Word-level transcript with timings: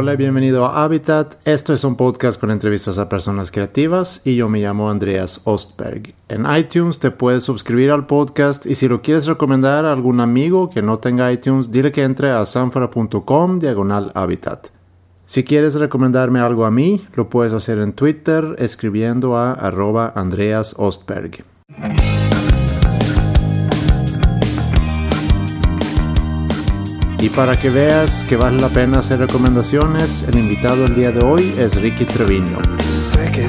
Hola 0.00 0.14
y 0.14 0.16
bienvenido 0.16 0.64
a 0.64 0.82
Habitat. 0.82 1.34
Esto 1.46 1.74
es 1.74 1.84
un 1.84 1.94
podcast 1.94 2.40
con 2.40 2.50
entrevistas 2.50 2.96
a 2.96 3.10
personas 3.10 3.50
creativas 3.50 4.22
y 4.24 4.34
yo 4.34 4.48
me 4.48 4.60
llamo 4.60 4.88
Andreas 4.88 5.42
Ostberg. 5.44 6.14
En 6.30 6.46
iTunes 6.50 6.98
te 6.98 7.10
puedes 7.10 7.44
suscribir 7.44 7.90
al 7.90 8.06
podcast 8.06 8.64
y 8.64 8.76
si 8.76 8.88
lo 8.88 9.02
quieres 9.02 9.26
recomendar 9.26 9.84
a 9.84 9.92
algún 9.92 10.20
amigo 10.20 10.70
que 10.70 10.80
no 10.80 11.00
tenga 11.00 11.30
iTunes, 11.30 11.70
dile 11.70 11.92
que 11.92 12.02
entre 12.02 12.30
a 12.30 12.46
sanfora.com 12.46 13.58
diagonal 13.58 14.10
Habitat. 14.14 14.68
Si 15.26 15.44
quieres 15.44 15.74
recomendarme 15.74 16.40
algo 16.40 16.64
a 16.64 16.70
mí, 16.70 17.06
lo 17.12 17.28
puedes 17.28 17.52
hacer 17.52 17.78
en 17.78 17.92
Twitter 17.92 18.56
escribiendo 18.58 19.36
a 19.36 19.52
arroba 19.52 20.14
Andreas 20.16 20.74
Ostberg. 20.78 21.44
Y 27.22 27.28
para 27.28 27.54
que 27.54 27.68
veas 27.68 28.24
que 28.24 28.36
vale 28.36 28.58
la 28.58 28.68
pena 28.68 29.00
hacer 29.00 29.18
recomendaciones, 29.18 30.22
el 30.22 30.38
invitado 30.38 30.86
el 30.86 30.94
día 30.94 31.12
de 31.12 31.22
hoy 31.22 31.54
es 31.58 31.80
Ricky 31.80 32.06
Treviño. 32.06 32.58
Sé 32.90 33.30
que 33.30 33.44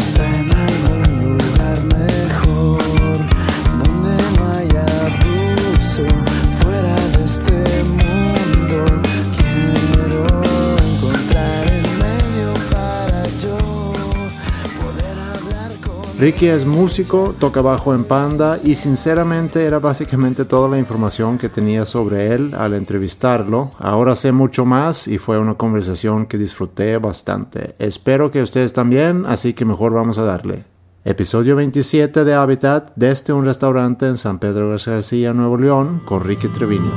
Ricky 16.22 16.50
es 16.50 16.68
músico, 16.68 17.34
toca 17.40 17.62
bajo 17.62 17.96
en 17.96 18.04
Panda 18.04 18.60
y 18.64 18.76
sinceramente 18.76 19.66
era 19.66 19.80
básicamente 19.80 20.46
toda 20.46 20.70
la 20.70 20.78
información 20.78 21.40
que 21.40 21.50
tenía 21.50 21.84
sobre 21.84 22.32
él 22.36 22.54
al 22.54 22.76
entrevistarlo. 22.76 23.72
Ahora 23.80 24.16
sé 24.16 24.32
mucho 24.32 24.64
más 24.64 25.08
y 25.08 25.18
fue 25.18 25.40
una 25.40 25.56
conversación 25.56 26.28
que 26.28 26.38
disfruté 26.38 27.00
bastante. 27.00 27.74
Espero 27.80 28.30
que 28.30 28.44
ustedes 28.44 28.72
también, 28.72 29.26
así 29.26 29.56
que 29.56 29.66
mejor 29.66 29.94
vamos 29.94 30.20
a 30.20 30.24
darle. 30.24 30.64
Episodio 31.06 31.56
27 31.56 32.24
de 32.24 32.36
Habitat 32.36 32.92
desde 32.96 33.34
un 33.34 33.46
restaurante 33.46 34.06
en 34.06 34.18
San 34.18 34.38
Pedro 34.38 34.70
García, 34.70 35.34
Nuevo 35.34 35.58
León, 35.58 36.04
con 36.06 36.24
Ricky 36.24 36.50
Treviño. 36.50 36.92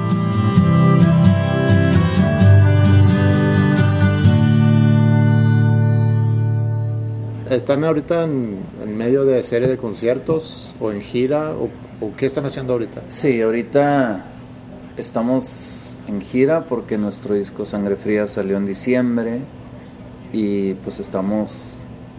¿Están 7.48 7.84
ahorita 7.84 8.24
en, 8.24 8.58
en 8.94 8.98
medio 8.98 9.24
de 9.24 9.42
serie 9.42 9.66
de 9.66 9.76
conciertos 9.76 10.72
o 10.80 10.92
en 10.92 11.00
gira 11.00 11.50
o, 11.50 11.64
o 12.04 12.16
qué 12.16 12.26
están 12.26 12.46
haciendo 12.46 12.74
ahorita? 12.74 13.02
Sí, 13.08 13.40
ahorita 13.42 14.24
estamos 14.96 15.98
en 16.06 16.20
gira 16.20 16.66
porque 16.66 16.96
nuestro 16.96 17.34
disco 17.34 17.64
Sangre 17.66 17.96
Fría 17.96 18.28
salió 18.28 18.56
en 18.56 18.66
diciembre 18.66 19.40
y 20.32 20.74
pues 20.74 21.00
estamos 21.00 21.74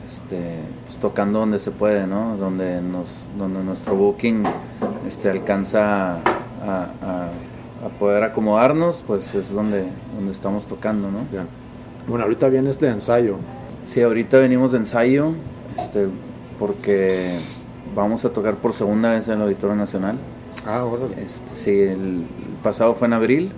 este, 0.06 0.38
pues, 0.86 0.98
tocando 0.98 1.40
donde 1.40 1.60
se 1.60 1.72
puede, 1.72 2.08
¿no? 2.08 2.36
Donde, 2.38 2.82
nos, 2.82 3.30
donde 3.38 3.64
nuestro 3.64 3.96
booking 3.96 4.44
este, 5.08 5.30
alcanza 5.30 6.16
a, 6.16 6.20
a- 7.02 7.30
a 7.86 7.90
poder 8.00 8.24
acomodarnos, 8.24 9.04
pues 9.06 9.34
es 9.36 9.54
donde, 9.54 9.84
donde 10.16 10.32
estamos 10.32 10.66
tocando, 10.66 11.10
¿no? 11.12 11.20
Ya. 11.32 11.46
Bueno, 12.08 12.24
ahorita 12.24 12.50
vienes 12.50 12.80
de 12.80 12.90
ensayo. 12.90 13.38
Sí, 13.86 14.02
ahorita 14.02 14.40
venimos 14.40 14.72
de 14.72 14.80
ensayo 14.80 15.34
este, 15.78 16.08
porque 16.60 17.38
vamos 17.96 18.26
a 18.26 18.30
tocar 18.30 18.56
por 18.56 18.74
segunda 18.74 19.14
vez 19.14 19.28
en 19.28 19.36
el 19.36 19.42
Auditorio 19.44 19.76
Nacional. 19.76 20.18
Ah, 20.66 20.84
órale. 20.84 21.22
Este, 21.22 21.56
sí, 21.56 21.80
el 21.80 22.26
pasado 22.64 22.96
fue 22.96 23.08
en 23.08 23.14
abril 23.14 23.52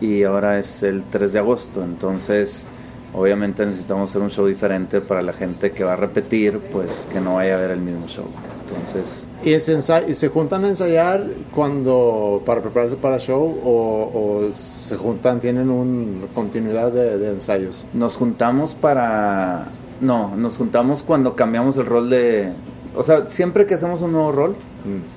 y 0.00 0.22
ahora 0.24 0.58
es 0.58 0.82
el 0.82 1.02
3 1.04 1.32
de 1.32 1.38
agosto. 1.38 1.82
Entonces, 1.82 2.66
obviamente 3.14 3.64
necesitamos 3.64 4.10
hacer 4.10 4.22
un 4.22 4.30
show 4.30 4.46
diferente 4.46 5.00
para 5.00 5.22
la 5.22 5.32
gente 5.32 5.72
que 5.72 5.84
va 5.84 5.94
a 5.94 5.96
repetir, 5.96 6.58
pues 6.72 7.08
que 7.12 7.20
no 7.20 7.36
vaya 7.36 7.56
a 7.56 7.60
ver 7.60 7.70
el 7.70 7.80
mismo 7.80 8.06
show. 8.06 8.26
Entonces, 8.68 9.26
¿Y, 9.44 10.14
se 10.14 10.28
juntan 10.28 10.64
a 10.64 10.68
ensayar 10.68 11.26
cuando 11.54 12.42
para 12.46 12.62
prepararse 12.62 12.96
para 12.96 13.16
el 13.16 13.20
show 13.20 13.60
o, 13.62 14.10
o 14.14 14.52
se 14.52 14.96
juntan, 14.96 15.38
tienen 15.38 15.70
una 15.70 16.26
continuidad 16.28 16.90
de, 16.90 17.18
de 17.18 17.30
ensayos? 17.30 17.84
nos 17.92 18.16
juntamos 18.16 18.74
para... 18.74 19.68
No, 20.00 20.34
nos 20.36 20.56
juntamos 20.56 21.02
cuando 21.02 21.36
cambiamos 21.36 21.76
el 21.76 21.86
rol 21.86 22.10
de... 22.10 22.52
O 22.96 23.02
sea, 23.02 23.26
siempre 23.26 23.66
que 23.66 23.74
hacemos 23.74 24.00
un 24.02 24.12
nuevo 24.12 24.32
rol 24.32 24.56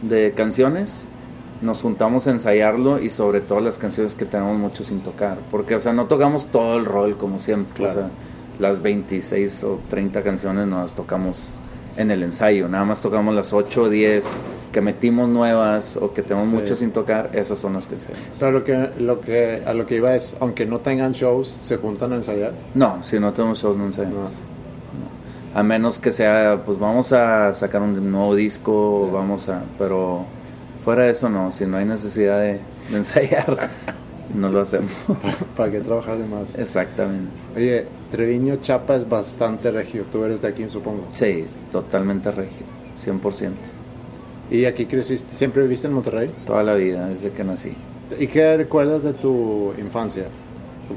de 0.02 0.32
canciones, 0.36 1.06
nos 1.62 1.82
juntamos 1.82 2.26
a 2.28 2.32
ensayarlo 2.32 3.00
y 3.02 3.10
sobre 3.10 3.42
todo 3.42 3.60
las 3.60 3.78
canciones 3.78 4.16
que 4.16 4.26
tenemos 4.26 4.58
mucho 4.58 4.84
sin 4.84 5.02
tocar. 5.02 5.38
Porque, 5.52 5.76
o 5.76 5.80
sea, 5.82 5.94
no 5.94 6.06
tocamos 6.06 6.48
todo 6.48 6.78
el 6.78 6.86
rol 6.86 7.18
como 7.18 7.38
siempre. 7.40 7.76
Claro. 7.76 7.92
O 7.92 7.94
sea, 8.04 8.10
las 8.60 8.82
26 8.82 9.64
o 9.66 9.80
30 9.90 10.24
canciones 10.24 10.66
no 10.68 10.82
las 10.82 10.96
tocamos 10.96 11.52
en 11.98 12.10
el 12.12 12.24
ensayo. 12.24 12.68
Nada 12.68 12.86
más 12.86 13.02
tocamos 13.02 13.36
las 13.36 13.54
8 13.54 13.84
o 13.84 13.90
10 13.90 14.26
que 14.72 14.82
metimos 14.82 15.30
nuevas 15.30 15.98
o 15.98 16.14
que 16.14 16.22
tenemos 16.24 16.48
Sí. 16.50 16.54
mucho 16.56 16.76
sin 16.76 16.92
tocar. 16.92 17.30
Esas 17.34 17.58
son 17.60 17.74
las 17.74 17.86
que 17.88 17.96
ensayamos. 17.96 18.28
Pero 18.40 18.52
lo 18.52 18.64
que, 18.64 18.90
lo 19.00 19.22
que, 19.22 19.64
a 19.66 19.74
lo 19.74 19.86
que 19.86 19.96
iba 19.98 20.16
es, 20.16 20.36
aunque 20.40 20.66
no 20.66 20.80
tengan 20.80 21.12
shows, 21.14 21.56
se 21.60 21.78
juntan 21.78 22.14
a 22.14 22.16
ensayar. 22.18 22.54
No, 22.74 23.04
si 23.04 23.20
no 23.20 23.34
tenemos 23.34 23.60
shows 23.60 23.78
no 23.78 23.86
ensayamos. 23.86 24.32
No. 24.32 24.57
A 25.58 25.64
menos 25.64 25.98
que 25.98 26.12
sea, 26.12 26.62
pues 26.64 26.78
vamos 26.78 27.12
a 27.14 27.52
sacar 27.52 27.82
un 27.82 28.12
nuevo 28.12 28.36
disco, 28.36 29.10
vamos 29.12 29.50
a... 29.50 29.64
Pero 29.80 30.24
fuera 30.86 31.06
de 31.06 31.10
eso 31.10 31.30
no, 31.30 31.50
si 31.50 31.66
no 31.66 31.78
hay 31.78 31.86
necesidad 31.86 32.40
de, 32.40 32.60
de 32.92 32.98
ensayar, 32.98 33.72
no 34.36 34.50
lo 34.50 34.62
hacemos. 34.62 34.92
¿Para 35.56 35.72
qué 35.72 35.80
trabajar 35.80 36.20
de 36.20 36.28
más? 36.28 36.54
Exactamente. 36.54 37.32
Oye, 37.56 37.88
Treviño 38.12 38.58
Chapa 38.58 38.98
es 38.98 39.10
bastante 39.10 39.72
regio. 39.72 40.04
Tú 40.12 40.24
eres 40.26 40.44
de 40.44 40.50
aquí, 40.50 40.70
supongo. 40.70 41.08
Sí, 41.12 41.44
totalmente 41.72 42.30
regio, 42.30 42.68
100%. 43.04 43.54
¿Y 44.52 44.66
aquí 44.66 44.86
creciste? 44.86 45.36
¿Siempre 45.36 45.64
viviste 45.64 45.88
en 45.88 45.94
Monterrey? 45.94 46.36
Toda 46.46 46.62
la 46.62 46.76
vida, 46.76 47.08
desde 47.08 47.32
que 47.32 47.44
nací. 47.44 47.74
¿Y 48.20 48.28
qué 48.28 48.58
recuerdas 48.58 49.02
de 49.02 49.14
tu 49.14 49.74
infancia? 49.80 50.26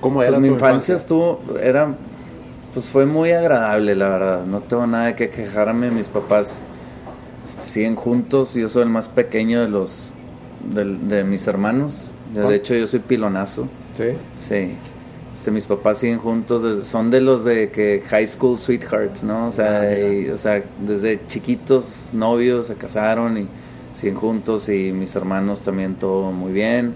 ¿Cómo 0.03 0.23
era 0.23 0.33
Pues 0.33 0.43
mi 0.43 0.49
tu 0.49 0.55
infancia 0.55 0.97
estuvo, 0.97 1.41
era, 1.63 1.95
pues 2.73 2.89
fue 2.89 3.07
muy 3.07 3.33
agradable, 3.33 3.95
la 3.95 4.09
verdad. 4.09 4.45
No 4.47 4.61
tengo 4.61 4.87
nada 4.87 5.15
que 5.17 5.29
quejarme. 5.29 5.91
Mis 5.91 6.09
papás 6.09 6.63
siguen 7.45 7.97
juntos. 7.97 8.55
Yo 8.55 8.69
soy 8.69 8.83
el 8.85 8.89
más 8.89 9.09
pequeño 9.09 9.61
de 9.61 9.69
los, 9.69 10.13
de, 10.73 11.25
mis 11.25 11.47
hermanos. 11.47 12.13
Yo, 12.35 12.43
¿Cuán- 12.43 12.51
de 12.51 12.57
hecho, 12.57 12.75
yo 12.75 12.87
soy 12.87 13.01
pilonazo. 13.01 13.69
Sí. 13.95 14.05
Sí. 14.35 14.73
Este, 15.35 15.51
mis 15.51 15.67
papás 15.67 15.99
siguen 15.99 16.19
juntos, 16.19 16.63
desde- 16.63 16.83
son 16.85 17.11
de 17.11 17.21
los 17.21 17.45
de 17.45 17.71
que 17.71 18.03
high 18.09 18.27
school 18.29 18.59
sweethearts, 18.59 19.23
¿no? 19.25 19.49
O 19.49 19.53
sea, 19.53 19.81
Ah, 19.81 19.93
y- 19.99 20.29
o 20.29 20.37
sea, 20.37 20.63
desde 20.87 21.27
chiquitos, 21.29 22.09
novios, 22.13 22.67
se 22.67 22.75
casaron 22.75 23.39
y 23.39 23.49
siguen 23.95 24.17
juntos 24.17 24.69
y 24.69 24.93
mis 24.93 25.15
hermanos 25.17 25.63
también 25.63 25.95
todo 25.95 26.31
muy 26.31 26.53
bien. 26.53 26.95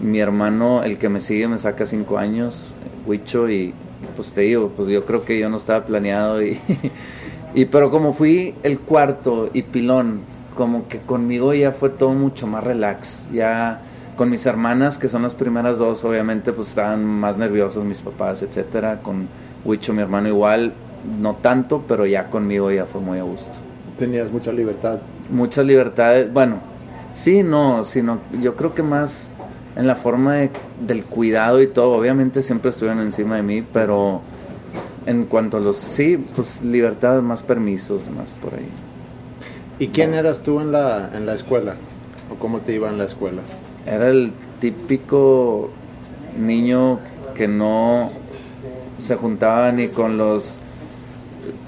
Mi 0.00 0.18
hermano, 0.20 0.82
el 0.82 0.96
que 0.98 1.08
me 1.08 1.20
sigue, 1.20 1.46
me 1.46 1.58
saca 1.58 1.84
cinco 1.84 2.16
años, 2.18 2.68
Huicho, 3.06 3.48
y 3.50 3.74
pues 4.16 4.32
te 4.32 4.42
digo, 4.42 4.72
pues 4.76 4.88
yo 4.88 5.04
creo 5.04 5.24
que 5.24 5.38
yo 5.38 5.48
no 5.48 5.56
estaba 5.56 5.84
planeado 5.84 6.42
y, 6.42 6.58
y 7.54 7.64
pero 7.66 7.90
como 7.90 8.12
fui 8.12 8.54
el 8.62 8.80
cuarto 8.80 9.50
y 9.52 9.62
pilón, 9.62 10.20
como 10.54 10.88
que 10.88 11.00
conmigo 11.00 11.54
ya 11.54 11.72
fue 11.72 11.90
todo 11.90 12.10
mucho 12.10 12.46
más 12.46 12.64
relax, 12.64 13.28
ya 13.32 13.80
con 14.16 14.30
mis 14.30 14.44
hermanas, 14.46 14.98
que 14.98 15.08
son 15.08 15.22
las 15.22 15.34
primeras 15.36 15.78
dos, 15.78 16.04
obviamente 16.04 16.52
pues 16.52 16.68
estaban 16.70 17.04
más 17.04 17.36
nerviosos 17.36 17.84
mis 17.84 18.00
papás, 18.00 18.42
etcétera, 18.42 19.00
con 19.00 19.28
Huicho, 19.64 19.92
mi 19.92 20.02
hermano 20.02 20.28
igual, 20.28 20.72
no 21.20 21.36
tanto, 21.36 21.84
pero 21.86 22.06
ya 22.06 22.28
conmigo 22.28 22.70
ya 22.70 22.84
fue 22.84 23.00
muy 23.00 23.18
a 23.18 23.22
gusto 23.22 23.58
Tenías 23.96 24.30
mucha 24.30 24.52
libertad. 24.52 24.98
muchas 25.30 25.64
libertades. 25.64 26.32
Bueno, 26.32 26.56
sí, 27.14 27.42
no, 27.42 27.84
sino 27.84 28.18
yo 28.40 28.56
creo 28.56 28.74
que 28.74 28.82
más 28.82 29.30
en 29.76 29.86
la 29.86 29.94
forma 29.94 30.34
de- 30.34 30.50
del 30.86 31.04
cuidado 31.04 31.60
y 31.62 31.66
todo. 31.68 31.92
Obviamente 31.92 32.42
siempre 32.42 32.70
estuvieron 32.70 33.00
encima 33.00 33.36
de 33.36 33.42
mí, 33.42 33.62
pero 33.72 34.20
en 35.06 35.24
cuanto 35.24 35.56
a 35.56 35.60
los, 35.60 35.76
sí, 35.76 36.16
pues 36.36 36.62
libertad, 36.62 37.22
más 37.22 37.42
permisos, 37.42 38.08
más 38.10 38.34
por 38.34 38.54
ahí. 38.54 38.68
¿Y 39.78 39.88
quién 39.88 40.14
eras 40.14 40.42
tú 40.42 40.60
en 40.60 40.72
la, 40.72 41.10
en 41.14 41.24
la 41.26 41.34
escuela? 41.34 41.76
¿O 42.30 42.34
cómo 42.38 42.58
te 42.58 42.74
iba 42.74 42.88
en 42.88 42.98
la 42.98 43.04
escuela? 43.04 43.42
Era 43.86 44.08
el 44.08 44.32
típico 44.60 45.70
niño 46.38 46.98
que 47.34 47.46
no 47.48 48.10
se 48.98 49.14
juntaba 49.16 49.70
ni 49.72 49.88
con 49.88 50.18
los 50.18 50.56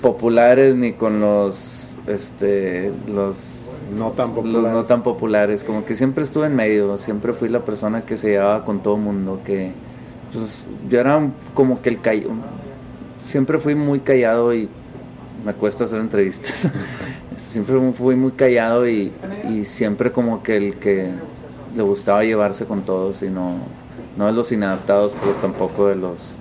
populares 0.02 0.76
ni 0.76 0.92
con 0.92 1.20
los, 1.20 1.88
este, 2.06 2.92
los 3.06 3.59
No 3.96 4.10
tan 4.12 4.34
los 4.34 4.36
popular. 4.36 4.72
no 4.72 4.82
tan 4.84 5.02
populares, 5.02 5.64
como 5.64 5.84
que 5.84 5.94
siempre 5.96 6.24
estuve 6.24 6.46
en 6.46 6.54
medio, 6.56 6.96
siempre 6.96 7.32
fui 7.32 7.48
la 7.48 7.64
persona 7.64 8.02
que 8.02 8.16
se 8.16 8.30
llevaba 8.30 8.64
con 8.64 8.82
todo 8.82 8.96
mundo, 8.96 9.40
que 9.44 9.72
pues, 10.32 10.66
yo 10.88 11.00
era 11.00 11.20
como 11.54 11.80
que 11.82 11.88
el 11.90 12.00
callado, 12.00 12.30
siempre 13.22 13.58
fui 13.58 13.74
muy 13.74 14.00
callado 14.00 14.54
y 14.54 14.68
me 15.44 15.54
cuesta 15.54 15.84
hacer 15.84 16.00
entrevistas, 16.00 16.70
siempre 17.36 17.76
fui 17.92 18.16
muy 18.16 18.32
callado 18.32 18.88
y, 18.88 19.12
y 19.48 19.64
siempre 19.64 20.12
como 20.12 20.42
que 20.42 20.56
el 20.56 20.76
que 20.76 21.10
le 21.74 21.82
gustaba 21.82 22.22
llevarse 22.24 22.66
con 22.66 22.82
todos 22.82 23.22
y 23.22 23.30
no, 23.30 23.54
no 24.16 24.26
de 24.26 24.32
los 24.32 24.52
inadaptados, 24.52 25.14
pero 25.20 25.32
tampoco 25.34 25.88
de 25.88 25.96
los 25.96 26.36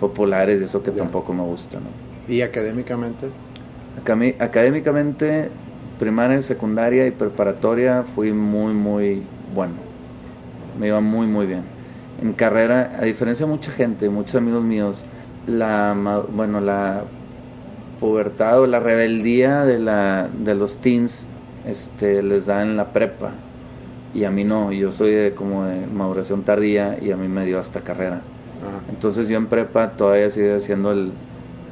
populares 0.00 0.60
eso 0.60 0.82
que 0.82 0.90
Ya. 0.90 0.98
tampoco 0.98 1.32
me 1.32 1.42
gusta, 1.42 1.78
¿no? 1.78 2.32
¿Y 2.32 2.40
académicamente? 2.42 3.26
Académicamente, 4.38 5.50
primaria, 5.98 6.40
secundaria 6.42 7.06
y 7.06 7.10
preparatoria 7.10 8.04
fui 8.14 8.32
muy, 8.32 8.74
muy 8.74 9.22
bueno. 9.54 9.74
Me 10.78 10.88
iba 10.88 11.00
muy, 11.00 11.26
muy 11.26 11.46
bien. 11.46 11.62
En 12.20 12.32
carrera, 12.32 12.96
a 12.98 13.04
diferencia 13.04 13.46
de 13.46 13.52
mucha 13.52 13.70
gente, 13.70 14.08
muchos 14.08 14.34
amigos 14.36 14.64
míos, 14.64 15.04
la, 15.46 15.96
bueno, 16.32 16.60
la 16.60 17.04
pubertad 18.00 18.60
o 18.60 18.66
la 18.66 18.80
rebeldía 18.80 19.64
de, 19.64 19.78
la, 19.78 20.28
de 20.32 20.54
los 20.54 20.78
teens 20.78 21.26
este, 21.66 22.22
les 22.22 22.46
da 22.46 22.62
en 22.62 22.76
la 22.76 22.92
prepa. 22.92 23.32
Y 24.14 24.24
a 24.24 24.30
mí 24.30 24.44
no, 24.44 24.72
yo 24.72 24.92
soy 24.92 25.10
de, 25.12 25.34
como 25.34 25.64
de 25.64 25.86
maduración 25.86 26.42
tardía 26.42 26.98
y 27.00 27.10
a 27.10 27.16
mí 27.16 27.28
me 27.28 27.44
dio 27.46 27.58
hasta 27.58 27.80
carrera. 27.80 28.20
Ajá. 28.60 28.80
Entonces 28.90 29.28
yo 29.28 29.36
en 29.36 29.46
prepa 29.46 29.90
todavía 29.92 30.30
sigo 30.30 30.54
haciendo 30.56 30.92
el, 30.92 31.12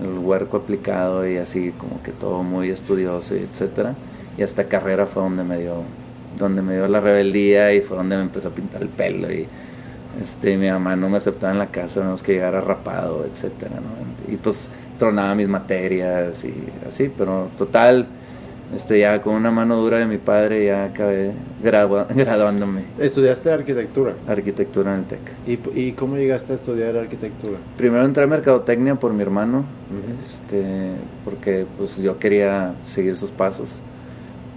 el 0.03 0.19
huerco 0.19 0.57
aplicado 0.57 1.29
y 1.29 1.37
así 1.37 1.73
como 1.73 2.03
que 2.03 2.11
todo 2.11 2.43
muy 2.43 2.71
estudioso 2.71 3.37
y 3.37 3.41
etcétera. 3.41 3.95
Y 4.39 4.43
hasta 4.43 4.65
carrera 4.65 5.07
fue 5.07 5.23
donde 5.23 5.45
me 5.45 5.59
dio, 5.59 5.83
donde 6.39 6.63
me 6.63 6.75
dio 6.75 6.87
la 6.89 7.01
rebeldía 7.01 7.73
y 7.75 7.81
fue 7.83 7.97
donde 7.97 8.17
me 8.17 8.23
empezó 8.23 8.49
a 8.49 8.53
pintar 8.53 8.83
el 8.83 8.89
pelo 8.89 9.31
y 9.33 9.47
este 10.21 10.57
mi 10.59 10.69
mamá 10.69 10.95
no 10.97 11.09
me 11.09 11.17
aceptaba 11.19 11.53
en 11.53 11.59
la 11.59 11.69
casa, 11.69 12.01
tenemos 12.01 12.23
que 12.23 12.33
llegar 12.33 12.53
rapado, 12.67 13.25
etcétera, 13.31 13.77
¿no? 13.77 14.33
Y 14.33 14.37
pues 14.37 14.69
tronaba 14.99 15.35
mis 15.35 15.49
materias 15.49 16.45
y 16.45 16.53
así, 16.87 17.11
pero 17.17 17.49
total, 17.57 18.07
este 18.75 18.99
ya 19.01 19.21
con 19.23 19.35
una 19.35 19.51
mano 19.51 19.77
dura 19.77 19.99
de 19.99 20.07
mi 20.07 20.19
padre 20.19 20.67
ya 20.67 20.85
acabé 20.85 21.33
gradua- 21.63 22.07
graduándome 22.15 22.83
¿Estudiaste 22.99 23.51
arquitectura? 23.53 24.15
arquitectura 24.29 24.95
en 24.95 25.01
el 25.01 25.05
TEC. 25.07 25.21
¿Y, 25.47 25.81
¿Y 25.81 25.93
cómo 25.93 26.17
llegaste 26.17 26.53
a 26.53 26.57
estudiar 26.57 26.97
arquitectura? 26.97 27.59
Primero 27.79 28.05
entré 28.05 28.25
a 28.25 28.27
mercadotecnia 28.27 28.95
por 28.97 29.13
mi 29.15 29.23
hermano, 29.23 29.65
este, 30.23 30.93
porque 31.25 31.67
pues 31.79 31.97
yo 31.97 32.19
quería 32.19 32.75
seguir 32.83 33.17
sus 33.17 33.31
pasos 33.31 33.81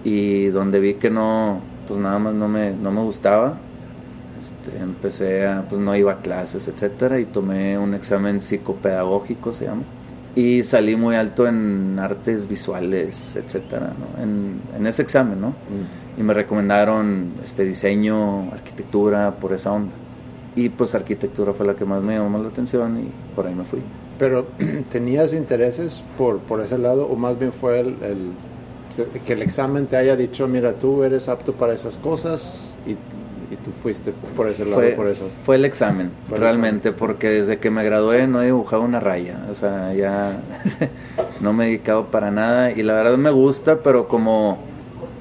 y 0.06 0.46
donde 0.48 0.78
vi 0.78 0.94
que 0.94 1.10
no, 1.10 1.60
pues 1.88 1.98
nada 1.98 2.18
más 2.18 2.34
no 2.34 2.46
me, 2.48 2.72
no 2.72 2.90
me 2.92 3.02
gustaba, 3.02 3.54
este, 4.38 4.78
empecé 4.78 5.46
a, 5.46 5.62
pues 5.68 5.80
no 5.80 5.96
iba 5.96 6.12
a 6.12 6.16
clases, 6.18 6.68
etcétera, 6.68 7.18
y 7.18 7.24
tomé 7.24 7.76
un 7.78 7.94
examen 7.94 8.40
psicopedagógico 8.40 9.52
se 9.52 9.64
llama 9.66 9.82
y 10.36 10.62
salí 10.62 10.96
muy 10.96 11.16
alto 11.16 11.46
en 11.48 11.98
artes 11.98 12.46
visuales, 12.46 13.36
etcétera, 13.36 13.92
¿no? 13.98 14.22
en, 14.22 14.60
en 14.78 14.86
ese 14.86 15.00
examen, 15.02 15.40
¿no? 15.40 15.54
y 16.18 16.22
me 16.22 16.34
recomendaron 16.34 17.32
este 17.42 17.64
diseño, 17.64 18.52
arquitectura 18.52 19.32
por 19.40 19.52
esa 19.54 19.72
onda. 19.72 19.92
Y 20.54 20.68
pues 20.70 20.94
arquitectura 20.94 21.52
fue 21.52 21.66
la 21.66 21.74
que 21.74 21.84
más 21.84 22.02
me 22.02 22.16
llamó 22.18 22.38
la 22.38 22.48
atención 22.48 22.98
y 23.00 23.08
por 23.34 23.46
ahí 23.46 23.54
me 23.54 23.64
fui. 23.64 23.80
Pero, 24.18 24.46
¿tenías 24.92 25.32
intereses 25.34 26.02
por, 26.18 26.38
por 26.38 26.60
ese 26.62 26.78
lado 26.78 27.06
o 27.06 27.16
más 27.16 27.38
bien 27.38 27.52
fue 27.52 27.80
el, 27.80 27.88
el- 28.02 28.32
que 29.04 29.32
el 29.32 29.42
examen 29.42 29.86
te 29.86 29.96
haya 29.96 30.16
dicho, 30.16 30.48
mira, 30.48 30.72
tú 30.74 31.02
eres 31.02 31.28
apto 31.28 31.52
para 31.52 31.74
esas 31.74 31.98
cosas 31.98 32.76
y, 32.86 32.92
y 32.92 33.56
tú 33.56 33.70
fuiste 33.70 34.12
por 34.34 34.48
ese 34.48 34.64
lado, 34.64 34.76
Fue, 34.80 34.90
por 34.90 35.06
eso? 35.08 35.28
fue 35.44 35.56
el 35.56 35.64
examen, 35.64 36.10
Fue 36.28 36.38
el 36.38 36.42
realmente, 36.42 36.92
porque 36.92 37.28
desde 37.28 37.58
que 37.58 37.70
me 37.70 37.84
gradué 37.84 38.26
no 38.26 38.42
he 38.42 38.46
dibujado 38.46 38.82
una 38.82 39.00
raya. 39.00 39.38
O 39.50 39.54
sea, 39.54 39.92
ya 39.94 40.40
no 41.40 41.52
me 41.52 41.64
he 41.64 41.66
dedicado 41.68 42.06
para 42.06 42.30
nada 42.30 42.72
y 42.72 42.82
la 42.82 42.94
verdad 42.94 43.16
me 43.16 43.30
gusta, 43.30 43.78
pero 43.82 44.08
como 44.08 44.58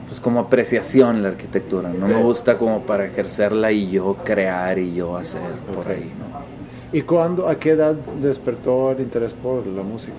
pues 0.07 0.19
como 0.19 0.39
apreciación 0.39 1.23
la 1.23 1.29
arquitectura. 1.29 1.89
No 1.89 2.07
me 2.07 2.21
gusta 2.21 2.57
como 2.57 2.81
para 2.81 3.05
ejercerla 3.05 3.71
y 3.71 3.89
yo 3.89 4.15
crear 4.23 4.77
y 4.77 4.93
yo 4.93 5.17
hacer 5.17 5.41
por 5.73 5.87
ahí, 5.87 6.11
¿no? 6.19 6.35
¿Y 6.95 7.01
cuándo, 7.01 7.49
a 7.49 7.55
qué 7.59 7.71
edad 7.71 7.95
despertó 8.21 8.91
el 8.91 9.01
interés 9.01 9.33
por 9.33 9.65
la 9.65 9.81
música? 9.83 10.13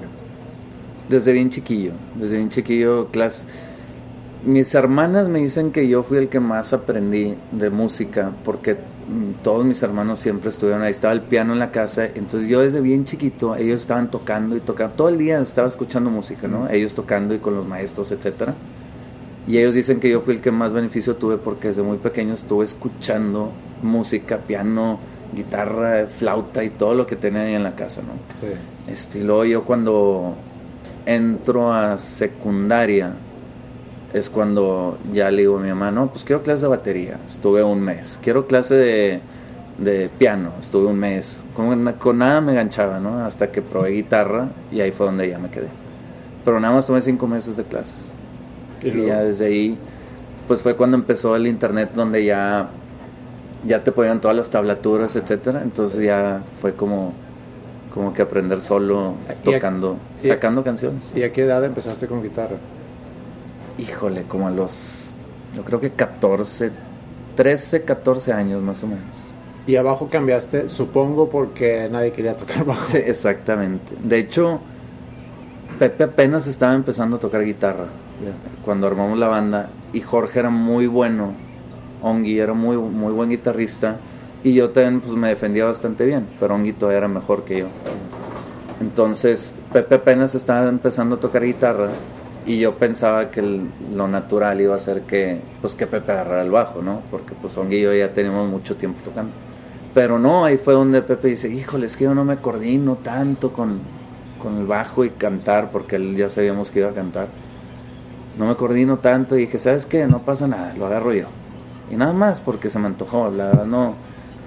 Desde 1.08 1.32
bien 1.32 1.50
chiquillo, 1.50 1.92
desde 2.14 2.36
bien 2.36 2.48
chiquillo, 2.48 3.08
clases. 3.08 3.46
Mis 4.44 4.74
hermanas 4.74 5.28
me 5.28 5.40
dicen 5.40 5.72
que 5.72 5.88
yo 5.88 6.02
fui 6.02 6.18
el 6.18 6.28
que 6.28 6.38
más 6.38 6.72
aprendí 6.72 7.34
de 7.50 7.70
música, 7.70 8.32
porque 8.44 8.74
mm, 8.74 9.42
todos 9.42 9.64
mis 9.64 9.82
hermanos 9.82 10.20
siempre 10.20 10.50
estuvieron 10.50 10.82
ahí, 10.82 10.90
estaba 10.90 11.12
el 11.12 11.22
piano 11.22 11.52
en 11.52 11.58
la 11.58 11.72
casa, 11.72 12.06
entonces 12.06 12.48
yo 12.48 12.60
desde 12.60 12.80
bien 12.80 13.04
chiquito, 13.04 13.56
ellos 13.56 13.80
estaban 13.80 14.10
tocando 14.10 14.56
y 14.56 14.60
tocando, 14.60 14.94
todo 14.94 15.08
el 15.08 15.18
día 15.18 15.40
estaba 15.40 15.66
escuchando 15.66 16.10
música, 16.10 16.46
¿no? 16.46 16.68
Ellos 16.68 16.94
tocando 16.94 17.34
y 17.34 17.38
con 17.38 17.56
los 17.56 17.66
maestros, 17.66 18.12
etcétera. 18.12 18.54
Y 19.48 19.58
ellos 19.58 19.74
dicen 19.74 20.00
que 20.00 20.10
yo 20.10 20.20
fui 20.20 20.34
el 20.34 20.40
que 20.40 20.50
más 20.50 20.72
beneficio 20.72 21.16
tuve 21.16 21.38
porque 21.38 21.68
desde 21.68 21.82
muy 21.82 21.98
pequeño 21.98 22.34
estuve 22.34 22.64
escuchando 22.64 23.52
música, 23.82 24.38
piano, 24.38 24.98
guitarra, 25.34 26.06
flauta 26.06 26.64
y 26.64 26.70
todo 26.70 26.94
lo 26.94 27.06
que 27.06 27.16
tenía 27.16 27.42
ahí 27.42 27.54
en 27.54 27.62
la 27.62 27.74
casa, 27.74 28.02
¿no? 28.02 28.12
Sí. 28.38 28.46
Este, 28.88 29.20
y 29.20 29.22
luego 29.22 29.44
yo 29.44 29.64
cuando 29.64 30.36
entro 31.06 31.72
a 31.72 31.98
secundaria 31.98 33.14
es 34.12 34.30
cuando 34.30 34.98
ya 35.12 35.30
le 35.30 35.42
digo 35.42 35.58
a 35.58 35.60
mi 35.60 35.68
mamá, 35.68 35.90
no, 35.90 36.08
pues 36.08 36.24
quiero 36.24 36.42
clase 36.42 36.62
de 36.62 36.68
batería, 36.68 37.18
estuve 37.26 37.62
un 37.62 37.80
mes, 37.80 38.18
quiero 38.22 38.46
clase 38.46 38.74
de, 38.74 39.20
de 39.78 40.08
piano, 40.18 40.52
estuve 40.58 40.86
un 40.86 40.98
mes, 40.98 41.44
con, 41.54 41.92
con 41.94 42.18
nada 42.18 42.40
me 42.40 42.52
enganchaba, 42.52 42.98
¿no? 42.98 43.24
Hasta 43.24 43.50
que 43.50 43.62
probé 43.62 43.90
guitarra 43.90 44.48
y 44.72 44.80
ahí 44.80 44.90
fue 44.90 45.06
donde 45.06 45.28
ya 45.28 45.38
me 45.38 45.50
quedé. 45.50 45.68
Pero 46.44 46.60
nada 46.60 46.74
más 46.74 46.86
tomé 46.86 47.00
cinco 47.00 47.26
meses 47.26 47.56
de 47.56 47.64
clases. 47.64 48.12
Y 48.82 48.88
Y, 48.88 49.06
ya 49.06 49.22
desde 49.22 49.46
ahí, 49.46 49.78
pues 50.46 50.62
fue 50.62 50.76
cuando 50.76 50.96
empezó 50.96 51.34
el 51.34 51.46
internet 51.46 51.90
donde 51.94 52.24
ya, 52.24 52.70
ya 53.66 53.82
te 53.82 53.92
ponían 53.92 54.20
todas 54.20 54.36
las 54.36 54.48
tablaturas, 54.48 55.16
etcétera. 55.16 55.62
Entonces 55.62 56.00
ya 56.00 56.42
fue 56.60 56.72
como, 56.74 57.12
como 57.96 58.12
que 58.12 58.20
aprender 58.20 58.60
solo, 58.60 59.14
a- 59.28 59.32
tocando, 59.42 59.96
a- 60.18 60.22
sacando 60.22 60.62
canciones. 60.62 61.12
¿Y 61.16 61.22
a 61.22 61.32
qué 61.32 61.42
edad 61.42 61.64
empezaste 61.64 62.06
con 62.06 62.22
guitarra? 62.22 62.56
Híjole, 63.78 64.24
como 64.24 64.46
a 64.46 64.50
los, 64.50 65.10
yo 65.56 65.64
creo 65.64 65.80
que 65.80 65.90
14, 65.90 66.70
13, 67.34 67.82
14 67.84 68.32
años 68.34 68.62
más 68.62 68.84
o 68.84 68.86
menos. 68.86 69.28
Y 69.66 69.76
abajo 69.76 70.08
cambiaste, 70.10 70.68
supongo, 70.68 71.28
porque 71.30 71.88
nadie 71.90 72.12
quería 72.12 72.36
tocar 72.36 72.64
bajo. 72.66 72.84
Sí, 72.84 72.98
exactamente. 72.98 73.94
De 74.02 74.18
hecho, 74.18 74.60
Pepe 75.78 76.04
apenas 76.04 76.46
estaba 76.46 76.74
empezando 76.74 77.16
a 77.16 77.20
tocar 77.20 77.42
guitarra 77.44 77.86
cuando 78.64 78.86
armamos 78.86 79.18
la 79.18 79.28
banda 79.28 79.68
y 79.92 80.00
Jorge 80.00 80.38
era 80.40 80.50
muy 80.50 80.86
bueno, 80.86 81.32
Ongi 82.02 82.38
era 82.38 82.52
muy, 82.54 82.76
muy 82.76 83.12
buen 83.12 83.28
guitarrista 83.30 83.96
y 84.46 84.52
yo 84.54 84.70
también 84.70 85.00
pues, 85.00 85.12
me 85.16 85.26
defendía 85.26 85.64
bastante 85.64 86.06
bien, 86.06 86.24
pero 86.38 86.56
todavía 86.78 86.98
era 86.98 87.08
mejor 87.08 87.42
que 87.42 87.58
yo. 87.58 87.66
Entonces 88.80 89.56
Pepe 89.72 89.96
apenas 89.96 90.36
estaba 90.36 90.68
empezando 90.68 91.16
a 91.16 91.18
tocar 91.18 91.42
guitarra 91.42 91.88
y 92.46 92.60
yo 92.60 92.76
pensaba 92.76 93.32
que 93.32 93.40
el- 93.40 93.68
lo 93.92 94.06
natural 94.06 94.60
iba 94.60 94.76
a 94.76 94.78
ser 94.78 95.02
que 95.02 95.40
pues 95.60 95.74
que 95.74 95.88
Pepe 95.88 96.12
agarrara 96.12 96.42
el 96.42 96.52
bajo, 96.52 96.80
¿no? 96.80 97.00
Porque 97.10 97.32
pues 97.42 97.58
Ongi 97.58 97.78
y 97.78 97.82
yo 97.82 97.92
ya 97.92 98.12
teníamos 98.12 98.48
mucho 98.48 98.76
tiempo 98.76 99.00
tocando. 99.04 99.32
Pero 99.92 100.16
no, 100.20 100.44
ahí 100.44 100.58
fue 100.58 100.74
donde 100.74 101.02
Pepe 101.02 101.26
dice, 101.26 101.48
híjole, 101.48 101.86
es 101.86 101.96
que 101.96 102.04
yo 102.04 102.14
no 102.14 102.24
me 102.24 102.36
coordino 102.36 102.98
tanto 103.02 103.52
con, 103.52 103.80
con 104.40 104.58
el 104.58 104.66
bajo 104.66 105.04
y 105.04 105.10
cantar, 105.10 105.72
porque 105.72 105.96
él 105.96 106.14
ya 106.16 106.28
sabíamos 106.30 106.70
que 106.70 106.78
iba 106.80 106.90
a 106.90 106.94
cantar. 106.94 107.26
No 108.38 108.46
me 108.46 108.54
coordino 108.54 108.98
tanto 108.98 109.34
y 109.34 109.40
dije, 109.40 109.58
¿sabes 109.58 109.86
qué? 109.86 110.06
No 110.06 110.20
pasa 110.20 110.46
nada, 110.46 110.72
lo 110.78 110.86
agarro 110.86 111.12
yo. 111.12 111.26
Y 111.90 111.96
nada 111.96 112.12
más 112.12 112.40
porque 112.40 112.70
se 112.70 112.78
me 112.78 112.86
antojó, 112.86 113.28
la 113.30 113.46
verdad 113.46 113.64
no, 113.66 113.94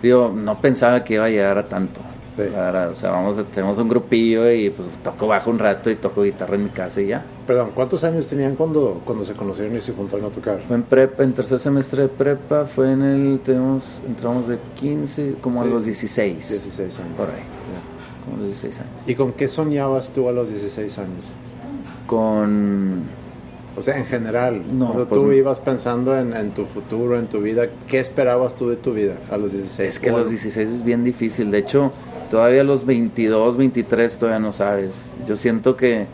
digo, 0.02 0.32
no 0.36 0.60
pensaba 0.62 1.04
que 1.04 1.16
iba 1.16 1.26
a 1.26 1.30
llegar 1.30 1.58
a 1.58 1.68
tanto. 1.68 2.02
Sí. 2.36 2.44
Verdad, 2.44 2.92
o 2.92 2.96
sea, 2.96 3.12
vamos, 3.12 3.38
tenemos 3.52 3.78
un 3.80 3.90
grupillo 3.90 4.50
y 4.52 4.70
pues 4.70 4.88
toco 5.04 5.28
bajo 5.28 5.50
un 5.50 5.60
rato 5.60 5.90
y 5.90 5.96
toco 5.96 6.24
guitarra 6.24 6.56
en 6.56 6.64
mi 6.64 6.70
casa 6.70 7.02
y 7.02 7.08
ya. 7.08 7.26
Perdón, 7.46 7.72
¿cuántos 7.74 8.04
años 8.04 8.28
tenían 8.28 8.56
cuando, 8.56 9.02
cuando 9.04 9.26
se 9.26 9.34
conocieron 9.34 9.76
y 9.76 9.82
se 9.82 9.94
juntaron 9.94 10.26
a 10.26 10.30
tocar? 10.30 10.60
Fue 10.60 10.76
en 10.76 10.84
prepa, 10.84 11.24
en 11.24 11.34
tercer 11.34 11.60
semestre 11.60 12.04
de 12.04 12.08
prepa, 12.08 12.66
fue 12.66 12.92
en 12.92 13.02
el, 13.02 13.40
tenemos, 13.42 14.02
entramos 14.08 14.48
de 14.48 14.58
15, 14.76 15.36
como 15.42 15.62
a 15.62 15.66
los 15.66 15.84
16. 15.86 16.50
16 16.50 17.00
años. 17.00 17.18
Por 17.18 17.28
ahí. 17.30 17.36
Ya. 17.36 18.24
Como 18.26 18.38
a 18.38 18.40
los 18.40 18.48
16 18.48 18.80
años. 18.80 18.94
¿Y 19.06 19.16
con 19.16 19.34
qué 19.34 19.48
soñabas 19.48 20.12
tú 20.12 20.30
a 20.30 20.32
los 20.32 20.50
16 20.50 21.00
años? 21.00 21.34
Con 22.08 23.04
O 23.80 23.82
sea, 23.82 23.98
en 23.98 24.06
general, 24.06 24.62
No, 24.78 24.88
cuando 24.88 25.08
pues 25.08 25.22
tú 25.22 25.32
ibas 25.32 25.62
pensando 25.62 26.18
en, 26.18 26.36
en 26.36 26.52
tu 26.52 26.66
futuro, 26.66 27.18
en 27.18 27.28
tu 27.28 27.40
vida, 27.40 27.68
¿qué 27.88 28.00
esperabas 28.00 28.54
tú 28.56 28.70
de 28.70 28.76
tu 28.76 28.94
vida 28.94 29.14
a 29.32 29.38
los 29.38 29.54
16? 29.54 29.88
Es 29.88 30.00
que 30.02 30.10
a 30.10 30.18
los 30.18 30.28
16 30.30 30.68
es 30.68 30.84
bien 30.84 31.06
difícil. 31.06 31.50
De 31.50 31.60
hecho, 31.60 31.94
todavía 32.30 32.60
a 32.60 32.66
los 32.66 32.86
22, 32.86 33.56
23 33.56 34.18
todavía 34.18 34.40
no 34.40 34.52
sabes. 34.52 35.14
Yo 35.26 35.38
siento 35.38 35.78
que 35.78 36.08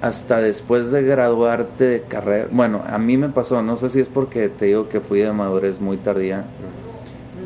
hasta 0.00 0.38
después 0.38 0.92
de 0.92 1.02
graduarte 1.02 1.84
de 1.86 2.02
carrera, 2.02 2.46
bueno, 2.52 2.84
a 2.86 2.98
mí 2.98 3.16
me 3.16 3.30
pasó, 3.30 3.62
no 3.62 3.76
sé 3.76 3.88
si 3.88 3.98
es 3.98 4.08
porque 4.08 4.48
te 4.48 4.66
digo 4.66 4.88
que 4.88 5.00
fui 5.00 5.18
de 5.18 5.32
madurez 5.32 5.80
muy 5.80 5.96
tardía. 5.96 6.44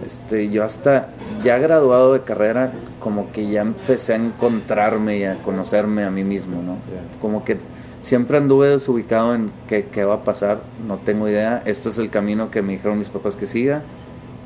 Este, 0.05 0.51
yo 0.51 0.65
hasta 0.65 1.09
ya 1.43 1.57
graduado 1.57 2.13
de 2.13 2.21
carrera, 2.21 2.73
como 3.01 3.33
que 3.33 3.49
ya 3.49 3.63
empecé 3.63 4.13
a 4.13 4.17
encontrarme 4.17 5.17
y 5.17 5.25
a 5.25 5.37
conocerme 5.37 6.05
a 6.05 6.11
mí 6.11 6.25
mismo, 6.25 6.63
¿no? 6.63 6.77
Como 7.23 7.43
que 7.43 7.57
siempre 8.05 8.37
anduve 8.37 8.69
desubicado 8.69 9.35
en 9.35 9.51
qué, 9.67 9.87
qué 9.87 10.05
va 10.05 10.15
a 10.15 10.25
pasar, 10.25 10.63
no 10.87 10.99
tengo 10.99 11.27
idea. 11.29 11.63
Este 11.65 11.89
es 11.89 11.97
el 11.99 12.11
camino 12.11 12.51
que 12.51 12.61
me 12.63 12.73
dijeron 12.73 12.99
mis 12.99 13.09
papás 13.09 13.35
que 13.35 13.47
siga, 13.47 13.83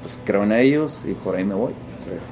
pues 0.03 0.17
creo 0.25 0.45
en 0.45 0.53
ellos 0.53 1.00
y 1.05 1.15
por 1.15 1.35
ahí 1.37 1.45
me 1.45 1.55
voy. 1.55 1.73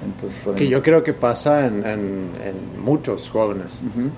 Entonces, 0.05 0.39
por 0.39 0.55
Que 0.55 0.69
yo 0.69 0.83
creo 0.83 1.03
que 1.03 1.13
pasa 1.13 1.67
en, 1.67 1.85
en- 1.85 2.31
en 2.45 2.83
muchos 2.83 3.29
jóvenes. 3.29 3.83
Ujú. 3.91 4.09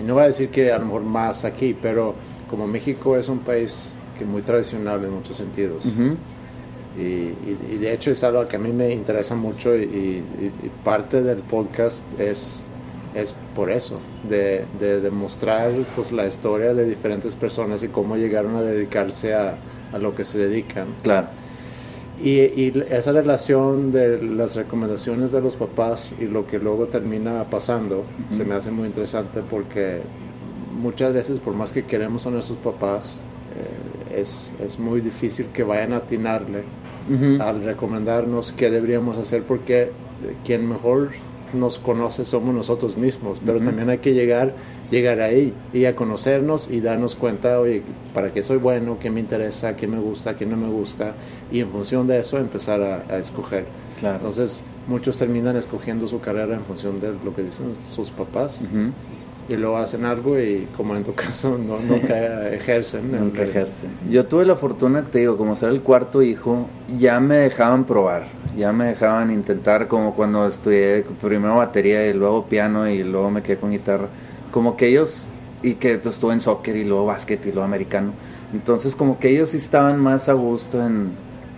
Y 0.00 0.02
no 0.06 0.14
voy 0.14 0.24
a 0.24 0.26
decir 0.26 0.48
que 0.48 0.72
a 0.72 0.78
lo 0.78 0.86
mejor 0.86 1.02
más 1.02 1.44
aquí, 1.44 1.76
pero 1.80 2.14
como 2.50 2.66
México 2.66 3.16
es 3.16 3.28
un 3.28 3.38
país 3.40 3.92
que 4.18 4.24
es 4.24 4.30
muy 4.30 4.42
tradicional 4.42 5.04
en 5.04 5.10
muchos 5.12 5.36
sentidos. 5.36 5.86
Ujú. 5.86 6.16
Y, 6.98 7.02
y- 7.02 7.58
y 7.72 7.76
de 7.78 7.92
hecho 7.92 8.10
es 8.10 8.24
algo 8.24 8.48
que 8.48 8.56
a 8.56 8.58
mí 8.58 8.72
me 8.72 8.90
interesa 8.92 9.34
mucho 9.36 9.76
y- 9.76 9.82
y 9.82 10.70
parte 10.82 11.22
del 11.22 11.38
podcast 11.38 12.02
es, 12.18 12.64
es 13.14 13.34
por 13.54 13.70
eso, 13.70 14.00
de, 14.28 14.64
de, 14.80 15.00
de 15.00 15.10
mostrar 15.10 15.70
pues, 15.94 16.10
la 16.12 16.26
historia 16.26 16.74
de 16.74 16.84
diferentes 16.84 17.34
personas 17.34 17.82
y 17.82 17.88
cómo 17.88 18.16
llegaron 18.16 18.56
a 18.56 18.62
dedicarse 18.62 19.34
a, 19.34 19.56
a 19.92 19.98
lo 19.98 20.14
que 20.14 20.24
se 20.24 20.38
dedican. 20.38 20.88
Claro. 21.02 21.28
Y, 22.20 22.30
y 22.40 22.84
esa 22.90 23.12
relación 23.12 23.90
de 23.90 24.22
las 24.22 24.54
recomendaciones 24.54 25.32
de 25.32 25.40
los 25.40 25.56
papás 25.56 26.14
y 26.20 26.26
lo 26.26 26.46
que 26.46 26.58
luego 26.58 26.86
termina 26.86 27.44
pasando 27.50 28.04
se 28.28 28.44
me 28.44 28.54
hace 28.54 28.70
muy 28.70 28.86
interesante 28.86 29.40
porque 29.48 30.00
muchas 30.80 31.12
veces 31.12 31.40
por 31.40 31.54
más 31.54 31.72
que 31.72 31.84
queremos 31.84 32.24
a 32.26 32.30
nuestros 32.30 32.58
papás 32.58 33.24
eh, 34.12 34.20
es, 34.20 34.54
es 34.64 34.78
muy 34.78 35.00
difícil 35.00 35.46
que 35.52 35.64
vayan 35.64 35.92
a 35.92 35.96
atinarle 35.96 36.62
al 37.40 37.62
recomendarnos 37.64 38.52
qué 38.52 38.70
deberíamos 38.70 39.18
hacer 39.18 39.42
porque 39.42 39.82
eh, 39.82 39.90
quien 40.44 40.68
mejor 40.68 41.10
nos 41.52 41.78
conoce 41.78 42.24
somos 42.24 42.54
nosotros 42.54 42.96
mismos, 42.96 43.40
pero 43.44 43.60
también 43.60 43.90
hay 43.90 43.98
que 43.98 44.14
llegar, 44.14 44.54
llegar 44.90 45.20
ahí 45.20 45.52
y 45.72 45.84
a 45.84 45.94
conocernos 45.94 46.70
y 46.70 46.80
darnos 46.80 47.14
cuenta, 47.14 47.60
oye, 47.60 47.82
para 48.12 48.32
qué 48.32 48.42
soy 48.42 48.56
bueno, 48.58 48.98
qué 49.00 49.10
me 49.10 49.20
interesa, 49.20 49.76
qué 49.76 49.86
me 49.86 49.98
gusta, 49.98 50.36
qué 50.36 50.46
no 50.46 50.56
me 50.56 50.68
gusta, 50.68 51.14
y 51.52 51.60
en 51.60 51.70
función 51.70 52.06
de 52.06 52.18
eso 52.18 52.38
empezar 52.38 52.82
a, 52.82 53.04
a 53.12 53.18
escoger. 53.18 53.66
Claro. 54.00 54.16
Entonces, 54.16 54.64
muchos 54.86 55.16
terminan 55.16 55.56
escogiendo 55.56 56.06
su 56.08 56.20
carrera 56.20 56.54
en 56.54 56.64
función 56.64 57.00
de 57.00 57.14
lo 57.24 57.34
que 57.34 57.42
dicen 57.42 57.66
sus 57.88 58.10
papás. 58.10 58.62
Y 59.48 59.56
luego 59.56 59.76
hacen 59.76 60.04
algo 60.06 60.38
y, 60.40 60.66
como 60.76 60.96
en 60.96 61.04
tu 61.04 61.14
caso, 61.24 61.58
no, 61.58 61.76
nunca 61.78 62.48
ejercen. 62.48 63.14
el 63.14 63.20
Nunca 63.20 63.42
que- 63.44 63.50
ejerce. 63.50 63.86
Yo 64.10 64.24
tuve 64.26 64.44
la 64.46 64.56
fortuna, 64.56 65.04
te 65.04 65.18
digo, 65.20 65.36
como 65.36 65.54
ser 65.56 65.70
el 65.70 65.80
cuarto 65.82 66.22
hijo, 66.22 66.66
ya 66.98 67.20
me 67.20 67.34
dejaban 67.36 67.84
probar, 67.84 68.24
ya 68.56 68.72
me 68.72 68.86
dejaban 68.86 69.30
intentar, 69.30 69.86
como 69.88 70.14
cuando 70.14 70.46
estudié 70.46 71.04
primero 71.20 71.56
batería 71.56 72.06
y 72.06 72.12
luego 72.14 72.46
piano 72.46 72.88
y 72.88 73.02
luego 73.02 73.30
me 73.30 73.42
quedé 73.42 73.56
con 73.58 73.70
guitarra. 73.70 74.08
Como 74.50 74.76
que 74.76 74.86
ellos, 74.88 75.26
y 75.62 75.74
que 75.74 75.98
pues 75.98 76.14
estuve 76.16 76.32
en 76.34 76.40
soccer 76.40 76.76
y 76.76 76.84
luego 76.84 77.06
básquet 77.06 77.44
y 77.46 77.50
luego 77.50 77.64
americano. 77.64 78.12
Entonces, 78.52 78.94
como 78.94 79.18
que 79.18 79.28
ellos 79.30 79.48
sí 79.50 79.56
estaban 79.56 79.98
más 79.98 80.28
a 80.28 80.32
gusto 80.34 80.84
en, 80.86 81.10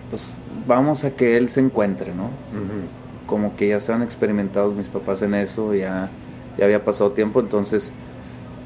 pues 0.09 0.33
vamos 0.67 1.03
a 1.03 1.11
que 1.11 1.37
él 1.37 1.49
se 1.49 1.59
encuentre, 1.61 2.13
¿no? 2.13 2.23
Ujú. 2.25 3.27
como 3.27 3.55
que 3.57 3.67
ya 3.67 3.75
estaban 3.77 4.01
experimentados 4.03 4.73
mis 4.73 4.87
papás 4.87 5.21
en 5.21 5.33
eso, 5.35 5.73
ya, 5.73 6.09
ya 6.57 6.65
había 6.65 6.83
pasado 6.83 7.11
tiempo, 7.11 7.39
entonces 7.39 7.91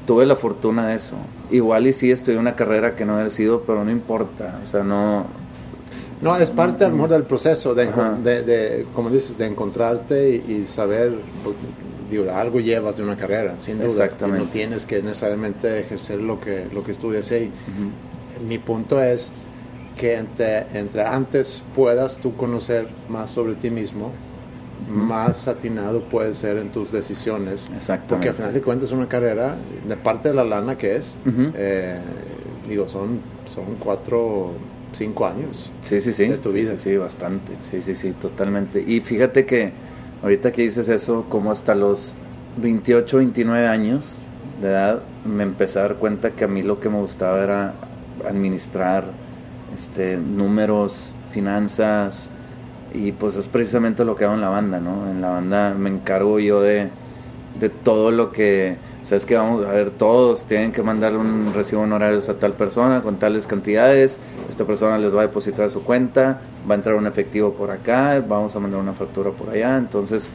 tuve 0.06 0.26
la 0.26 0.36
fortuna 0.36 0.88
de 0.88 0.96
eso. 0.96 1.16
Igual 1.50 1.86
y 1.86 1.92
sí 1.92 2.10
estudié 2.10 2.38
una 2.38 2.56
carrera 2.56 2.96
que 2.96 3.04
no 3.04 3.16
había 3.16 3.30
sido, 3.30 3.62
pero 3.62 3.84
no 3.84 3.90
importa, 3.90 4.60
o 4.62 4.66
sea, 4.66 4.82
no... 4.82 5.26
No, 6.20 6.36
es 6.36 6.52
parte 6.52 6.84
a 6.84 6.88
lo 6.88 6.94
mejor 6.94 7.10
del 7.10 7.24
proceso, 7.24 7.74
de, 7.74 7.88
de, 8.22 8.42
de, 8.44 8.86
como 8.94 9.10
dices, 9.10 9.36
de 9.36 9.46
encontrarte 9.46 10.42
y, 10.46 10.52
y 10.52 10.66
saber, 10.68 11.14
pues, 11.42 11.56
digo, 12.08 12.30
algo 12.32 12.60
llevas 12.60 12.96
de 12.96 13.02
una 13.02 13.16
carrera, 13.16 13.56
sin 13.58 13.78
duda. 13.78 13.88
Exactamente. 13.88 14.40
Y 14.40 14.46
no 14.46 14.52
tienes 14.52 14.86
que 14.86 15.02
necesariamente 15.02 15.80
ejercer 15.80 16.20
lo 16.20 16.38
que, 16.38 16.68
lo 16.72 16.84
que 16.84 16.92
estudias 16.92 17.28
ahí. 17.32 17.50
Mi 18.46 18.58
punto 18.58 19.02
es 19.02 19.32
que 19.96 20.14
entre, 20.14 20.66
entre 20.78 21.02
antes 21.04 21.64
puedas 21.74 22.18
tú 22.18 22.36
conocer 22.36 22.86
más 23.08 23.30
sobre 23.30 23.56
ti 23.56 23.70
mismo, 23.70 24.12
más 24.88 25.48
atinado 25.48 26.02
puedes 26.02 26.38
ser 26.38 26.58
en 26.58 26.70
tus 26.70 26.92
decisiones. 26.92 27.70
Exactamente. 27.74 28.08
Porque 28.08 28.28
al 28.28 28.34
final 28.34 28.54
de 28.54 28.62
cuentas 28.62 28.88
es 28.88 28.94
una 28.94 29.08
carrera, 29.08 29.56
de 29.86 29.96
parte 29.96 30.28
de 30.28 30.34
la 30.34 30.44
lana 30.44 30.76
que 30.76 30.96
es, 30.96 31.18
eh, 31.54 31.98
digo, 32.68 32.88
son, 32.88 33.20
son 33.46 33.76
cuatro, 33.78 34.52
cinco 34.92 35.26
años. 35.26 35.70
Sí, 35.82 36.00
sí, 36.00 36.12
sí. 36.12 36.28
de 36.28 36.38
tu 36.38 36.50
sí, 36.50 36.58
vida. 36.58 36.70
Sí, 36.72 36.90
sí, 36.90 36.96
bastante. 36.96 37.52
Sí, 37.60 37.82
sí, 37.82 37.94
sí, 37.94 38.12
totalmente. 38.12 38.82
Y 38.86 39.00
fíjate 39.00 39.44
que 39.46 39.72
ahorita 40.22 40.52
que 40.52 40.62
dices 40.62 40.88
eso, 40.88 41.26
como 41.28 41.50
hasta 41.50 41.74
los 41.74 42.14
28, 42.58 43.18
29 43.18 43.66
años 43.66 44.22
de 44.60 44.68
edad, 44.68 45.02
me 45.24 45.42
empecé 45.42 45.78
a 45.78 45.82
dar 45.82 45.96
cuenta 45.96 46.30
que 46.30 46.44
a 46.44 46.48
mí 46.48 46.62
lo 46.62 46.80
que 46.80 46.88
me 46.88 46.98
gustaba 46.98 47.42
era 47.42 47.74
administrar 48.28 49.04
este, 49.74 50.16
números, 50.16 51.12
finanzas, 51.30 52.30
y 52.94 53.12
pues 53.12 53.36
es 53.36 53.46
precisamente 53.46 54.04
lo 54.04 54.16
que 54.16 54.24
hago 54.24 54.34
en 54.34 54.40
la 54.40 54.48
banda, 54.48 54.80
¿no? 54.80 55.10
En 55.10 55.20
la 55.20 55.30
banda 55.30 55.74
me 55.74 55.90
encargo 55.90 56.38
yo 56.38 56.60
de, 56.60 56.88
de 57.58 57.68
todo 57.68 58.10
lo 58.10 58.32
que, 58.32 58.76
sabes 59.02 59.26
que 59.26 59.36
vamos 59.36 59.64
a 59.64 59.70
ver, 59.70 59.90
todos 59.90 60.46
tienen 60.46 60.72
que 60.72 60.82
mandar 60.82 61.16
un 61.16 61.52
recibo 61.54 61.80
de 61.82 61.86
honorarios 61.86 62.28
a 62.28 62.34
tal 62.34 62.52
persona 62.52 63.02
con 63.02 63.16
tales 63.16 63.46
cantidades, 63.46 64.18
esta 64.48 64.64
persona 64.64 64.98
les 64.98 65.14
va 65.14 65.20
a 65.20 65.26
depositar 65.26 65.68
su 65.70 65.82
cuenta, 65.82 66.40
va 66.68 66.74
a 66.74 66.76
entrar 66.76 66.94
un 66.94 67.06
efectivo 67.06 67.52
por 67.52 67.70
acá, 67.70 68.22
vamos 68.26 68.54
a 68.56 68.60
mandar 68.60 68.80
una 68.80 68.92
factura 68.92 69.30
por 69.30 69.50
allá, 69.50 69.76
entonces 69.76 70.30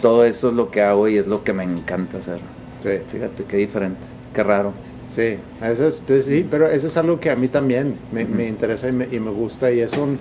todo 0.00 0.24
eso 0.24 0.48
es 0.48 0.54
lo 0.54 0.70
que 0.70 0.82
hago 0.82 1.08
y 1.08 1.16
es 1.16 1.26
lo 1.26 1.44
que 1.44 1.52
me 1.52 1.62
encanta 1.62 2.18
hacer. 2.18 2.40
Sí. 2.82 2.90
Fíjate 3.10 3.44
qué 3.44 3.56
diferente, 3.56 4.02
qué 4.34 4.42
raro. 4.42 4.72
Sí, 5.08 5.36
eso 5.62 5.86
es, 5.86 6.02
pues 6.06 6.24
sí, 6.24 6.46
pero 6.50 6.68
eso 6.68 6.86
es 6.86 6.96
algo 6.96 7.20
que 7.20 7.30
a 7.30 7.36
mí 7.36 7.46
también 7.46 7.96
me, 8.12 8.24
me 8.24 8.48
interesa 8.48 8.88
y 8.88 8.92
me, 8.92 9.06
y 9.10 9.20
me 9.20 9.30
gusta 9.30 9.70
y 9.70 9.80
es, 9.80 9.96
un, 9.98 10.18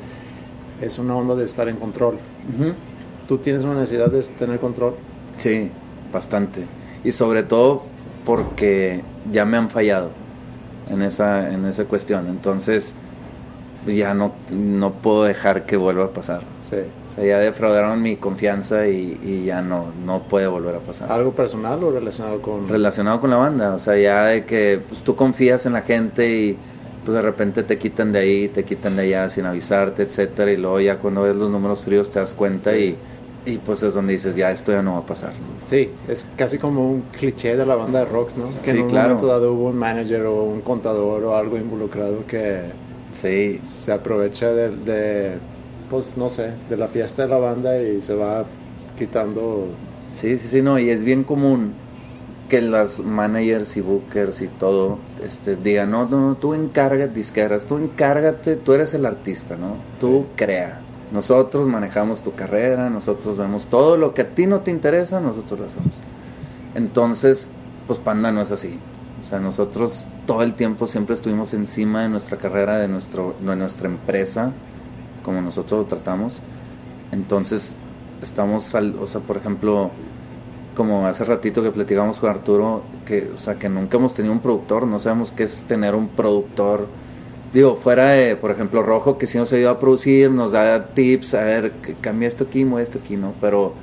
es 0.82 1.00
una 1.00 1.16
onda 1.16 1.36
de 1.36 1.46
estar 1.46 1.68
en 1.70 1.78
control. 1.78 2.16
Ujú. 2.54 2.74
¿Tú 3.28 3.38
tienes 3.38 3.64
una 3.64 3.76
necesidad 3.76 4.12
de 4.12 4.22
tener 4.24 4.60
control? 4.60 4.96
Sí, 5.38 5.70
bastante. 6.12 6.66
Y 7.04 7.12
sobre 7.12 7.44
todo 7.44 7.84
porque 8.26 9.02
ya 9.32 9.46
me 9.46 9.58
han 9.58 9.70
fallado 9.70 10.10
en 10.90 11.02
esa, 11.02 11.52
en 11.52 11.66
esa 11.66 11.86
cuestión. 11.86 12.28
Entonces, 12.28 12.94
pues 13.84 13.96
ya 13.96 14.14
no, 14.14 14.34
no 14.52 14.92
puedo 14.92 15.24
dejar 15.24 15.66
que 15.66 15.78
vuelva 15.78 16.06
a 16.06 16.10
pasar. 16.10 16.42
Sí. 16.62 16.78
O 17.06 17.10
sea, 17.14 17.26
ya 17.26 17.40
defraudaron 17.40 18.02
mi 18.02 18.16
confianza 18.16 18.88
y, 18.88 19.20
y 19.24 19.46
ya 19.46 19.62
no, 19.62 19.88
no 20.06 20.24
puede 20.24 20.48
volver 20.48 20.76
a 20.76 20.80
pasar. 20.80 21.12
¿Algo 21.12 21.32
personal 21.34 21.84
o 21.84 21.92
relacionado 21.92 22.42
con...? 22.42 22.68
Relacionado 22.70 23.20
con 23.20 23.30
la 23.30 23.38
banda, 23.38 23.74
o 23.74 23.80
sea, 23.80 23.98
ya 23.98 24.26
de 24.26 24.46
que 24.46 24.82
pues, 24.88 25.02
tú 25.02 25.16
confías 25.16 25.66
en 25.66 25.74
la 25.74 25.82
gente 25.82 26.30
y 26.30 26.58
pues 27.04 27.16
de 27.16 27.22
repente 27.22 27.64
te 27.64 27.78
quitan 27.78 28.12
de 28.12 28.20
ahí, 28.20 28.50
te 28.50 28.64
quitan 28.66 28.96
de 28.96 29.04
allá 29.04 29.30
sin 29.30 29.46
avisarte, 29.46 30.04
etcétera, 30.04 30.52
y 30.52 30.58
luego 30.58 30.80
ya 30.80 31.00
cuando 31.00 31.24
ves 31.24 31.36
los 31.36 31.50
números 31.50 31.84
fríos 31.84 32.12
te 32.12 32.20
das 32.20 32.34
cuenta 32.34 32.78
y, 32.78 32.98
y 33.46 33.58
pues 33.60 33.84
es 33.84 33.94
donde 33.94 34.14
dices, 34.14 34.36
ya 34.36 34.52
esto 34.52 34.72
ya 34.72 34.82
no 34.84 34.94
va 34.94 35.00
a 35.00 35.06
pasar. 35.06 35.34
Sí, 35.64 36.02
es 36.08 36.26
casi 36.36 36.58
como 36.60 36.90
un 36.92 37.02
cliché 37.12 37.56
de 37.58 37.66
la 37.66 37.76
banda 37.76 38.00
de 38.00 38.06
rock, 38.06 38.36
¿no? 38.36 38.62
Que 38.62 38.72
Sí, 38.72 38.72
en 38.74 38.82
un 38.82 38.90
claro. 38.90 39.10
momento 39.10 39.26
dado 39.28 39.54
hubo 39.54 39.70
un 39.70 39.78
manager 39.78 40.26
o 40.26 40.44
un 40.44 40.62
contador 40.62 41.24
o 41.24 41.36
algo 41.36 41.58
involucrado 41.58 42.26
que 42.26 42.74
Sí, 43.12 43.60
se 43.64 43.92
aprovecha 43.92 44.54
de, 44.54 44.70
de, 44.78 45.40
pues 45.90 46.18
no 46.18 46.30
sé, 46.30 46.54
de 46.70 46.78
la 46.78 46.88
fiesta 46.88 47.24
de 47.24 47.28
la 47.30 47.38
banda 47.38 47.82
y 47.82 48.02
se 48.02 48.16
va 48.16 48.46
quitando... 48.96 49.80
Sí, 50.10 50.38
sí, 50.38 50.48
sí, 50.48 50.62
no, 50.62 50.78
y 50.80 50.90
es 50.90 51.04
bien 51.04 51.24
común 51.24 51.74
que 52.52 52.62
las 52.62 53.00
managers 53.00 53.78
y 53.78 53.82
bookers 53.82 54.42
y 54.42 54.48
todo 54.50 55.00
este, 55.24 55.56
digan, 55.56 55.90
no, 55.90 56.06
no, 56.06 56.20
no, 56.20 56.36
tú 56.36 56.54
encárgate, 56.54 57.14
disqueras, 57.14 57.66
tú 57.66 57.78
encárgate, 57.78 58.58
tú 58.58 58.74
eres 58.74 58.94
el 58.94 59.06
artista, 59.06 59.56
¿no? 59.56 59.78
Tú 60.02 60.26
crea. 60.36 60.82
Nosotros 61.14 61.70
manejamos 61.70 62.24
tu 62.24 62.36
carrera, 62.36 62.90
nosotros 62.90 63.38
vemos 63.38 63.68
todo 63.68 63.96
lo 63.96 64.14
que 64.14 64.24
a 64.24 64.36
ti 64.36 64.48
no 64.48 64.60
te 64.60 64.70
interesa, 64.70 65.22
nosotros 65.22 65.62
lo 65.62 65.66
hacemos. 65.66 65.94
Entonces, 66.76 67.48
pues 67.88 68.00
Panda 68.00 68.34
no 68.34 68.42
es 68.42 68.52
así. 68.52 68.78
O 69.22 69.24
sea, 69.24 69.40
nosotros 69.40 70.06
todo 70.26 70.44
el 70.44 70.54
tiempo 70.54 70.88
siempre 70.88 71.14
estuvimos 71.14 71.54
encima 71.54 72.02
de 72.02 72.10
nuestra 72.10 72.36
carrera, 72.36 72.80
de, 72.80 72.90
nuestro, 72.90 73.34
de 73.40 73.56
nuestra 73.56 73.88
empresa, 73.88 74.52
como 75.24 75.40
nosotros 75.40 75.80
lo 75.80 75.86
tratamos. 75.86 76.42
Entonces, 77.14 77.78
estamos, 78.22 78.76
al, 78.76 78.98
o 79.00 79.08
sea, 79.08 79.22
por 79.22 79.38
ejemplo, 79.38 79.92
como 80.76 81.06
hace 81.06 81.26
ratito 81.26 81.62
que 81.64 81.72
platicamos 81.72 82.20
con 82.20 82.30
Arturo, 82.30 82.84
que, 83.06 83.30
o 83.36 83.40
sea, 83.40 83.56
que 83.56 83.70
nunca 83.70 83.98
hemos 83.98 84.14
tenido 84.14 84.34
un 84.34 84.40
productor, 84.40 84.88
no 84.88 85.00
sabemos 85.00 85.32
qué 85.32 85.44
es 85.44 85.64
tener 85.64 85.96
un 85.96 86.08
productor. 86.10 86.88
Digo, 87.54 87.76
fuera 87.76 88.10
de, 88.10 88.36
por 88.36 88.52
ejemplo, 88.52 88.82
Rojo, 88.82 89.18
que 89.18 89.28
sí 89.28 89.38
nos 89.38 89.52
ayuda 89.52 89.72
a 89.72 89.80
producir, 89.80 90.32
nos 90.32 90.54
da 90.54 90.88
tips, 90.88 91.34
a 91.34 91.44
ver, 91.44 91.74
cambia 92.00 92.28
esto 92.28 92.46
aquí, 92.46 92.64
mueve 92.64 92.84
esto 92.84 93.00
aquí, 93.04 93.18
¿no? 93.18 93.34
Pero 93.42 93.74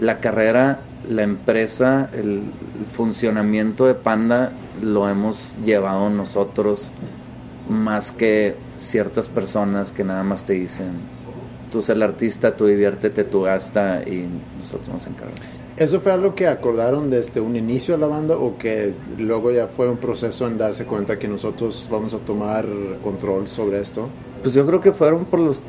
la 0.00 0.18
carrera, 0.18 0.80
la 1.08 1.22
empresa, 1.22 2.10
el, 2.12 2.42
el 2.80 2.86
funcionamiento 2.92 3.86
de 3.86 3.94
Panda 3.94 4.52
lo 4.82 5.08
hemos 5.08 5.54
llevado 5.64 6.10
nosotros 6.10 6.90
más 7.68 8.12
que 8.12 8.56
ciertas 8.76 9.28
personas 9.28 9.92
que 9.92 10.04
nada 10.04 10.22
más 10.22 10.44
te 10.44 10.54
dicen, 10.54 10.92
tú 11.70 11.78
eres 11.78 11.88
el 11.90 12.02
artista, 12.02 12.56
tú 12.56 12.66
diviértete, 12.66 13.24
tú 13.24 13.42
gasta 13.42 14.02
y 14.02 14.26
nosotros 14.58 14.88
nos 14.88 15.06
encargamos. 15.06 15.65
¿Eso 15.76 16.00
fue 16.00 16.12
algo 16.12 16.34
que 16.34 16.46
acordaron 16.46 17.10
desde 17.10 17.40
un 17.40 17.54
inicio 17.54 17.94
de 17.94 18.00
la 18.00 18.06
banda 18.06 18.36
o 18.36 18.56
que 18.56 18.94
luego 19.18 19.50
ya 19.50 19.66
fue 19.66 19.88
un 19.88 19.98
proceso 19.98 20.46
en 20.46 20.56
darse 20.56 20.86
cuenta 20.86 21.18
que 21.18 21.28
nosotros 21.28 21.86
vamos 21.90 22.14
a 22.14 22.18
tomar 22.18 22.64
control 23.02 23.46
sobre 23.48 23.80
esto? 23.80 24.08
Pues 24.42 24.54
yo 24.54 24.66
creo 24.66 24.80
que 24.80 24.92
fueron 24.92 25.26
por 25.26 25.40
los 25.40 25.62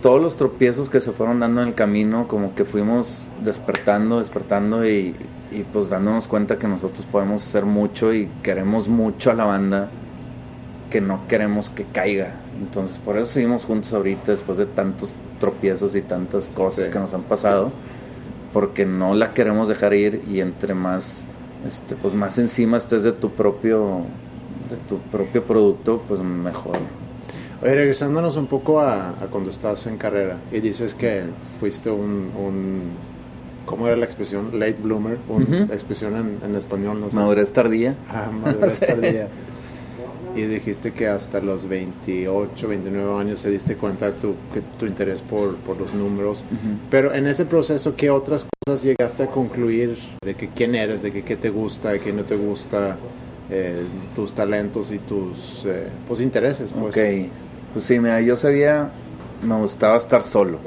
todos 0.00 0.22
los 0.22 0.36
tropiezos 0.36 0.88
que 0.88 1.00
se 1.00 1.10
fueron 1.10 1.40
dando 1.40 1.60
en 1.60 1.68
el 1.68 1.74
camino, 1.74 2.28
como 2.28 2.54
que 2.54 2.64
fuimos 2.64 3.24
despertando, 3.42 4.20
despertando 4.20 4.86
y, 4.88 5.12
y 5.50 5.64
pues 5.72 5.88
dándonos 5.90 6.28
cuenta 6.28 6.56
que 6.56 6.68
nosotros 6.68 7.04
podemos 7.10 7.44
hacer 7.44 7.64
mucho 7.64 8.14
y 8.14 8.28
queremos 8.44 8.86
mucho 8.86 9.32
a 9.32 9.34
la 9.34 9.44
banda, 9.44 9.88
que 10.88 11.00
no 11.00 11.26
queremos 11.26 11.68
que 11.68 11.82
caiga. 11.84 12.36
Entonces 12.60 12.98
por 13.00 13.18
eso 13.18 13.26
seguimos 13.32 13.64
juntos 13.64 13.92
ahorita, 13.92 14.30
después 14.30 14.56
de 14.56 14.66
tantos 14.66 15.16
tropiezos 15.40 15.96
y 15.96 16.02
tantas 16.02 16.48
cosas 16.48 16.84
Sí. 16.86 16.92
que 16.92 16.98
nos 17.00 17.12
han 17.12 17.22
pasado, 17.22 17.72
porque 18.52 18.86
no 18.86 19.14
la 19.14 19.32
queremos 19.34 19.68
dejar 19.68 19.94
ir 19.94 20.22
y 20.28 20.40
entre 20.40 20.74
más, 20.74 21.24
este, 21.66 21.96
pues 21.96 22.14
más 22.14 22.38
encima 22.38 22.76
estés 22.76 23.02
de 23.02 23.12
tu 23.12 23.30
propio, 23.30 24.02
de 24.70 24.76
tu 24.88 24.98
propio 24.98 25.44
producto, 25.44 26.02
pues 26.08 26.20
mejor. 26.20 26.76
Oye, 27.62 27.74
regresándonos 27.74 28.36
un 28.36 28.46
poco 28.46 28.80
a, 28.80 29.10
a 29.10 29.26
cuando 29.30 29.50
estás 29.50 29.86
en 29.86 29.96
carrera 29.96 30.36
y 30.52 30.60
dices 30.60 30.94
que 30.94 31.24
fuiste 31.58 31.90
un, 31.90 32.30
un 32.38 32.82
¿cómo 33.66 33.86
era 33.86 33.96
la 33.96 34.04
expresión? 34.04 34.58
Late 34.58 34.76
bloomer, 34.82 35.18
una 35.28 35.64
expresión 35.74 36.16
en, 36.16 36.38
en 36.48 36.54
español, 36.56 37.00
no 37.00 37.10
sé. 37.10 37.16
Madurez 37.16 37.52
tardía. 37.52 37.96
Ah, 38.08 38.30
madurez 38.32 38.80
tardía. 38.86 39.28
Y 40.38 40.46
dijiste 40.46 40.92
que 40.92 41.08
hasta 41.08 41.40
los 41.40 41.68
28, 41.68 42.68
29 42.68 43.20
años 43.20 43.42
te 43.42 43.50
diste 43.50 43.74
cuenta 43.74 44.06
de 44.06 44.12
tu, 44.12 44.34
que 44.54 44.60
tu 44.78 44.86
interés 44.86 45.20
por, 45.20 45.56
por 45.56 45.76
los 45.80 45.92
números. 45.94 46.44
Pero 46.92 47.12
en 47.12 47.26
ese 47.26 47.44
proceso, 47.44 47.96
¿qué 47.96 48.08
otras 48.08 48.46
cosas 48.64 48.84
llegaste 48.84 49.24
a 49.24 49.26
concluir 49.26 49.98
de 50.24 50.36
que 50.36 50.48
quién 50.48 50.76
eres, 50.76 51.02
de 51.02 51.10
que 51.10 51.24
qué 51.24 51.34
te 51.34 51.50
gusta, 51.50 51.90
de 51.90 51.98
qué 51.98 52.12
no 52.12 52.22
te 52.22 52.36
gusta, 52.36 52.96
eh, 53.50 53.82
tus 54.14 54.30
talentos 54.30 54.92
y 54.92 54.98
tus 54.98 55.64
eh, 55.66 55.88
pues, 56.06 56.20
intereses? 56.20 56.72
Pues. 56.72 56.96
Ok, 56.96 57.32
pues 57.72 57.84
sí, 57.84 57.98
mira, 57.98 58.20
yo 58.20 58.36
sabía, 58.36 58.92
me 59.42 59.56
gustaba 59.56 59.96
estar 59.96 60.22
solo. 60.22 60.58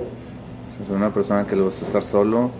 Soy 0.85 0.97
una 0.97 1.13
persona 1.13 1.47
que 1.47 1.55
le 1.55 1.61
gusta 1.61 1.85
estar 1.85 2.03
solo. 2.03 2.51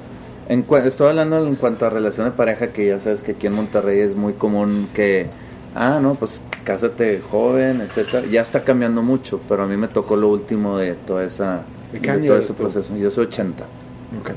En 0.48 0.66
estoy 0.86 1.10
hablando 1.10 1.46
en 1.46 1.56
cuanto 1.56 1.86
a 1.86 1.90
relación 1.90 2.26
de 2.28 2.32
pareja, 2.32 2.68
que 2.68 2.88
ya 2.88 3.00
sabes 3.00 3.22
que 3.22 3.34
aquí 3.34 3.48
en 3.48 3.54
Monterrey 3.54 4.00
es 4.00 4.16
muy 4.16 4.32
común 4.32 4.88
que, 4.94 5.30
ah, 5.76 6.00
no, 6.02 6.16
pues 6.16 6.42
cásate 6.64 7.22
joven, 7.22 7.82
etcétera. 7.82 8.26
Ya 8.30 8.42
está 8.42 8.64
cambiando 8.64 9.02
mucho, 9.02 9.42
pero 9.48 9.64
a 9.64 9.68
mí 9.68 9.78
me 9.78 9.88
tocó 9.88 10.16
lo 10.16 10.28
último 10.30 10.78
de 10.78 10.94
toda 10.96 11.24
esa, 11.26 11.64
¿De 11.92 12.00
de 12.00 12.20
todo 12.20 12.38
ese 12.38 12.54
tú? 12.54 12.64
proceso. 12.64 12.96
Yo 12.96 13.12
soy 13.12 13.26
80 13.26 13.66
Ok. 14.20 14.32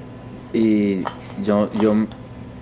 y 0.53 1.03
yo, 1.45 1.71
yo 1.81 1.95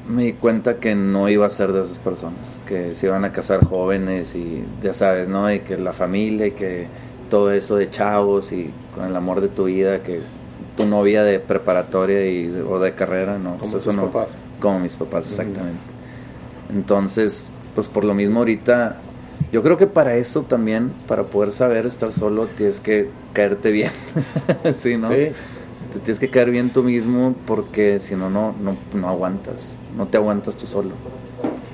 me 0.09 0.25
di 0.25 0.33
cuenta 0.35 0.79
que 0.79 0.95
no 0.95 1.29
iba 1.29 1.47
a 1.47 1.50
ser 1.50 1.73
de 1.73 1.83
esas 1.83 1.99
personas, 1.99 2.61
que 2.67 2.95
se 2.95 3.07
iban 3.07 3.25
a 3.25 3.33
casar 3.33 3.64
jóvenes 3.64 4.35
y 4.35 4.64
ya 4.83 4.95
sabes, 4.95 5.29
¿no? 5.29 5.52
Y 5.52 5.61
que 5.61 5.79
la 5.79 5.93
familia 5.93 6.47
y 6.47 6.52
que 6.52 6.88
todo 7.31 7.52
eso 7.52 7.76
de 7.76 7.91
chavos 7.91 8.52
y 8.52 8.73
con 8.95 9.05
el 9.05 9.14
amor 9.17 9.41
de 9.41 9.49
tu 9.49 9.64
vida, 9.64 10.02
que 10.02 10.21
tu 10.76 10.87
novia 10.87 11.23
de 11.23 11.38
preparatoria 11.38 12.26
y, 12.26 12.49
o 12.69 12.79
de 12.81 12.95
carrera, 12.95 13.38
¿no? 13.38 13.59
Como 13.59 13.73
Pues 13.73 13.75
eso 13.75 13.91
tus 13.91 13.95
no. 13.95 14.11
papás. 14.11 14.38
Como 14.61 14.81
mis 14.81 14.97
papás, 14.97 15.26
exactamente. 15.31 15.81
Entonces, 16.69 17.49
pues 17.75 17.88
por 17.88 18.05
lo 18.05 18.14
mismo 18.14 18.41
ahorita, 18.41 18.97
yo 19.52 19.62
creo 19.62 19.76
que 19.76 19.87
para 19.87 20.14
eso 20.14 20.43
también, 20.43 20.93
para 21.07 21.25
poder 21.25 21.52
saber 21.52 21.87
estar 21.87 22.12
solo, 22.12 22.47
tienes 22.47 22.81
que 22.81 23.09
caerte 23.33 23.71
bien. 23.71 23.91
sí, 24.75 24.97
¿no? 24.97 25.09
Sí. 25.09 25.33
Te 25.93 25.99
tienes 25.99 26.19
que 26.19 26.29
caer 26.29 26.50
bien 26.50 26.71
tú 26.71 26.83
mismo 26.83 27.35
porque 27.47 28.00
si 28.00 28.17
no, 28.17 28.31
no, 28.31 28.55
no, 28.62 28.76
no 28.95 29.09
aguantas. 29.09 29.76
No 29.97 30.07
te 30.07 30.17
aguantas 30.17 30.57
tú 30.57 30.67
solo. 30.67 30.93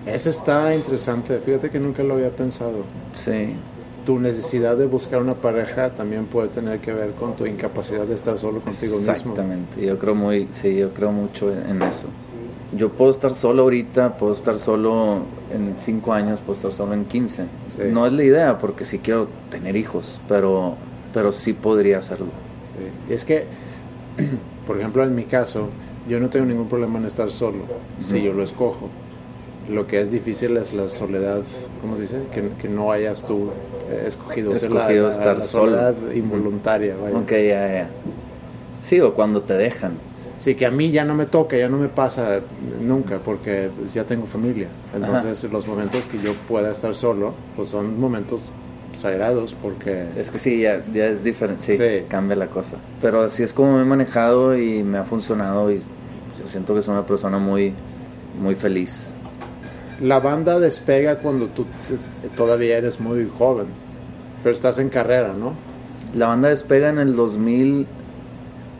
Eso 0.07 0.31
está 0.31 0.75
interesante. 0.75 1.39
Fíjate 1.39 1.71
que 1.71 1.79
nunca 1.79 2.03
lo 2.03 2.15
había 2.15 2.31
pensado. 2.31 2.85
Sí. 3.15 3.55
Tu 4.05 4.19
necesidad 4.19 4.77
de 4.77 4.87
buscar 4.87 5.21
una 5.21 5.35
pareja 5.35 5.91
también 5.91 6.27
puede 6.27 6.49
tener 6.49 6.81
que 6.81 6.93
ver 6.93 7.13
con 7.13 7.37
tu 7.37 7.47
incapacidad 7.47 8.07
de 8.07 8.15
estar 8.15 8.39
solo 8.39 8.61
contigo 8.61 8.97
mismo. 8.97 9.13
Exactamente. 9.13 9.85
Yo 9.85 9.99
creo 9.99 10.15
muy, 10.17 10.49
sí, 10.51 10.75
yo 10.75 10.93
creo 10.95 11.13
mucho 11.13 11.53
en 11.53 11.83
eso. 11.83 12.09
Yo 12.77 12.91
puedo 12.91 13.11
estar 13.11 13.35
solo 13.35 13.63
ahorita, 13.63 14.19
puedo 14.19 14.33
estar 14.33 14.59
solo 14.59 15.23
en 15.53 15.77
5 15.79 16.13
años, 16.13 16.41
puedo 16.41 16.53
estar 16.53 16.73
solo 16.73 16.93
en 16.93 17.07
15. 17.07 17.45
Sí. 17.67 17.79
No 17.91 18.07
es 18.07 18.13
la 18.13 18.25
idea 18.25 18.59
porque 18.59 18.85
sí 18.85 18.99
quiero 18.99 19.29
tener 19.51 19.77
hijos, 19.77 20.21
pero, 20.29 20.75
pero 21.15 21.33
sí 21.33 21.55
podría 21.55 21.99
hacerlo. 21.99 22.27
Sí. 22.27 23.13
Y 23.13 23.15
es 23.15 23.25
que, 23.25 23.45
por 24.67 24.79
ejemplo, 24.79 25.03
en 25.03 25.15
mi 25.15 25.25
caso, 25.25 25.71
yo 26.09 26.21
no 26.21 26.29
tengo 26.29 26.45
ningún 26.47 26.69
problema 26.69 26.99
en 26.99 27.07
estar 27.07 27.31
solo, 27.31 27.61
si 27.99 28.23
yo 28.23 28.33
lo 28.33 28.43
escojo. 28.43 28.89
Lo 29.71 29.87
que 29.87 30.01
es 30.01 30.11
difícil 30.11 30.57
es 30.57 30.73
la 30.73 30.89
soledad, 30.89 31.43
¿cómo 31.83 31.97
se 31.97 32.03
dice? 32.03 32.23
Que, 32.33 32.51
que 32.61 32.69
no 32.69 32.91
hayas 32.91 33.27
tú 33.27 33.51
eh, 33.91 34.05
escogido. 34.07 34.53
La, 34.53 35.09
estar 35.11 35.37
la 35.39 35.43
solo. 35.43 35.73
soledad 35.73 35.95
involuntaria. 36.15 36.97
vaya. 36.97 37.17
Ok, 37.17 37.31
ya, 37.31 37.73
ya. 37.73 37.91
Sí, 38.81 39.01
o 39.01 39.13
cuando 39.15 39.43
te 39.43 39.55
dejan. 39.55 39.93
Sí, 40.39 40.55
que 40.55 40.67
a 40.67 40.71
mí 40.71 40.91
ya 40.93 41.05
no 41.05 41.15
me 41.15 41.27
toca, 41.27 41.57
ya 41.57 41.69
no 41.69 41.79
me 41.79 41.89
pasa 41.89 42.41
nunca, 42.81 43.19
porque 43.19 43.71
pues, 43.77 43.93
ya 43.93 44.05
tengo 44.05 44.27
familia. 44.27 44.69
Entonces, 44.95 45.51
los 45.51 45.67
momentos 45.67 46.07
que 46.07 46.19
yo 46.19 46.35
pueda 46.47 46.71
estar 46.71 46.95
solo, 46.95 47.35
pues 47.57 47.71
son 47.71 47.99
momentos 47.99 48.51
sagrados, 48.95 49.55
porque... 49.61 50.07
Es 50.17 50.31
que 50.31 50.39
sí, 50.39 50.61
ya, 50.61 50.83
ya 50.93 51.07
es 51.07 51.25
diferente, 51.25 51.63
sí, 51.65 51.77
Sí. 51.77 52.05
cambia 52.09 52.37
la 52.37 52.47
cosa. 52.47 52.77
Pero 53.01 53.23
así 53.23 53.43
es 53.43 53.53
como 53.53 53.75
me 53.77 53.83
he 53.83 53.85
manejado 53.85 54.57
y 54.57 54.83
me 54.85 54.99
ha 54.99 55.05
funcionado 55.05 55.71
y 55.73 55.79
yo 55.79 56.47
siento 56.47 56.75
que 56.75 56.83
soy 56.83 56.95
una 56.95 57.05
persona 57.07 57.39
muy, 57.39 57.75
muy 58.41 58.55
feliz. 58.55 59.15
La 60.01 60.21
banda 60.21 60.61
despega 60.61 61.19
cuando 61.19 61.47
tú 61.47 61.67
todavía 62.37 62.79
eres 62.79 63.01
muy 63.01 63.29
joven, 63.37 63.67
pero 64.45 64.53
estás 64.53 64.79
en 64.79 64.89
carrera, 64.89 65.33
¿no? 65.33 65.55
La 66.15 66.29
banda 66.29 66.49
despega 66.49 66.89
en 66.89 66.99
el 66.99 67.17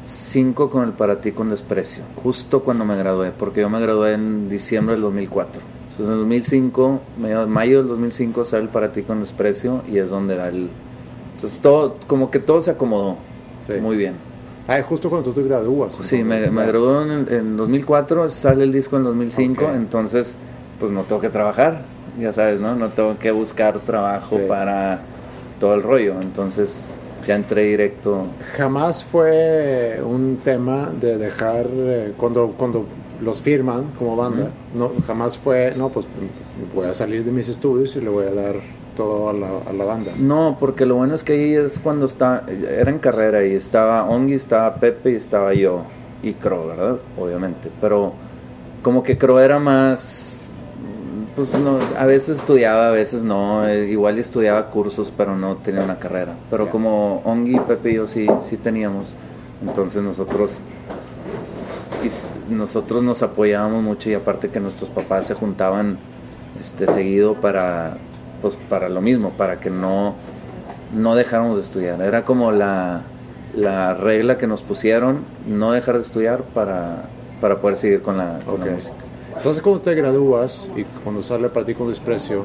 2005 0.09 0.71
con 0.71 0.85
el 0.85 0.93
Para 0.95 1.21
ti 1.21 1.33
con 1.33 1.51
desprecio, 1.51 2.03
justo 2.23 2.61
cuando 2.63 2.85
me 2.87 2.97
gradué, 2.97 3.31
porque 3.31 3.61
yo 3.61 3.69
me 3.69 3.79
gradué 3.79 4.15
en 4.15 4.49
diciembre 4.49 4.95
del 4.95 5.03
2004. 5.03 5.61
Entonces 5.91 6.07
en 6.07 6.13
el 6.13 6.19
2005, 6.21 7.01
medio- 7.21 7.47
mayo 7.47 7.79
del 7.79 7.89
2005 7.89 8.45
sale 8.47 8.63
el 8.65 8.69
Para 8.71 8.91
ti 8.91 9.03
con 9.03 9.21
desprecio 9.21 9.83
y 9.87 9.99
es 9.99 10.09
donde 10.09 10.37
da 10.37 10.49
el... 10.49 10.71
Entonces 11.35 11.61
todo, 11.61 11.97
como 12.07 12.31
que 12.31 12.39
todo 12.39 12.61
se 12.63 12.71
acomodó 12.71 13.17
Sí. 13.59 13.75
muy 13.83 13.97
bien. 13.99 14.15
Ah, 14.67 14.81
justo 14.83 15.11
cuando 15.11 15.31
tú 15.31 15.41
te 15.41 15.47
gradúas. 15.47 15.95
Sí, 16.03 16.23
me, 16.25 16.51
me 16.51 16.67
gradué 16.67 17.03
en, 17.03 17.11
el- 17.11 17.33
en 17.33 17.57
2004, 17.59 18.31
sale 18.31 18.65
el 18.65 18.73
disco 18.73 18.97
en 18.97 19.05
2005, 19.05 19.65
Ok. 19.67 19.71
entonces 19.75 20.37
pues 20.81 20.91
no 20.91 21.03
tengo 21.03 21.21
que 21.21 21.29
trabajar, 21.29 21.83
ya 22.19 22.33
sabes, 22.33 22.61
¿no? 22.61 22.75
No 22.77 22.89
tengo 22.91 23.19
que 23.19 23.31
buscar 23.31 23.79
trabajo 23.81 24.37
Sí. 24.39 24.45
para 24.49 25.01
todo 25.61 25.75
el 25.75 25.83
rollo, 25.83 26.15
entonces 26.23 26.83
ya 27.27 27.35
entré 27.35 27.65
directo. 27.65 28.27
Jamás 28.57 29.05
fue 29.05 30.01
un 30.05 30.39
tema 30.43 30.91
de 30.99 31.19
dejar, 31.19 31.67
eh, 31.71 32.13
cuando, 32.17 32.55
cuando 32.57 32.87
los 33.21 33.41
firman 33.41 33.93
como 33.99 34.17
banda, 34.17 34.51
no, 34.75 34.93
jamás 35.07 35.37
fue, 35.37 35.75
no, 35.77 35.89
pues 35.89 36.07
voy 36.75 36.87
a 36.87 36.95
salir 36.95 37.25
de 37.25 37.33
mis 37.33 37.49
estudios 37.49 37.97
y 37.97 38.01
le 38.01 38.09
voy 38.09 38.27
a 38.27 38.33
dar 38.33 38.57
todo 38.97 39.29
a 39.29 39.33
la, 39.33 39.49
a 39.69 39.73
la 39.73 39.85
banda. 39.85 40.13
No, 40.19 40.57
porque 40.59 40.85
lo 40.87 40.97
bueno 40.97 41.15
es 41.15 41.23
que 41.23 41.33
ahí 41.35 41.55
es 41.55 41.79
cuando 41.79 42.07
está, 42.07 42.45
era 42.49 42.91
en 42.91 42.99
carrera 42.99 43.45
y 43.45 43.55
estaba 43.55 44.05
Ongi, 44.05 44.35
estaba 44.35 44.75
Pepe 44.77 45.13
y 45.13 45.15
estaba 45.15 45.55
yo 45.55 45.85
y 46.23 46.35
Crow, 46.35 46.69
¿verdad? 46.69 46.99
Obviamente, 47.17 47.71
pero 47.81 48.13
como 48.83 49.03
que 49.03 49.17
Crow 49.17 49.39
era 49.39 49.59
más, 49.59 50.38
pues 51.39 51.57
no, 51.57 51.79
a 51.97 52.05
veces 52.05 52.39
estudiaba, 52.39 52.89
a 52.89 52.91
veces 52.91 53.23
no, 53.23 53.65
eh, 53.65 53.89
igual 53.89 54.19
estudiaba 54.19 54.71
cursos, 54.71 55.13
pero 55.17 55.37
no 55.37 55.55
tenía 55.55 55.85
una 55.85 56.01
carrera. 56.01 56.35
Pero 56.51 56.69
como 56.69 57.23
Ongi, 57.25 57.61
Pepe 57.61 57.93
y 57.93 57.95
yo 57.95 58.09
sí, 58.09 58.27
sí 58.43 58.57
teníamos, 58.57 59.15
entonces 59.65 60.03
nosotros 60.03 60.59
y 62.03 62.53
nosotros 62.53 63.05
nos 63.05 63.23
apoyábamos 63.23 63.85
mucho 63.85 64.11
y 64.11 64.15
aparte 64.15 64.49
que 64.49 64.59
nuestros 64.59 64.91
papás 64.91 65.29
se 65.29 65.35
juntaban 65.35 65.99
este 66.59 66.89
seguido 66.89 67.35
para 67.35 67.99
pues 68.43 68.57
para 68.69 68.89
lo 68.89 69.01
mismo 69.01 69.31
para 69.31 69.61
que 69.61 69.71
no 69.71 70.15
no 70.93 71.15
dejáramos 71.15 71.57
de 71.57 71.63
estudiar. 71.63 72.03
Era 72.03 72.25
como 72.25 72.51
la, 72.51 73.03
la 73.55 73.95
regla 73.95 74.39
que 74.39 74.49
nos 74.49 74.63
pusieron 74.63 75.21
no 75.47 75.71
dejar 75.71 75.99
de 75.99 76.03
estudiar 76.03 76.43
para 76.43 77.05
para 77.41 77.61
poder 77.61 77.77
seguir 77.77 78.03
con 78.03 78.19
la, 78.19 78.41
con 78.45 78.59
la 78.59 78.73
música 78.73 79.08
Entonces 79.39 79.63
cuando 79.63 79.81
te 79.81 79.95
gradúas 79.95 80.71
y 80.77 80.85
cuando 81.03 81.23
sale 81.23 81.49
para 81.49 81.65
ti 81.65 81.75
con 81.75 81.89
desprecio 81.89 82.45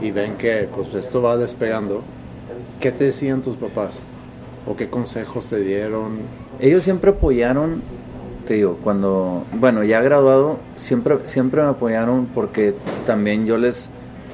y 0.00 0.10
ven 0.10 0.36
que 0.36 0.68
pues 0.74 0.92
esto 0.94 1.22
va 1.22 1.36
despegando, 1.36 2.02
¿qué 2.80 2.90
te 2.90 3.04
decían 3.04 3.42
tus 3.42 3.56
papás? 3.56 4.02
¿O 4.66 4.74
qué 4.74 4.88
consejos 4.88 5.46
te 5.46 5.60
dieron? 5.60 6.18
ellos 6.60 6.84
siempre 6.84 7.10
apoyaron 7.10 7.82
te 8.46 8.54
digo 8.54 8.78
cuando 8.82 9.44
bueno 9.54 9.84
ya 9.84 10.00
graduado 10.02 10.58
siempre 10.76 11.18
siempre 11.24 11.62
me 11.62 11.68
apoyaron 11.68 12.26
porque 12.26 12.74
también 13.06 13.46
yo 13.46 13.56
les 13.56 13.90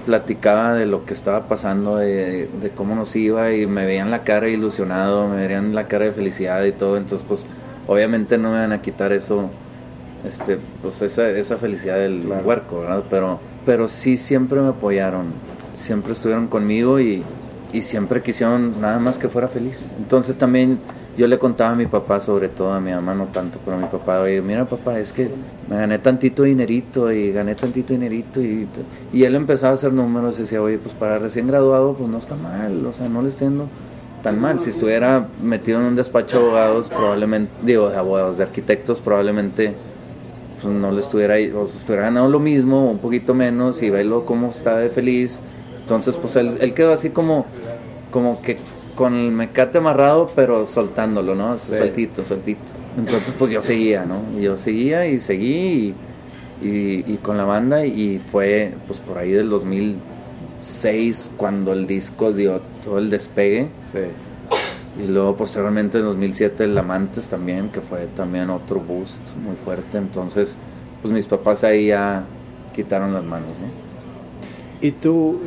platicaba 0.07 0.75
de 0.75 0.87
lo 0.87 1.05
que 1.05 1.15
estaba 1.15 1.49
pasando 1.49 1.97
de, 1.97 2.49
de 2.61 2.71
cómo 2.71 2.95
nos 2.95 3.15
iba 3.15 3.53
y 3.53 3.67
me 3.67 3.85
veían 3.85 4.11
la 4.11 4.25
cara 4.25 4.49
ilusionado 4.49 5.29
me 5.29 5.47
veían 5.47 5.75
la 5.75 5.87
cara 5.87 6.07
de 6.07 6.13
felicidad 6.13 6.65
y 6.65 6.73
todo 6.73 6.97
entonces 6.97 7.25
pues 7.27 7.45
obviamente 7.87 8.37
no 8.37 8.51
me 8.51 8.59
van 8.59 8.73
a 8.73 8.83
quitar 8.83 9.13
eso 9.13 9.51
este 10.25 10.59
pues 10.83 11.01
esa, 11.03 11.29
esa 11.31 11.57
felicidad 11.57 11.97
del 11.97 12.23
Claro. 12.23 12.47
huerco 12.47 12.81
verdad 12.81 13.05
pero 13.09 13.41
pero 13.65 13.89
sí 13.89 14.17
siempre 14.17 14.61
me 14.61 14.69
apoyaron 14.69 15.27
siempre 15.75 16.13
estuvieron 16.13 16.47
conmigo 16.49 17.01
y, 17.01 17.23
y 17.73 17.83
siempre 17.83 18.23
quisieron 18.23 18.81
nada 18.81 18.99
más 18.99 19.19
que 19.19 19.29
fuera 19.29 19.49
feliz 19.49 19.93
entonces 19.99 20.37
también 20.37 20.79
yo 21.19 21.27
le 21.27 21.39
contaba 21.39 21.73
a 21.73 21.75
mi 21.75 21.87
papá, 21.87 22.21
sobre 22.21 22.49
todo 22.49 22.73
a 22.73 22.81
mi 22.81 22.93
mamá 22.93 23.15
no 23.15 23.27
tanto, 23.27 23.59
pero 23.65 23.77
a 23.77 23.81
mi 23.81 23.89
papá, 23.89 24.21
oye, 24.21 24.41
mira 24.41 24.65
papá, 24.65 24.99
es 24.99 25.13
que 25.13 25.29
me 25.69 25.77
gané 25.77 25.99
tantito 25.99 26.45
dinerito 26.45 27.13
y 27.13 27.33
gané 27.33 27.57
tantito 27.57 27.93
dinerito 27.93 28.41
y, 28.41 28.67
y 29.13 29.25
él 29.25 29.35
empezaba 29.35 29.73
a 29.73 29.75
hacer 29.75 29.93
números 29.93 30.39
y 30.39 30.43
decía, 30.43 30.63
oye, 30.63 30.79
pues 30.79 30.95
para 30.95 31.19
recién 31.19 31.47
graduado, 31.49 31.95
pues 31.95 32.09
no 32.09 32.17
está 32.17 32.37
mal, 32.37 32.87
o 32.87 32.93
sea, 32.93 33.09
no 33.09 33.21
le 33.23 33.29
estoy 33.29 33.49
dando 33.49 33.67
tan 34.23 34.41
mal. 34.41 34.61
Si 34.61 34.71
estuviera 34.71 35.27
metido 35.43 35.81
en 35.81 35.87
un 35.87 35.97
despacho 35.97 36.39
de 36.39 36.45
abogados, 36.45 36.89
probablemente, 36.89 37.53
digo, 37.65 37.91
de 37.91 37.97
abogados, 37.99 38.39
de 38.39 38.45
arquitectos, 38.45 39.01
probablemente 39.01 39.75
pues 40.63 40.75
no 40.75 40.93
le 40.93 41.01
estuviera, 41.01 41.35
o 41.59 41.67
sea, 41.67 41.77
estuviera 41.77 42.05
ganando 42.05 42.29
lo 42.29 42.41
mismo, 42.41 42.91
un 42.91 42.99
poquito 42.99 43.35
menos, 43.35 43.83
y 43.83 43.91
velo 43.91 44.25
cómo 44.25 44.51
está 44.51 44.79
de 44.79 44.91
feliz. 44.91 45.41
Entonces, 45.81 46.17
pues 46.17 46.37
él, 46.37 46.57
él 46.61 46.75
quedó 46.75 46.93
así 46.93 47.11
como, 47.11 47.47
como 48.11 48.41
que 48.43 48.59
con 48.95 49.15
el 49.15 49.33
mecate 49.33 49.79
amarrado, 49.79 50.31
pero 50.35 50.67
soltándolo, 50.67 51.35
¿no? 51.35 51.57
Sueltito, 51.57 52.25
sueltito. 52.25 52.61
Entonces, 52.99 53.35
pues 53.39 53.51
yo 53.51 53.63
seguía, 53.63 54.05
¿no? 54.05 54.21
Yo 54.39 54.57
seguía 54.57 55.07
y 55.07 55.19
seguí 55.19 55.95
y, 56.63 56.67
y, 56.67 57.05
y, 57.07 57.19
con 57.23 57.37
la 57.37 57.45
banda 57.45 57.87
y 57.87 58.19
fue, 58.19 58.75
pues 58.87 59.01
por 59.01 59.19
ahí 59.19 59.31
del 59.31 59.49
2006 59.49 61.33
cuando 61.37 61.73
el 61.73 61.87
disco 61.87 62.33
dio 62.33 62.61
todo 62.85 62.99
el 62.99 63.11
despegue. 63.11 63.69
Sí. 63.83 64.01
Y 65.03 65.07
luego 65.07 65.37
posteriormente 65.37 65.99
en 65.99 66.05
2007 66.05 66.65
el 66.65 66.77
Amantes 66.77 67.29
también, 67.29 67.71
que 67.71 67.81
fue 67.81 68.07
también 68.09 68.51
otro 68.51 68.81
boost 68.81 69.35
muy 69.37 69.57
fuerte. 69.57 69.99
Entonces, 69.99 70.59
pues 71.01 71.13
mis 71.13 71.27
papás 71.27 71.65
ahí 71.65 71.89
ya 71.89 72.25
quitaron 72.75 73.15
las 73.15 73.25
manos, 73.25 73.59
¿no? 73.59 73.67
¿Y 74.81 74.93
tú, 74.93 75.41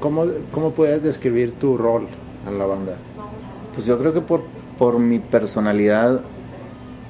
cómo, 0.00 0.24
cómo 0.52 0.70
puedes 0.70 1.02
describir 1.02 1.52
tu 1.52 1.76
rol 1.76 2.06
en 2.48 2.58
la 2.58 2.64
banda? 2.66 2.96
Pues 3.74 3.86
yo 3.86 3.98
creo 3.98 4.14
que 4.14 4.20
por, 4.20 4.42
por 4.78 4.98
mi 4.98 5.18
personalidad, 5.18 6.22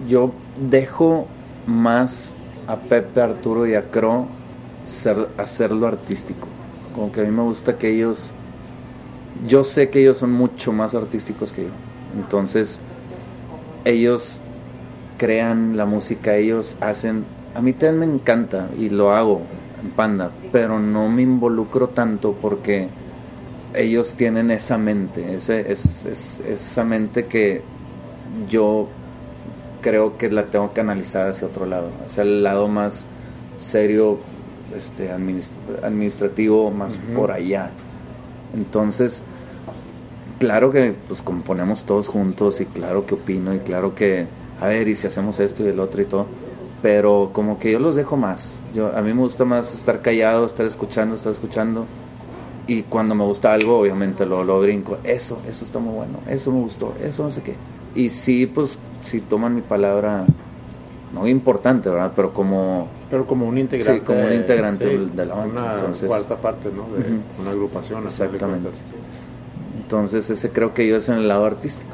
yo 0.09 0.33
dejo 0.71 1.27
más 1.67 2.35
a 2.67 2.77
Pepe, 2.77 3.21
Arturo 3.21 3.67
y 3.67 3.75
a 3.75 3.91
Cro 3.91 4.27
ser, 4.85 5.29
hacerlo 5.37 5.87
artístico. 5.87 6.49
Como 6.95 7.13
que 7.13 7.21
a 7.21 7.25
mí 7.25 7.31
me 7.31 7.43
gusta 7.43 7.79
que 7.79 7.91
ellos 7.91 8.33
yo 9.47 9.65
sé 9.65 9.91
que 9.91 10.01
ellos 10.01 10.19
son 10.19 10.33
mucho 10.33 10.73
más 10.73 10.95
artísticos 10.95 11.53
que 11.53 11.65
yo. 11.65 11.71
Entonces, 12.17 12.81
ellos 13.85 14.41
crean 15.19 15.77
la 15.77 15.87
música, 15.87 16.37
ellos 16.37 16.77
hacen... 16.81 17.25
A 17.55 17.63
mí 17.63 17.73
también 17.73 17.99
me 18.01 18.15
encanta 18.17 18.69
y 18.79 18.91
lo 18.91 19.13
hago 19.13 19.43
en 19.83 19.91
Panda, 19.91 20.31
pero 20.53 20.79
no 20.79 21.09
me 21.09 21.23
involucro 21.23 21.89
tanto 21.89 22.33
porque 22.41 22.89
ellos 23.75 24.15
tienen 24.15 24.51
esa 24.51 24.79
mente, 24.79 25.35
ese, 25.35 25.73
es, 25.73 26.05
es, 26.05 26.41
esa 26.41 26.85
mente 26.85 27.27
que 27.27 27.63
yo 28.49 28.89
creo 29.81 30.17
que 30.19 30.31
la 30.31 30.47
tengo 30.47 30.73
que 30.73 30.81
analizar 30.81 31.29
hacia 31.29 31.47
otro 31.47 31.67
lado, 31.67 31.91
hacia 32.05 32.23
el 32.23 32.43
lado 32.43 32.69
más 32.69 33.07
serio, 33.59 34.19
este, 34.77 35.11
administrativo, 35.11 36.71
más 36.71 36.97
uh 36.97 37.01
-huh. 37.01 37.15
por 37.15 37.33
allá. 37.33 37.71
Entonces, 38.55 39.23
claro 40.39 40.71
que 40.71 40.95
pues 41.07 41.23
componemos 41.23 41.85
todos 41.85 42.09
juntos 42.09 42.61
y 42.61 42.67
claro 42.67 43.07
que 43.07 43.15
opino 43.15 43.55
y 43.55 43.59
claro 43.59 43.95
que, 43.95 44.27
a 44.61 44.67
ver, 44.67 44.89
y 44.89 44.95
si 44.95 45.07
hacemos 45.07 45.41
esto 45.41 45.65
y 45.65 45.69
el 45.69 45.81
otro 45.81 46.03
y 46.03 46.05
todo, 46.05 46.27
pero 46.83 47.31
como 47.33 47.59
que 47.59 47.73
yo 47.73 47.79
los 47.79 47.97
dejo 47.97 48.17
más. 48.17 48.61
Yo, 48.75 48.97
a 48.97 49.03
mí 49.03 49.13
me 49.13 49.21
gusta 49.21 49.45
más 49.45 49.75
estar 49.75 50.03
callado, 50.03 50.47
estar 50.47 50.67
escuchando, 50.67 51.15
estar 51.15 51.33
escuchando. 51.33 51.87
Y 52.69 52.83
cuando 52.83 53.15
me 53.15 53.25
gusta 53.25 53.53
algo, 53.53 53.79
obviamente 53.79 54.27
lo, 54.27 54.43
lo 54.43 54.61
brinco. 54.61 54.99
Eso, 55.05 55.41
eso 55.49 55.65
está 55.65 55.79
muy 55.79 55.95
bueno, 55.95 56.19
eso 56.29 56.51
me 56.51 56.61
gustó, 56.61 56.95
eso 57.03 57.23
no 57.23 57.31
sé 57.31 57.43
qué. 57.43 57.55
Y 57.95 58.11
sí, 58.11 58.47
pues, 58.47 58.79
si 59.05 59.21
toman 59.21 59.55
mi 59.55 59.63
palabra, 59.63 60.27
no 61.13 61.27
importante, 61.27 61.89
¿verdad? 61.89 62.13
Pero 62.15 62.33
como... 62.33 62.89
Pero 63.11 63.27
como 63.27 63.47
un 63.47 63.59
integrante. 63.59 64.01
Sí, 64.01 64.05
como 64.05 64.25
un 64.25 64.33
integrante 64.33 64.91
sí, 64.91 65.11
de 65.15 65.27
la 65.27 65.35
banda. 65.35 65.63
Una 65.63 65.75
Entonces, 65.75 66.09
cuarta 66.09 66.37
parte, 66.37 66.71
¿no? 66.71 66.85
De 66.97 67.01
uh 67.01 67.17
-huh. 67.17 67.41
una 67.43 67.51
agrupación. 67.51 68.05
Exactamente. 68.05 68.69
Entonces 69.79 70.29
ese 70.29 70.51
creo 70.51 70.75
que 70.75 70.87
yo 70.87 70.97
es 70.97 71.09
en 71.09 71.17
el 71.17 71.29
lado 71.29 71.47
artístico. 71.47 71.93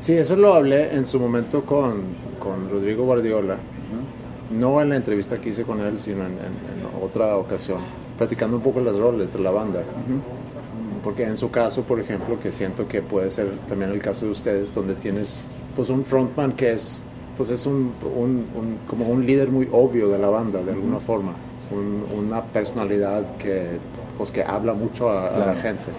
Sí, 0.00 0.12
eso 0.12 0.36
lo 0.36 0.54
hablé 0.54 0.94
en 0.94 1.06
su 1.06 1.18
momento 1.18 1.64
con, 1.64 2.02
con 2.38 2.70
Rodrigo 2.70 3.04
Guardiola. 3.04 3.54
Uh 3.54 4.54
-huh. 4.54 4.58
No 4.58 4.82
en 4.82 4.90
la 4.90 4.96
entrevista 4.96 5.40
que 5.40 5.50
hice 5.50 5.62
con 5.62 5.80
él, 5.80 5.98
sino 5.98 6.26
en, 6.26 6.32
en, 6.32 6.38
en, 6.38 7.02
otra 7.02 7.36
ocasión, 7.36 7.78
platicando 8.18 8.58
un 8.58 8.62
poco 8.62 8.80
las 8.80 8.96
roles 8.98 9.32
de 9.32 9.38
la 9.38 9.50
banda. 9.50 9.80
Uh 9.80 9.82
-huh. 9.82 11.02
Porque 11.02 11.24
en 11.24 11.38
su 11.38 11.50
caso, 11.50 11.84
por 11.84 11.98
ejemplo, 11.98 12.38
que 12.38 12.52
siento 12.52 12.86
que 12.86 13.00
puede 13.00 13.30
ser 13.30 13.48
también 13.66 13.90
el 13.90 14.00
caso 14.02 14.26
de 14.26 14.32
ustedes, 14.32 14.74
donde 14.74 14.94
tienes 14.94 15.50
pues 15.74 15.88
un 15.88 16.04
frontman 16.04 16.52
que 16.52 16.72
es 16.72 17.04
pues 17.40 17.48
es 17.48 17.64
un, 17.64 17.94
un, 18.14 18.44
un 18.54 18.78
como 18.86 19.06
un 19.06 19.24
líder 19.24 19.48
muy 19.48 19.66
obvio 19.72 20.10
de 20.10 20.18
la 20.18 20.28
banda, 20.28 20.62
de 20.62 20.72
alguna 20.72 21.00
forma. 21.00 21.32
una 21.72 22.42
personalidad 22.42 23.38
que, 23.38 23.78
pues, 24.18 24.30
que 24.30 24.42
habla 24.42 24.74
mucho 24.74 25.08
a, 25.10 25.30
claro. 25.30 25.44
a 25.44 25.54
la 25.54 25.56
gente 25.62 25.90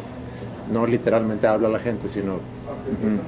no 0.71 0.86
literalmente 0.86 1.47
habla 1.47 1.67
a 1.67 1.71
la 1.71 1.80
gente, 1.80 2.08
sino... 2.08 2.34
Uh 2.34 2.38
-huh. 2.38 3.19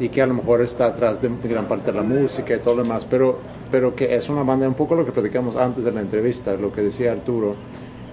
Y 0.00 0.08
que 0.08 0.22
a 0.22 0.26
lo 0.26 0.34
mejor 0.34 0.60
está 0.60 0.86
atrás 0.86 1.22
de 1.22 1.30
gran 1.44 1.66
parte 1.66 1.92
de 1.92 1.98
la 1.98 2.02
música 2.02 2.56
y 2.56 2.58
todo 2.58 2.74
lo 2.74 2.82
demás, 2.82 3.04
pero, 3.04 3.38
pero 3.70 3.94
que 3.94 4.16
es 4.16 4.28
una 4.28 4.42
banda, 4.42 4.66
un 4.66 4.74
poco 4.74 4.96
lo 4.96 5.06
que 5.06 5.12
platicamos 5.12 5.54
antes 5.54 5.84
de 5.84 5.92
la 5.92 6.00
entrevista, 6.00 6.54
lo 6.56 6.72
que 6.72 6.82
decía 6.82 7.12
Arturo, 7.12 7.54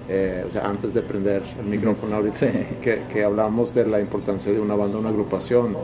eh, 0.08 0.46
o 0.48 0.52
sea, 0.52 0.68
antes 0.70 0.94
de 0.94 1.02
prender 1.02 1.42
el 1.60 1.66
micrófono 1.66 2.18
ahorita, 2.18 2.38
sí. 2.38 2.48
que, 2.84 3.02
que 3.12 3.24
hablamos 3.24 3.74
de 3.74 3.88
la 3.88 4.00
importancia 4.00 4.52
de 4.54 4.60
una 4.60 4.76
banda, 4.76 5.00
una 5.00 5.10
agrupación, 5.10 5.76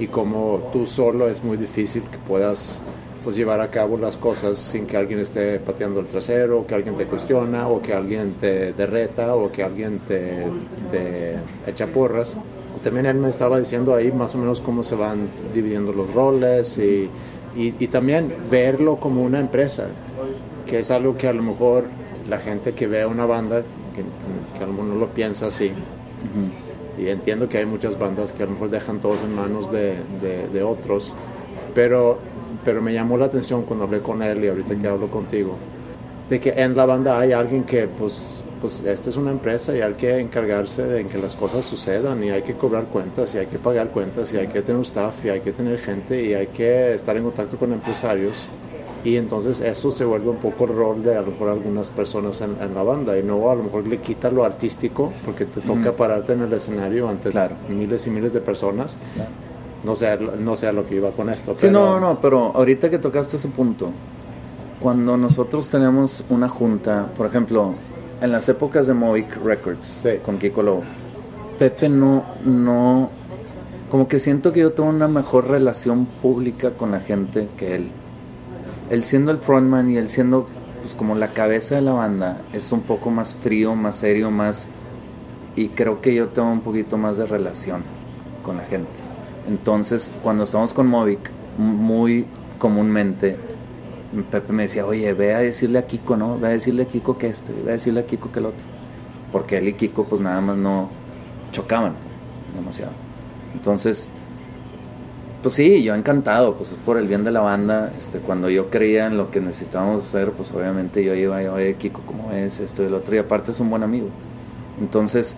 y 0.00 0.08
como 0.08 0.70
tú 0.72 0.86
solo 0.86 1.28
es 1.28 1.44
muy 1.44 1.56
difícil 1.56 2.02
que 2.10 2.18
puedas 2.18 2.82
pues 3.24 3.36
llevar 3.36 3.60
a 3.60 3.70
cabo 3.70 3.96
las 3.96 4.18
cosas 4.18 4.58
sin 4.58 4.86
que 4.86 4.98
alguien 4.98 5.18
esté 5.18 5.58
pateando 5.58 5.98
el 6.00 6.06
trasero, 6.06 6.60
o 6.60 6.66
que 6.66 6.74
alguien 6.74 6.94
te 6.94 7.06
cuestiona, 7.06 7.68
o 7.68 7.80
que 7.80 7.94
alguien 7.94 8.34
te 8.34 8.74
derreta, 8.74 9.34
o 9.34 9.50
que 9.50 9.62
alguien 9.62 10.00
te, 10.00 10.44
te 10.90 11.36
echa 11.66 11.86
porras. 11.86 12.36
También 12.84 13.06
él 13.06 13.16
me 13.16 13.30
estaba 13.30 13.58
diciendo 13.58 13.94
ahí 13.94 14.12
más 14.12 14.34
o 14.34 14.38
menos 14.38 14.60
cómo 14.60 14.82
se 14.82 14.94
van 14.94 15.30
dividiendo 15.54 15.92
los 15.92 16.12
roles 16.12 16.76
y, 16.76 17.08
y, 17.56 17.74
y 17.78 17.86
también 17.88 18.34
verlo 18.50 19.00
como 19.00 19.22
una 19.22 19.40
empresa, 19.40 19.88
que 20.66 20.80
es 20.80 20.90
algo 20.90 21.16
que 21.16 21.26
a 21.26 21.32
lo 21.32 21.42
mejor 21.42 21.84
la 22.28 22.38
gente 22.38 22.74
que 22.74 22.86
ve 22.86 23.06
una 23.06 23.24
banda, 23.24 23.62
que, 23.94 24.02
que 24.58 24.62
a 24.62 24.66
lo 24.66 24.72
mejor 24.74 24.88
no 24.88 24.94
lo 24.96 25.08
piensa 25.14 25.46
así. 25.46 25.68
Uh 25.68 27.00
-huh. 27.00 27.04
Y 27.04 27.08
entiendo 27.08 27.48
que 27.48 27.58
hay 27.58 27.66
muchas 27.66 27.98
bandas 27.98 28.32
que 28.32 28.42
a 28.42 28.46
lo 28.46 28.52
mejor 28.52 28.70
dejan 28.70 29.00
todos 29.00 29.22
en 29.22 29.34
manos 29.34 29.72
de, 29.72 29.94
de, 30.20 30.48
de 30.52 30.62
otros, 30.62 31.12
pero 31.74 32.18
pero 32.64 32.80
me 32.80 32.92
llamó 32.92 33.16
la 33.18 33.26
atención 33.26 33.62
cuando 33.62 33.84
hablé 33.84 34.00
con 34.00 34.22
él 34.22 34.44
y 34.44 34.48
ahorita 34.48 34.74
que 34.76 34.88
hablo 34.88 35.08
contigo, 35.08 35.56
de 36.28 36.40
que 36.40 36.50
en 36.50 36.76
la 36.76 36.86
banda 36.86 37.18
hay 37.18 37.32
alguien 37.32 37.64
que, 37.64 37.86
pues, 37.86 38.42
pues 38.60 38.82
esta 38.84 39.10
es 39.10 39.16
una 39.16 39.30
empresa 39.30 39.76
y 39.76 39.82
hay 39.82 39.92
que 39.94 40.18
encargarse 40.18 40.84
de 40.84 41.06
que 41.06 41.18
las 41.18 41.36
cosas 41.36 41.64
sucedan 41.64 42.24
y 42.24 42.30
hay 42.30 42.42
que 42.42 42.54
cobrar 42.54 42.84
cuentas 42.84 43.34
y 43.34 43.38
hay 43.38 43.46
que 43.46 43.58
pagar 43.58 43.90
cuentas 43.90 44.32
y 44.32 44.38
hay 44.38 44.46
que 44.46 44.62
tener 44.62 44.80
staff 44.82 45.24
y 45.24 45.28
hay 45.28 45.40
que 45.40 45.52
tener 45.52 45.78
gente 45.78 46.24
y 46.24 46.32
hay 46.32 46.46
que 46.46 46.94
estar 46.94 47.16
en 47.16 47.24
contacto 47.24 47.58
con 47.58 47.72
empresarios. 47.72 48.48
Y 49.04 49.18
entonces 49.18 49.60
eso 49.60 49.90
se 49.90 50.06
vuelve 50.06 50.30
un 50.30 50.38
poco 50.38 50.64
el 50.64 50.74
rol 50.74 51.02
de 51.02 51.14
a 51.14 51.20
lo 51.20 51.32
mejor 51.32 51.50
algunas 51.50 51.90
personas 51.90 52.40
en, 52.40 52.56
en 52.58 52.74
la 52.74 52.82
banda 52.82 53.18
y 53.18 53.22
no 53.22 53.50
a 53.50 53.54
lo 53.54 53.64
mejor 53.64 53.86
le 53.86 53.98
quita 53.98 54.30
lo 54.30 54.46
artístico 54.46 55.12
porque 55.26 55.44
te 55.44 55.60
toca 55.60 55.92
mm. 55.92 55.94
pararte 55.94 56.32
en 56.32 56.40
el 56.40 56.52
escenario 56.54 57.06
ante 57.06 57.28
claro. 57.28 57.54
miles 57.68 58.06
y 58.06 58.10
miles 58.10 58.32
de 58.32 58.40
personas. 58.40 58.96
Claro 59.14 59.53
no 59.84 59.96
sé, 59.96 60.16
no 60.16 60.56
sé 60.56 60.66
a 60.66 60.72
lo 60.72 60.84
que 60.84 60.96
iba 60.96 61.10
con 61.10 61.28
esto. 61.30 61.54
Sí, 61.54 61.66
pero... 61.66 61.72
no, 61.72 62.00
no, 62.00 62.20
pero 62.20 62.52
ahorita 62.54 62.90
que 62.90 62.98
tocaste 62.98 63.36
ese 63.36 63.48
punto, 63.48 63.90
cuando 64.80 65.16
nosotros 65.16 65.68
tenemos 65.70 66.24
una 66.28 66.48
junta, 66.48 67.08
por 67.16 67.26
ejemplo, 67.26 67.74
en 68.20 68.32
las 68.32 68.48
épocas 68.48 68.86
de 68.86 68.94
Movic 68.94 69.36
Records 69.42 69.84
sí. 69.84 70.10
con 70.22 70.38
Kiko 70.38 70.62
Lobo, 70.62 70.82
Pepe 71.58 71.88
no, 71.88 72.24
no, 72.44 73.10
como 73.90 74.08
que 74.08 74.18
siento 74.18 74.52
que 74.52 74.60
yo 74.60 74.72
tengo 74.72 74.88
una 74.88 75.08
mejor 75.08 75.48
relación 75.48 76.06
pública 76.06 76.70
con 76.70 76.90
la 76.90 77.00
gente 77.00 77.48
que 77.56 77.76
él. 77.76 77.90
Él 78.90 79.02
siendo 79.04 79.30
el 79.30 79.38
frontman 79.38 79.90
y 79.90 79.96
él 79.96 80.08
siendo 80.08 80.48
pues 80.82 80.94
como 80.94 81.14
la 81.14 81.28
cabeza 81.28 81.76
de 81.76 81.80
la 81.80 81.92
banda, 81.92 82.42
es 82.52 82.70
un 82.72 82.82
poco 82.82 83.10
más 83.10 83.34
frío, 83.34 83.74
más 83.74 83.96
serio, 83.96 84.30
más... 84.30 84.68
Y 85.56 85.68
creo 85.68 86.00
que 86.00 86.14
yo 86.14 86.28
tengo 86.28 86.50
un 86.50 86.60
poquito 86.60 86.98
más 86.98 87.16
de 87.16 87.24
relación 87.24 87.82
con 88.42 88.56
la 88.58 88.64
gente. 88.64 89.03
Entonces, 89.48 90.10
cuando 90.22 90.44
estamos 90.44 90.72
con 90.72 90.86
Movic, 90.86 91.30
muy 91.58 92.26
comúnmente 92.58 93.36
Pepe 94.22 94.52
me 94.52 94.62
decía, 94.64 94.86
oye, 94.86 95.12
ve 95.12 95.34
a 95.34 95.40
decirle 95.40 95.78
a 95.78 95.86
Kiko, 95.86 96.16
¿no? 96.16 96.38
Ve 96.38 96.48
a 96.48 96.50
decirle 96.50 96.84
a 96.84 96.86
Kiko 96.86 97.18
que 97.18 97.26
esto, 97.26 97.52
ve 97.64 97.70
a 97.70 97.74
decirle 97.74 98.00
a 98.00 98.06
Kiko 98.06 98.30
que 98.30 98.38
el 98.38 98.46
otro. 98.46 98.64
Porque 99.32 99.58
él 99.58 99.68
y 99.68 99.74
Kiko, 99.74 100.04
pues 100.04 100.20
nada 100.20 100.40
más 100.40 100.56
no 100.56 100.88
chocaban 101.50 101.94
demasiado. 102.54 102.92
Entonces, 103.54 104.08
pues 105.42 105.56
sí, 105.56 105.82
yo 105.82 105.94
encantado, 105.94 106.54
pues 106.54 106.72
es 106.72 106.78
por 106.78 106.96
el 106.98 107.08
bien 107.08 107.24
de 107.24 107.32
la 107.32 107.40
banda. 107.40 107.92
Este, 107.98 108.20
cuando 108.20 108.48
yo 108.48 108.70
creía 108.70 109.06
en 109.06 109.16
lo 109.16 109.30
que 109.30 109.40
necesitábamos 109.40 110.04
hacer, 110.04 110.30
pues 110.30 110.52
obviamente 110.52 111.04
yo 111.04 111.14
iba, 111.14 111.38
oye, 111.52 111.74
Kiko, 111.74 112.02
¿cómo 112.06 112.30
es 112.30 112.60
esto 112.60 112.82
y 112.82 112.86
el 112.86 112.94
otro? 112.94 113.16
Y 113.16 113.18
aparte 113.18 113.50
es 113.50 113.58
un 113.58 113.70
buen 113.70 113.82
amigo. 113.82 114.08
Entonces, 114.80 115.36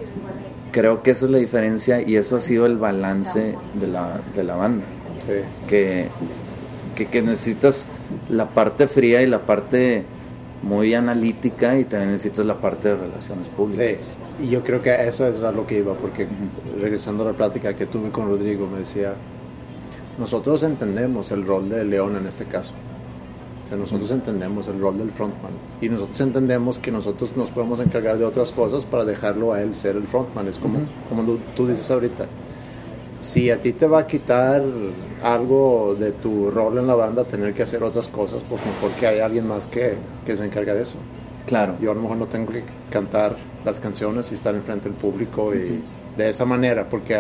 creo 0.77 1.03
que 1.03 1.13
esa 1.13 1.25
es 1.25 1.31
la 1.31 1.39
diferencia 1.39 2.03
y 2.03 2.17
eso 2.17 2.37
ha 2.37 2.41
sido 2.41 2.67
el 2.67 2.77
balance 2.77 3.55
de 3.73 3.87
la, 3.87 4.21
de 4.35 4.45
la 4.45 4.57
banda. 4.57 4.85
Sí. 5.27 5.33
que, 5.67 6.09
que, 6.95 7.07
que 7.07 7.23
necesitas 7.23 7.87
la 8.29 8.51
parte 8.51 8.87
fría 8.87 9.23
y 9.23 9.27
la 9.27 9.41
parte 9.47 10.05
muy 10.63 10.93
analítica 10.95 11.79
y 11.79 11.85
también 11.85 12.13
necesitas 12.13 12.45
la 12.45 12.61
parte 12.61 12.89
de 12.89 12.97
relaciones 12.97 13.47
Sí, 13.47 13.53
públicas. 13.57 14.19
y 14.39 14.49
yo 14.51 14.63
creo 14.63 14.83
que 14.83 14.95
eso 15.09 15.27
es 15.27 15.39
lo 15.41 15.67
que 15.67 15.79
iba, 15.79 15.95
porque 15.95 16.29
regresando 16.79 17.25
a 17.25 17.33
la 17.33 17.37
plática 17.37 17.75
que 17.75 17.87
tuve 17.87 18.11
con 18.11 18.29
Rodrigo, 18.29 18.69
me 18.69 18.81
decía, 18.81 19.15
nosotros 20.19 20.63
entendemos 20.63 21.31
el 21.33 21.45
rol 21.47 21.71
de 21.71 21.85
León 21.85 22.17
en 22.17 22.27
este 22.27 22.45
caso. 22.45 22.75
O 23.67 23.69
sea, 23.69 23.77
nosotros 23.77 24.11
entendemos 24.13 24.69
el 24.69 24.81
rol 24.81 24.97
del 24.97 25.11
frontman 25.11 25.51
y 25.81 25.89
nosotros 25.89 26.21
entendemos 26.21 26.79
que 26.79 26.93
nosotros 26.93 27.37
nos 27.37 27.51
podemos 27.51 27.81
encargar 27.81 28.17
de 28.17 28.25
otras 28.25 28.53
cosas 28.53 28.85
para 28.85 29.05
dejarlo 29.05 29.53
a 29.53 29.61
él 29.61 29.75
ser 29.75 29.97
el 29.97 30.07
frontman. 30.07 30.47
Es 30.47 30.59
como, 30.61 30.79
Ujú. 30.79 30.87
como 31.09 31.23
tú, 31.25 31.39
tú 31.57 31.67
dices 31.67 31.91
ahorita. 31.91 32.27
Si 33.21 33.51
a 33.51 33.61
ti 33.61 33.73
te 33.73 33.89
va 33.89 34.01
a 34.01 34.07
quitar 34.07 34.63
algo 35.23 35.97
de 35.99 36.13
tu 36.13 36.49
rol 36.51 36.79
en 36.79 36.87
la 36.87 36.95
banda, 36.95 37.25
tener 37.25 37.55
que 37.55 37.65
hacer 37.65 37.83
otras 37.83 38.07
cosas, 38.09 38.41
pues 38.49 38.61
mejor 38.65 38.91
que 39.01 39.07
haya 39.09 39.27
alguien 39.27 39.49
más 39.49 39.67
que, 39.67 39.95
que 40.25 40.37
se 40.37 40.45
encarga 40.45 40.73
de 40.75 40.83
eso. 40.83 40.99
Claro. 41.47 41.75
Yo 41.81 41.91
a 41.91 41.95
lo 41.95 42.03
mejor 42.03 42.19
no 42.19 42.27
tengo 42.27 42.53
que 42.53 42.63
cantar 42.89 43.37
las 43.65 43.81
canciones 43.81 44.31
y 44.31 44.35
estar 44.37 44.55
enfrente 44.55 44.89
del 44.89 44.97
público 44.97 45.53
y 45.55 45.81
de 46.17 46.29
esa 46.29 46.45
manera, 46.45 46.89
porque 46.89 47.17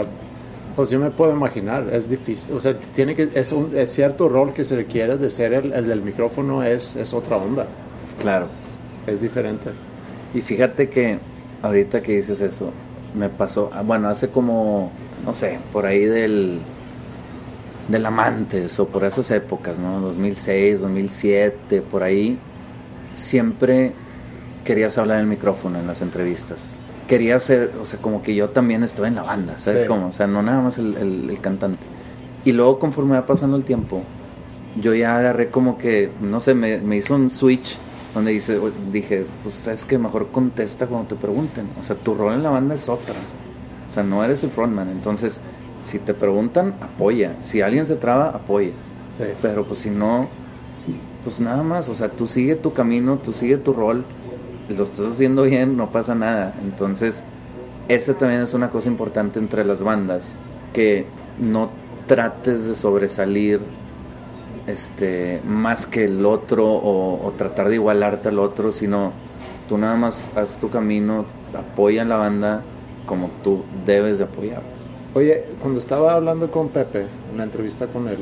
pues 0.77 0.91
yo 0.91 0.99
me 1.01 1.11
puedo 1.11 1.33
imaginar, 1.33 1.89
es 1.91 2.09
difícil, 2.11 2.53
o 2.55 2.61
sea, 2.61 2.79
tiene 2.79 3.15
que, 3.17 3.31
es, 3.35 3.51
un, 3.53 3.75
es 3.75 3.91
cierto 3.91 4.29
rol 4.29 4.53
que 4.53 4.62
se 4.62 4.77
requiere 4.77 5.17
de 5.17 5.31
ser 5.31 5.55
el, 5.55 5.73
el 5.73 5.89
del 5.89 6.03
micrófono, 6.03 6.62
es, 6.62 6.97
es 6.97 7.15
otra 7.15 7.39
onda, 7.39 7.67
Claro. 8.21 8.49
es 9.07 9.23
diferente. 9.23 9.71
Y 10.35 10.43
fíjate 10.43 10.91
que 10.91 11.19
ahorita 11.62 12.03
que 12.03 12.17
dices 12.17 12.41
eso, 12.43 12.73
me 13.15 13.31
pasó, 13.31 13.71
ah, 13.73 13.83
bueno, 13.83 14.09
hace 14.09 14.29
como, 14.29 14.93
no 15.25 15.33
sé, 15.33 15.59
por 15.73 15.87
ahí 15.87 16.05
del, 16.05 16.61
del 17.89 18.05
Amantes 18.07 18.79
o 18.79 18.87
por 18.87 19.05
esas 19.05 19.31
épocas, 19.31 19.79
¿no? 19.79 20.01
2006, 20.01 20.81
2007, 20.81 21.81
por 21.83 22.03
ahí, 22.03 22.39
siempre 23.15 23.95
querías 24.65 24.99
hablar 24.99 25.19
en 25.19 25.23
el 25.23 25.29
micrófono 25.31 25.79
en 25.79 25.87
las 25.87 26.03
entrevistas. 26.03 26.81
Quería 27.09 27.38
ser, 27.40 27.73
o 27.81 27.87
sea, 27.87 28.01
como 28.01 28.23
que 28.23 28.35
yo 28.35 28.51
también 28.51 28.83
estoy 28.83 29.09
en 29.09 29.14
la 29.14 29.23
banda, 29.23 29.59
¿sabes 29.59 29.83
Sí. 29.83 29.87
cómo? 29.88 30.09
O 30.09 30.12
sea, 30.12 30.27
no 30.27 30.42
nada 30.42 30.61
más 30.61 30.79
el, 30.79 30.97
el- 30.97 31.31
el 31.31 31.40
cantante. 31.40 31.85
Y 32.45 32.53
luego 32.53 32.79
conforme 32.79 33.14
va 33.14 33.27
pasando 33.27 33.57
el 33.57 33.64
tiempo, 33.64 34.03
yo 34.81 34.92
ya 34.95 35.16
agarré 35.16 35.49
como 35.51 35.79
que, 35.79 36.11
no 36.21 36.40
sé, 36.40 36.55
me, 36.55 36.79
me 36.79 36.97
hizo 36.97 37.14
un 37.14 37.31
switch 37.31 37.77
donde 38.14 38.33
dice, 38.33 38.59
dije, 38.92 39.27
pues 39.42 39.66
es 39.69 39.85
que 39.85 39.99
mejor 39.99 40.29
contesta 40.33 40.87
cuando 40.87 41.09
te 41.09 41.14
pregunten. 41.16 41.69
O 41.79 41.83
sea, 41.83 41.97
tu 41.97 42.14
rol 42.14 42.35
en 42.35 42.42
la 42.42 42.51
banda 42.51 42.75
es 42.75 42.88
otra. 42.88 43.14
O 43.87 43.90
sea, 43.90 44.03
no 44.03 44.25
eres 44.25 44.42
el 44.42 44.51
frontman. 44.51 44.88
Entonces, 44.88 45.38
si 45.85 45.99
te 45.99 46.12
preguntan, 46.14 46.75
apoya. 46.81 47.37
Si 47.40 47.61
alguien 47.61 47.87
se 47.87 47.97
traba, 47.97 48.31
apoya. 48.31 48.73
Sí. 49.16 49.25
Pero 49.42 49.64
pues 49.66 49.81
si 49.81 49.90
no, 49.90 50.29
pues 51.25 51.40
nada 51.40 51.62
más. 51.62 51.88
O 51.88 51.95
sea, 51.95 52.09
tú 52.09 52.27
sigue 52.27 52.57
tu 52.57 52.73
camino, 52.73 53.19
tú 53.23 53.33
sigue 53.33 53.59
tu 53.59 53.73
rol. 53.73 54.05
Lo 54.68 54.83
estás 54.83 55.07
haciendo 55.07 55.42
bien, 55.42 55.76
no 55.76 55.90
pasa 55.90 56.14
nada. 56.14 56.55
Entonces, 56.62 57.22
esa 57.88 58.14
también 58.14 58.42
es 58.42 58.55
una 58.55 58.70
cosa 58.70 58.88
importante 58.88 59.38
entre 59.38 59.64
las 59.64 59.83
bandas. 59.83 60.35
Que 60.72 61.07
no 61.38 61.70
trates 62.07 62.64
de 62.64 62.74
sobresalir 62.74 63.61
este 64.66 65.40
más 65.46 65.87
que 65.87 66.05
el 66.05 66.26
otro 66.26 66.66
o, 66.66 67.24
o 67.24 67.31
tratar 67.33 67.68
de 67.68 67.76
igualarte 67.76 68.29
al 68.29 68.38
otro, 68.38 68.72
sino 68.72 69.12
tú 69.68 69.79
nada 69.79 69.96
más 69.96 70.31
haz 70.37 70.59
tu 70.59 70.70
camino, 70.70 71.24
apoya 71.57 72.02
a 72.02 72.05
la 72.05 72.16
banda 72.16 72.62
como 73.07 73.31
tú 73.42 73.64
debes 73.85 74.18
de 74.18 74.24
apoyar. 74.24 74.62
Oye, 75.14 75.44
cuando 75.62 75.79
estaba 75.79 76.12
hablando 76.12 76.50
con 76.50 76.68
Pepe, 76.68 77.07
en 77.31 77.38
la 77.38 77.44
entrevista 77.44 77.87
con 77.87 78.09
él, 78.09 78.18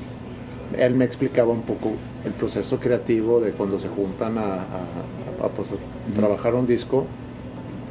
él 0.77 0.94
me 0.94 1.05
explicaba 1.05 1.53
un 1.53 1.62
poco 1.62 1.90
el 2.24 2.33
proceso 2.33 2.79
creativo 2.81 3.40
de 3.40 3.53
cuando 3.53 3.79
se 3.79 3.88
juntan 3.88 4.38
a, 4.38 4.42
a- 4.55 5.44
a, 5.44 5.48
pues, 5.48 5.72
a 5.72 5.77
trabajar 6.14 6.55
un 6.55 6.66
disco. 6.66 7.07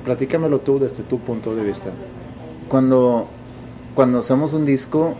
Platícamelo 0.06 0.60
tú 0.60 0.80
desde 0.80 1.04
tu 1.04 1.20
punto 1.20 1.56
de 1.56 1.64
vista. 1.64 1.92
Cuando, 2.68 3.28
cuando 3.96 4.20
hacemos 4.20 4.54
un 4.54 4.66
disco, 4.66 5.16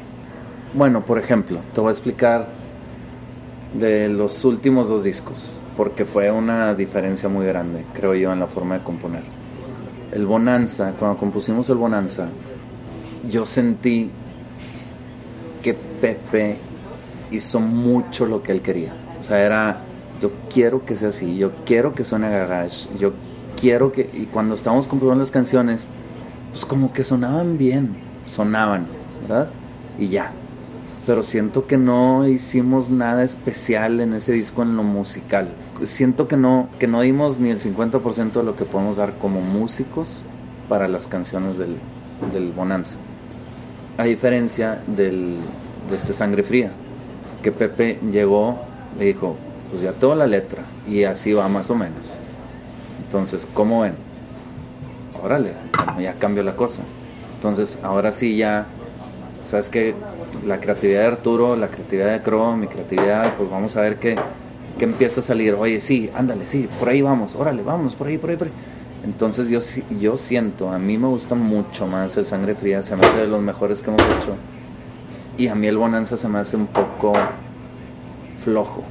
bueno, 0.74 1.06
por 1.06 1.18
ejemplo, 1.20 1.60
te 1.74 1.80
voy 1.82 1.90
a 1.90 1.92
explicar 1.92 2.50
de 3.74 4.10
los 4.10 4.44
últimos 4.46 4.90
dos 4.90 5.04
discos, 5.04 5.60
porque 5.78 6.06
fue 6.06 6.32
una 6.32 6.74
diferencia 6.76 7.30
muy 7.30 7.46
grande, 7.46 7.86
creo 7.94 8.14
yo, 8.16 8.32
en 8.34 8.40
la 8.40 8.48
forma 8.48 8.78
de 8.78 8.84
componer. 8.84 9.24
El 10.12 10.26
Bonanza, 10.26 10.94
cuando 11.00 11.18
compusimos 11.18 11.70
el 11.70 11.78
Bonanza, 11.78 12.28
yo 13.30 13.46
sentí 13.46 14.12
que 15.62 15.74
Pepe 15.74 16.58
hizo 17.34 17.60
mucho 17.60 18.26
lo 18.26 18.44
que 18.44 18.52
él 18.52 18.62
quería. 18.62 18.94
O 19.20 19.24
sea, 19.24 19.40
era, 19.42 19.82
yo 20.22 20.32
quiero 20.52 20.86
que 20.86 20.96
sea 20.96 21.10
así, 21.10 21.38
yo 21.38 21.52
quiero 21.66 21.94
que 21.94 22.04
suene 22.04 22.30
garage, 22.30 22.88
yo 23.00 23.14
quiero 23.60 23.92
que... 23.92 24.10
Y 24.14 24.26
cuando 24.26 24.56
estábamos 24.56 24.88
componiendo 24.88 25.22
las 25.22 25.32
canciones, 25.32 25.88
pues 26.52 26.66
como 26.66 26.94
que 26.94 27.04
sonaban 27.04 27.58
bien, 27.58 27.96
sonaban, 28.30 28.86
¿verdad? 29.22 29.50
Y 29.98 30.10
ya. 30.10 30.32
Pero 31.06 31.24
siento 31.24 31.68
que 31.68 31.78
no 31.78 32.28
hicimos 32.28 32.90
nada 32.90 33.24
especial 33.24 34.00
en 34.00 34.14
ese 34.14 34.32
disco 34.32 34.62
en 34.62 34.78
lo 34.78 34.84
musical. 34.84 35.50
Siento 35.84 36.28
que 36.28 36.38
no, 36.38 36.70
que 36.80 36.88
no 36.88 37.02
dimos 37.02 37.40
ni 37.40 37.50
el 37.50 37.60
50% 37.60 38.32
de 38.32 38.44
lo 38.44 38.56
que 38.56 38.66
podemos 38.66 38.96
dar 38.96 39.18
como 39.18 39.42
músicos 39.42 40.22
para 40.70 40.88
las 40.88 41.08
canciones 41.08 41.58
del, 41.58 41.76
del 42.32 42.52
Bonanza. 42.52 42.98
A 43.98 44.04
diferencia 44.04 44.82
del, 44.88 45.38
de 45.90 45.96
este 45.96 46.14
Sangre 46.14 46.44
Fría, 46.44 46.72
que 47.44 47.52
Pepe 47.52 48.00
llegó, 48.12 48.58
le 48.98 49.06
dijo, 49.06 49.36
pues 49.70 49.84
ya 49.84 49.92
tengo 49.92 50.16
la 50.16 50.26
letra 50.26 50.64
y 50.88 51.04
así 51.04 51.34
va 51.34 51.48
más 51.48 51.70
o 51.70 51.76
menos. 51.76 52.18
Entonces, 53.06 53.48
¿cómo 53.54 53.82
ven? 53.82 53.94
Órale, 55.22 55.52
ya 56.02 56.14
cambió 56.16 56.42
la 56.42 56.56
cosa. 56.56 56.82
Entonces, 57.36 57.78
ahora 57.84 58.12
sí 58.12 58.38
ya, 58.38 58.66
sabes 59.44 59.70
que 59.70 59.94
la 60.48 60.60
creatividad 60.60 61.02
de 61.02 61.08
Arturo, 61.08 61.56
la 61.56 61.68
creatividad 61.68 62.12
de 62.12 62.22
Crow, 62.22 62.56
mi 62.56 62.68
creatividad, 62.68 63.36
pues 63.36 63.50
vamos 63.50 63.76
a 63.76 63.82
ver 63.82 63.98
qué, 63.98 64.16
qué 64.80 64.86
empieza 64.86 65.20
a 65.20 65.24
salir. 65.24 65.54
Oye, 65.54 65.80
sí, 65.80 66.10
ándale, 66.16 66.48
sí, 66.48 66.68
por 66.80 66.90
ahí 66.90 67.02
vamos, 67.02 67.36
órale, 67.36 67.62
vamos, 67.62 67.94
por 67.94 68.08
ahí, 68.08 68.18
por 68.18 68.32
ahí, 68.32 68.38
por 68.38 68.48
ahí. 68.48 68.54
Entonces 69.04 69.50
yo, 69.50 69.60
yo 70.00 70.18
siento, 70.18 70.72
a 70.72 70.80
mí 70.80 70.98
me 70.98 71.08
gusta 71.08 71.36
mucho 71.36 71.86
más 71.86 72.16
el 72.16 72.26
Sangre 72.26 72.56
Fría, 72.56 72.82
se 72.82 72.96
me 72.96 73.06
hace 73.06 73.18
de 73.18 73.28
los 73.28 73.42
mejores 73.42 73.82
que 73.82 73.90
hemos 73.90 74.02
hecho. 74.02 74.38
Y 75.38 75.48
a 75.48 75.56
mí 75.56 75.68
el 75.68 75.78
Bonanza 75.78 76.16
se 76.18 76.28
me 76.30 76.40
hace 76.40 76.56
un 76.56 76.68
poco 76.68 77.14
flojo. 78.44 78.84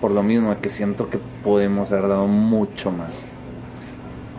Por 0.00 0.10
lo 0.10 0.22
mismo, 0.22 0.54
que 0.60 0.68
siento 0.68 1.08
que 1.08 1.18
podemos 1.42 1.90
haber 1.90 2.08
dado 2.08 2.26
mucho 2.26 2.90
más. 2.90 3.30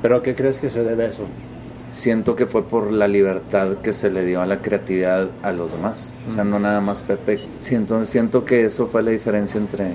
¿Pero 0.01 0.21
qué 0.21 0.35
crees 0.35 0.59
que 0.59 0.69
se 0.69 0.83
debe 0.83 1.05
a 1.05 1.07
eso? 1.07 1.25
Siento 1.89 2.35
que 2.35 2.45
fue 2.45 2.63
por 2.63 2.91
la 2.91 3.07
libertad 3.07 3.77
que 3.77 3.93
se 3.93 4.11
le 4.11 4.25
dio 4.25 4.41
a 4.41 4.45
la 4.45 4.61
creatividad 4.61 5.29
a 5.41 5.51
los 5.51 5.71
demás. 5.71 6.13
O 6.27 6.29
sea, 6.29 6.43
no 6.43 6.59
nada 6.59 6.81
más 6.81 7.01
Pepe. 7.01 7.39
Sí, 7.57 7.73
entonces 7.73 8.09
siento 8.09 8.45
que 8.45 8.65
eso 8.65 8.85
fue 8.87 9.01
la 9.01 9.11
diferencia 9.11 9.59
entre, 9.59 9.93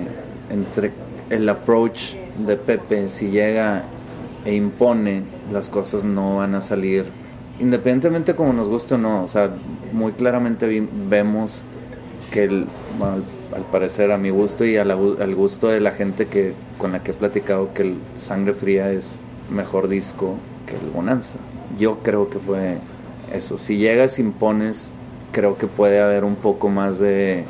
entre 0.49 0.91
el 1.29 1.47
approach 1.47 2.15
de 2.45 2.57
Pepe. 2.57 3.07
Si 3.07 3.29
llega 3.29 3.83
e 4.43 4.53
impone, 4.55 5.23
las 5.53 5.69
cosas 5.69 6.03
no 6.03 6.37
van 6.37 6.55
a 6.55 6.61
salir. 6.61 7.05
Independientemente 7.59 8.35
como 8.35 8.53
nos 8.53 8.69
guste 8.69 8.95
o 8.95 8.97
no. 8.97 9.23
O 9.23 9.27
sea, 9.27 9.51
muy 9.91 10.13
claramente 10.13 10.87
vemos 11.09 11.63
que 12.31 12.45
el, 12.45 12.67
bueno, 12.97 13.23
al, 13.55 13.63
parecer 13.71 14.11
a 14.11 14.17
mi 14.17 14.29
gusto 14.29 14.65
y 14.65 14.75
la 14.75 14.93
al 14.93 15.35
gusto 15.35 15.67
de 15.67 15.79
la 15.79 15.91
gente 15.91 16.27
que 16.27 16.53
con 16.77 16.93
la 16.93 17.03
que 17.03 17.11
he 17.11 17.13
platicado 17.13 17.73
que 17.73 17.83
el 17.83 17.97
Sangre 18.15 18.53
Fría 18.53 18.91
es 18.91 19.19
mejor 19.49 19.89
disco 19.89 20.35
que 20.65 20.75
el 20.75 20.91
Bonanza. 20.91 21.37
Yo 21.77 21.99
creo 21.99 22.29
que 22.29 22.39
fue 22.39 22.77
eso. 23.33 23.57
Si 23.57 23.77
llegas 23.77 24.17
impones, 24.17 24.91
creo 25.31 25.57
que 25.57 25.67
puede 25.67 26.01
haber 26.01 26.23
un 26.23 26.35
poco 26.35 26.69
más 26.69 26.99
de, 26.99 27.45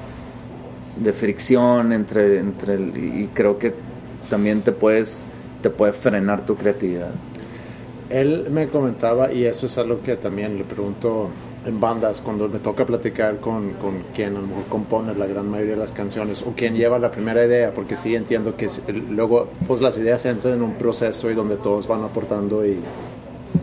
de 0.97 1.13
fricción 1.13 1.93
entre, 1.93 2.39
entre 2.39 2.75
y 2.75 3.29
creo 3.33 3.57
que 3.57 3.73
también 4.29 4.61
te 4.61 4.71
puedes 4.71 5.25
te 5.61 5.69
puede 5.69 5.93
frenar 5.93 6.45
tu 6.45 6.55
creatividad. 6.55 7.11
Él 8.11 8.47
me 8.51 8.67
comentaba, 8.67 9.31
y 9.31 9.45
eso 9.45 9.65
es 9.65 9.77
algo 9.77 10.01
que 10.01 10.15
también 10.15 10.57
le 10.57 10.63
pregunto 10.63 11.29
en 11.65 11.79
bandas, 11.79 12.21
cuando 12.21 12.49
me 12.49 12.59
toca 12.59 12.85
platicar 12.85 13.39
con, 13.39 13.73
con 13.73 14.03
quien 14.13 14.35
a 14.35 14.41
lo 14.41 14.47
mejor 14.47 14.63
compone 14.65 15.13
la 15.13 15.27
gran 15.27 15.47
mayoría 15.49 15.73
de 15.73 15.79
las 15.79 15.91
canciones, 15.91 16.41
o 16.41 16.53
quien 16.55 16.75
lleva 16.75 16.99
la 16.99 17.11
primera 17.11 17.45
idea, 17.45 17.73
porque 17.73 17.95
sí 17.95 18.15
entiendo 18.15 18.55
que 18.57 18.67
luego 19.09 19.47
pues 19.67 19.79
las 19.79 19.97
ideas 19.97 20.25
entran 20.25 20.55
en 20.55 20.61
un 20.61 20.73
proceso 20.73 21.29
y 21.29 21.35
donde 21.35 21.57
todos 21.57 21.87
van 21.87 22.03
aportando 22.03 22.65
y 22.65 22.79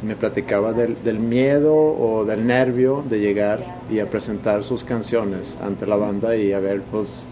me 0.02 0.14
platicaba 0.16 0.72
del, 0.72 1.02
del 1.02 1.18
miedo 1.18 1.74
o 1.74 2.24
del 2.24 2.46
nervio 2.46 3.04
de 3.08 3.20
llegar 3.20 3.64
y 3.90 3.98
a 3.98 4.08
presentar 4.08 4.62
sus 4.62 4.84
canciones 4.84 5.56
ante 5.62 5.86
la 5.86 5.96
banda 5.96 6.36
y 6.36 6.52
a 6.52 6.60
ver 6.60 6.82
pues 6.82 7.24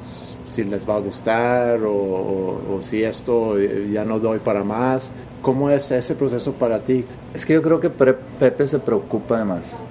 si 0.47 0.65
les 0.65 0.89
va 0.89 0.97
a 0.97 1.01
gustar 1.01 1.81
o, 1.85 2.79
si 2.81 3.03
esto 3.03 3.59
eh, 3.59 3.89
ya 3.93 4.05
no 4.05 4.19
doy 4.19 4.39
para 4.39 4.65
más. 4.65 5.13
¿Cómo 5.43 5.71
es 5.71 5.91
ese 5.91 6.15
proceso 6.15 6.53
para 6.55 6.81
ti? 6.81 7.05
Es 7.35 7.47
que 7.47 7.55
yo 7.55 7.63
creo 7.63 7.81
que 7.81 7.91
Pepe 7.91 8.67
se 8.67 8.79
preocupa 8.79 9.39
de 9.39 9.45
más. 9.45 9.83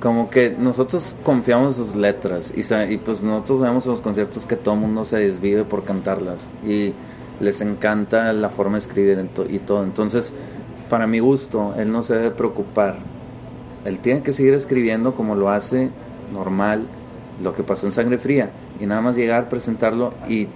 como 0.00 0.28
que 0.28 0.50
nosotros 0.50 1.16
confiamos 1.24 1.78
en 1.78 1.84
sus 1.86 1.96
letras 1.96 2.52
y, 2.54 2.60
y 2.92 2.98
pues 2.98 3.22
nosotros 3.22 3.60
vemos 3.60 3.84
en 3.86 3.92
los 3.92 4.00
conciertos 4.00 4.44
que 4.44 4.56
todo 4.56 4.74
el 4.74 4.80
mundo 4.80 5.04
se 5.04 5.18
desvive 5.18 5.64
por 5.64 5.84
cantarlas 5.84 6.50
y 6.62 6.92
les 7.40 7.60
encanta 7.60 8.32
la 8.32 8.48
forma 8.48 8.72
de 8.72 8.80
escribir 8.80 9.28
y 9.48 9.58
todo. 9.58 9.82
Entonces, 9.82 10.32
para 10.90 11.06
mi 11.06 11.18
gusto, 11.18 11.74
él 11.78 11.90
no 11.90 12.02
se 12.02 12.14
debe 12.14 12.30
preocupar. 12.30 12.98
Él 13.84 13.98
tiene 13.98 14.22
que 14.22 14.32
seguir 14.32 14.54
escribiendo 14.54 15.14
como 15.14 15.34
lo 15.34 15.50
hace 15.50 15.90
normal, 16.32 16.86
lo 17.42 17.54
que 17.54 17.62
pasó 17.62 17.86
en 17.86 17.92
Sangre 17.92 18.18
Fría, 18.18 18.50
y 18.80 18.86
nada 18.86 19.00
más 19.00 19.16
llegar, 19.16 19.48
presentarlo 19.48 20.14
y 20.28 20.48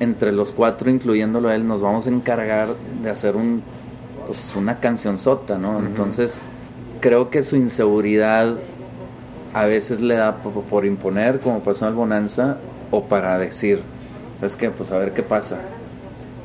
entre 0.00 0.32
los 0.32 0.52
cuatro, 0.52 0.90
incluyéndolo 0.90 1.48
a 1.48 1.54
él, 1.54 1.66
nos 1.66 1.80
vamos 1.80 2.06
a 2.06 2.10
encargar 2.10 2.74
de 3.02 3.10
hacer 3.10 3.36
un, 3.36 3.62
pues, 4.26 4.54
una 4.56 4.80
canción 4.80 5.18
sota, 5.18 5.58
¿no? 5.58 5.78
Entonces, 5.78 6.40
creo 7.00 7.30
que 7.30 7.42
su 7.42 7.56
inseguridad 7.56 8.54
a 9.52 9.64
veces 9.66 10.00
le 10.00 10.14
da 10.14 10.42
por, 10.42 10.64
por 10.64 10.84
imponer, 10.84 11.40
como 11.40 11.60
pasó 11.60 11.84
en 11.84 11.90
el 11.90 11.96
Bonanza, 11.96 12.58
o 12.90 13.04
para 13.04 13.38
decir, 13.38 13.80
¿sabes 14.36 14.56
qué? 14.56 14.70
Pues 14.70 14.90
a 14.90 14.98
ver 14.98 15.12
qué 15.12 15.22
pasa. 15.22 15.60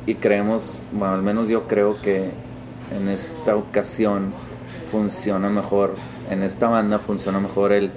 Y 0.06 0.14
creemos, 0.14 0.82
bueno, 0.92 1.14
al 1.14 1.22
menos 1.22 1.48
yo 1.48 1.66
creo 1.66 2.00
que 2.00 2.30
en 2.96 3.08
esta 3.08 3.56
ocasión 3.56 4.32
funciona 4.90 5.48
mejor, 5.50 5.94
en 6.30 6.42
esta 6.42 6.68
banda 6.68 6.98
funciona 6.98 7.40
mejor 7.40 7.72
el 7.72 7.90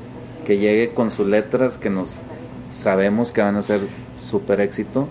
que 0.46 0.58
llegue 0.58 0.94
con 0.94 1.12
sus 1.12 1.28
letras 1.28 1.78
que 1.78 1.90
nos 1.90 2.20
sabemos 2.74 3.32
que 3.32 3.42
van 3.42 3.56
a 3.56 3.62
ser 3.62 3.82
súper 4.22 4.60
éxito 4.62 5.08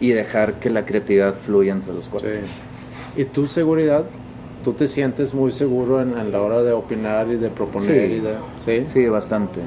y 0.00 0.10
dejar 0.10 0.54
que 0.54 0.70
la 0.70 0.84
creatividad 0.84 1.34
fluya 1.34 1.72
entre 1.72 1.92
los 1.92 2.08
cuatro. 2.08 2.30
Sí. 2.30 3.22
¿Y 3.22 3.24
tu 3.24 3.46
seguridad? 3.46 4.04
¿Tú 4.64 4.72
te 4.72 4.88
sientes 4.88 5.34
muy 5.34 5.52
seguro 5.52 6.00
en, 6.02 6.16
en 6.16 6.32
la 6.32 6.40
hora 6.40 6.62
de 6.62 6.72
opinar 6.72 7.28
y 7.28 7.36
de 7.36 7.48
proponer? 7.48 8.08
Sí. 8.08 8.14
Y 8.14 8.20
de, 8.20 8.34
¿sí? 8.58 8.86
Sí, 8.92 9.08
bastante. 9.08 9.60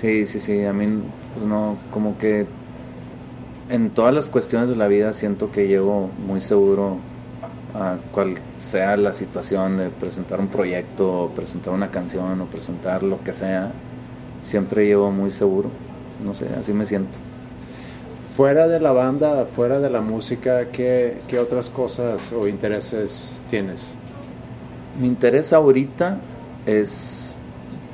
Sí, 0.00 0.26
sí, 0.26 0.40
sí. 0.40 0.64
A 0.64 0.72
mí, 0.72 0.86
pues, 1.34 1.46
no, 1.46 1.76
como 1.90 2.16
que 2.18 2.46
en 3.68 3.90
todas 3.90 4.14
las 4.14 4.28
cuestiones 4.28 4.68
de 4.68 4.76
la 4.76 4.86
vida 4.86 5.12
siento 5.12 5.50
que 5.50 5.66
llego 5.66 6.10
muy 6.26 6.40
seguro 6.40 6.98
a 7.74 7.96
cual 8.12 8.36
sea 8.58 8.96
la 8.96 9.12
situación 9.12 9.76
de 9.76 9.90
presentar 9.90 10.40
un 10.40 10.48
proyecto, 10.48 11.24
o 11.24 11.30
presentar 11.30 11.74
una 11.74 11.90
canción, 11.90 12.40
o 12.40 12.46
presentar 12.46 13.02
lo 13.02 13.22
que 13.22 13.32
sea. 13.32 13.72
Siempre 14.42 14.86
llevo 14.86 15.10
muy 15.10 15.30
seguro. 15.30 15.70
No 16.24 16.34
sé, 16.34 16.48
así 16.58 16.72
me 16.72 16.86
siento. 16.86 17.18
Fuera 18.36 18.68
de 18.68 18.80
la 18.80 18.92
banda, 18.92 19.46
fuera 19.46 19.80
de 19.80 19.90
la 19.90 20.00
música, 20.00 20.68
¿qué, 20.68 21.18
qué 21.26 21.38
otras 21.38 21.70
cosas 21.70 22.32
o 22.32 22.46
intereses 22.46 23.40
tienes? 23.50 23.94
Mi 25.00 25.08
interés 25.08 25.52
ahorita 25.52 26.18
es 26.66 27.36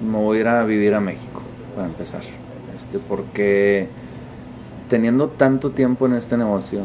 me 0.00 0.18
voy 0.18 0.38
a 0.38 0.40
ir 0.40 0.48
a 0.48 0.64
vivir 0.64 0.94
a 0.94 1.00
México 1.00 1.40
para 1.74 1.86
empezar, 1.86 2.20
este 2.74 2.98
porque 2.98 3.88
teniendo 4.88 5.28
tanto 5.28 5.70
tiempo 5.70 6.06
en 6.06 6.14
este 6.14 6.36
negocio, 6.36 6.80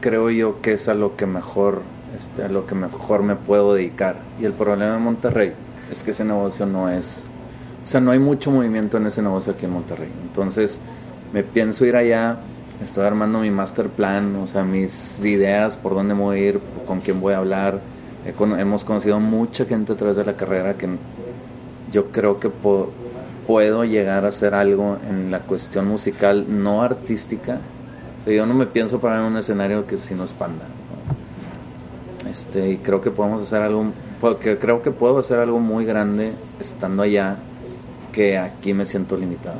creo 0.00 0.30
yo 0.30 0.60
que 0.60 0.74
es 0.74 0.88
a 0.88 0.94
lo 0.94 1.16
que 1.16 1.26
mejor 1.26 1.82
este, 2.16 2.44
a 2.44 2.48
lo 2.48 2.66
que 2.66 2.74
mejor 2.74 3.22
me 3.22 3.36
puedo 3.36 3.74
dedicar. 3.74 4.16
Y 4.40 4.44
el 4.44 4.52
problema 4.52 4.92
de 4.92 4.98
Monterrey 4.98 5.52
es 5.90 6.02
que 6.02 6.10
ese 6.10 6.24
negocio 6.24 6.66
no 6.66 6.88
es, 6.88 7.26
o 7.82 7.86
sea, 7.86 8.00
no 8.00 8.10
hay 8.10 8.18
mucho 8.18 8.50
movimiento 8.50 8.96
en 8.96 9.06
ese 9.06 9.22
negocio 9.22 9.52
aquí 9.52 9.66
en 9.66 9.72
Monterrey. 9.72 10.10
Entonces, 10.22 10.78
me 11.32 11.42
pienso 11.42 11.84
ir 11.84 11.96
allá, 11.96 12.38
estoy 12.82 13.04
armando 13.04 13.40
mi 13.40 13.50
master 13.50 13.88
plan, 13.88 14.36
o 14.36 14.46
sea, 14.46 14.64
mis 14.64 15.18
ideas 15.24 15.76
por 15.76 15.94
dónde 15.94 16.14
voy 16.14 16.38
a 16.38 16.48
ir, 16.50 16.60
con 16.86 17.00
quién 17.00 17.20
voy 17.20 17.34
a 17.34 17.38
hablar. 17.38 17.80
He 18.26 18.32
cono- 18.32 18.56
hemos 18.58 18.84
conocido 18.84 19.18
mucha 19.18 19.64
gente 19.64 19.92
a 19.92 19.96
través 19.96 20.16
de 20.16 20.24
la 20.24 20.34
carrera 20.34 20.74
que 20.74 20.88
yo 21.90 22.06
creo 22.12 22.38
que 22.38 22.48
puedo 22.50 23.84
llegar 23.84 24.24
a 24.24 24.28
hacer 24.28 24.54
algo 24.54 24.98
en 25.08 25.30
la 25.30 25.40
cuestión 25.40 25.88
musical, 25.88 26.46
no 26.48 26.82
artística. 26.82 27.58
O 28.26 28.30
yo 28.30 28.46
no 28.46 28.54
me 28.54 28.66
pienso 28.66 29.00
parar 29.00 29.20
en 29.20 29.24
un 29.32 29.36
escenario 29.38 29.84
que 29.86 29.98
si 29.98 30.14
no 30.14 30.22
es 30.22 30.32
panda. 30.32 30.64
Este, 32.30 32.70
y 32.70 32.76
creo 32.76 33.00
que 33.00 33.10
podemos 33.10 33.42
hacer 33.42 33.60
algo, 33.62 33.86
creo 34.60 34.80
que 34.80 34.90
puedo 34.92 35.18
hacer 35.18 35.38
algo 35.38 35.58
muy 35.58 35.84
grande 35.84 36.32
estando 36.60 37.02
allá 37.02 37.36
que 38.12 38.38
aquí 38.38 38.74
me 38.74 38.84
siento 38.84 39.16
limitado. 39.16 39.56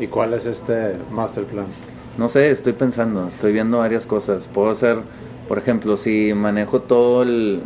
¿Y 0.00 0.06
cuál 0.08 0.34
es 0.34 0.46
este 0.46 0.96
master 1.12 1.44
plan? 1.44 1.66
No 2.18 2.28
sé, 2.28 2.50
estoy 2.50 2.72
pensando, 2.72 3.26
estoy 3.26 3.52
viendo 3.52 3.78
varias 3.78 4.06
cosas. 4.06 4.48
Puedo 4.48 4.70
hacer, 4.70 4.98
por 5.48 5.58
ejemplo, 5.58 5.96
si 5.96 6.32
manejo 6.34 6.80
todo 6.80 7.22
el, 7.22 7.60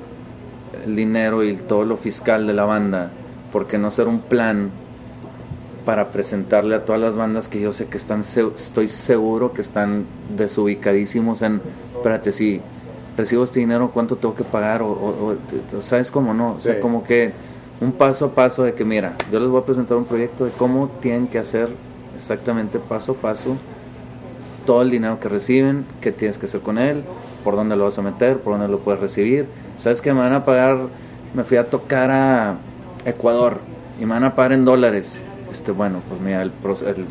el 0.85 0.97
dinero 0.97 1.45
y 1.45 1.55
todo 1.57 1.85
lo 1.85 1.97
fiscal 1.97 2.47
de 2.47 2.53
la 2.55 2.65
banda, 2.65 3.11
¿por 3.53 3.67
qué 3.67 3.79
no 3.79 3.89
hacer 3.89 4.09
un 4.09 4.21
plan 4.21 4.71
para 5.85 6.09
presentarle 6.09 6.75
a 6.75 6.85
todas 6.85 7.01
las 7.01 7.17
bandas 7.17 7.49
que 7.49 7.61
yo 7.61 7.73
sé 7.73 7.87
que 7.87 7.97
están, 7.97 8.21
estoy 8.21 8.89
seguro 8.89 9.53
que 9.55 9.63
están 9.63 10.05
desubicadísimos 10.37 11.41
en, 11.41 11.63
espérate, 11.97 12.33
si 12.33 12.61
recibo 13.17 13.45
este 13.45 13.61
dinero, 13.61 13.91
¿cuánto 13.93 14.17
tengo 14.17 14.35
que 14.35 14.45
pagar? 14.45 14.83
O, 14.83 14.89
o- 14.91 15.81
¿Sabes 15.81 16.11
cómo 16.11 16.35
no? 16.35 16.55
O 16.57 16.61
sea, 16.61 16.75
Sí. 16.75 16.81
como 16.81 17.05
que 17.05 17.33
un 17.81 17.93
paso 17.93 18.27
a 18.27 18.31
paso 18.35 18.65
de 18.65 18.75
que, 18.75 18.85
mira, 18.85 19.15
yo 19.31 19.39
les 19.41 19.49
voy 19.49 19.61
a 19.61 19.65
presentar 19.65 19.97
un 19.97 20.05
proyecto 20.05 20.45
de 20.45 20.51
cómo 20.53 20.89
tienen 21.01 21.27
que 21.29 21.39
hacer 21.39 21.69
exactamente 22.17 22.79
paso 22.79 23.13
a 23.13 23.15
paso 23.17 23.57
todo 24.67 24.83
el 24.83 24.91
dinero 24.91 25.19
que 25.21 25.29
reciben, 25.29 25.87
qué 26.01 26.13
tienes 26.13 26.37
que 26.39 26.47
hacer 26.47 26.61
con 26.61 26.77
él, 26.79 27.03
por 27.45 27.55
dónde 27.57 27.77
lo 27.77 27.85
vas 27.85 27.99
a 27.99 28.03
meter, 28.03 28.39
por 28.41 28.55
dónde 28.55 28.69
lo 28.69 28.81
puedes 28.81 29.01
recibir. 29.01 29.47
Sabes 29.79 30.01
que 30.03 30.13
me 30.13 30.21
van 30.21 30.33
a 30.35 30.45
pagar, 30.45 30.77
me 31.35 31.45
fui 31.45 31.57
a 31.57 31.65
tocar 31.65 32.11
a 32.11 32.57
Ecuador 33.07 33.61
y 33.99 34.05
me 34.05 34.13
van 34.15 34.25
a 34.25 34.35
pagar 34.35 34.53
en 34.53 34.65
dólares. 34.65 35.23
Este, 35.51 35.73
bueno, 35.73 36.03
pues 36.09 36.21
mira, 36.21 36.43
el, 36.43 36.53
el- 36.87 37.07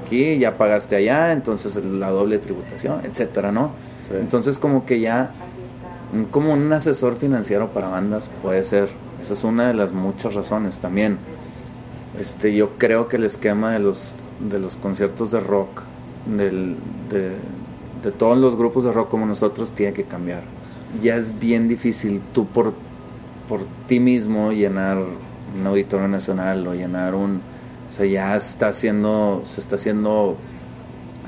aquí 0.00 0.38
ya 0.38 0.56
pagaste 0.56 0.94
allá, 0.96 1.32
entonces 1.32 1.74
la 1.84 2.10
doble 2.10 2.38
tributación, 2.38 3.00
etcétera, 3.04 3.50
¿no? 3.50 3.72
Sí. 4.06 4.14
Entonces 4.20 4.58
como 4.58 4.84
que 4.86 5.00
ya 5.00 5.32
como 6.30 6.52
un 6.52 6.72
asesor 6.72 7.16
financiero 7.16 7.68
para 7.68 7.88
bandas 7.88 8.30
puede 8.42 8.62
ser. 8.62 8.88
Esa 9.22 9.34
es 9.34 9.44
una 9.44 9.68
de 9.68 9.74
las 9.74 9.92
muchas 9.92 10.34
razones 10.34 10.78
también. 10.78 11.18
Este, 12.18 12.54
yo 12.54 12.78
creo 12.78 13.08
que 13.08 13.16
el 13.16 13.24
esquema 13.24 13.72
de 13.72 13.78
los 13.78 14.16
de 14.40 14.58
los 14.58 14.76
conciertos 14.76 15.30
de 15.30 15.40
rock 15.40 15.82
del, 16.26 16.76
de, 17.10 18.10
todos 18.12 18.38
los 18.38 18.56
grupos 18.56 18.84
de 18.84 18.92
rock 18.92 19.10
como 19.10 19.26
nosotros 19.26 19.72
tiene 19.72 19.92
que 19.92 20.04
cambiar. 20.04 20.42
Ya 21.02 21.16
es 21.16 21.38
bien 21.38 21.68
difícil 21.68 22.20
tú 22.32 22.46
por 22.46 22.74
por 23.48 23.60
ti 23.86 24.00
mismo 24.00 24.52
llenar 24.52 24.98
un 24.98 25.66
auditorio 25.66 26.08
nacional 26.08 26.66
o 26.66 26.74
llenar 26.74 27.14
un 27.14 27.40
o 27.88 27.92
sea 27.92 28.06
ya 28.06 28.36
está 28.36 28.68
haciendo 28.68 29.42
se 29.44 29.60
está 29.60 29.74
haciendo 29.74 30.36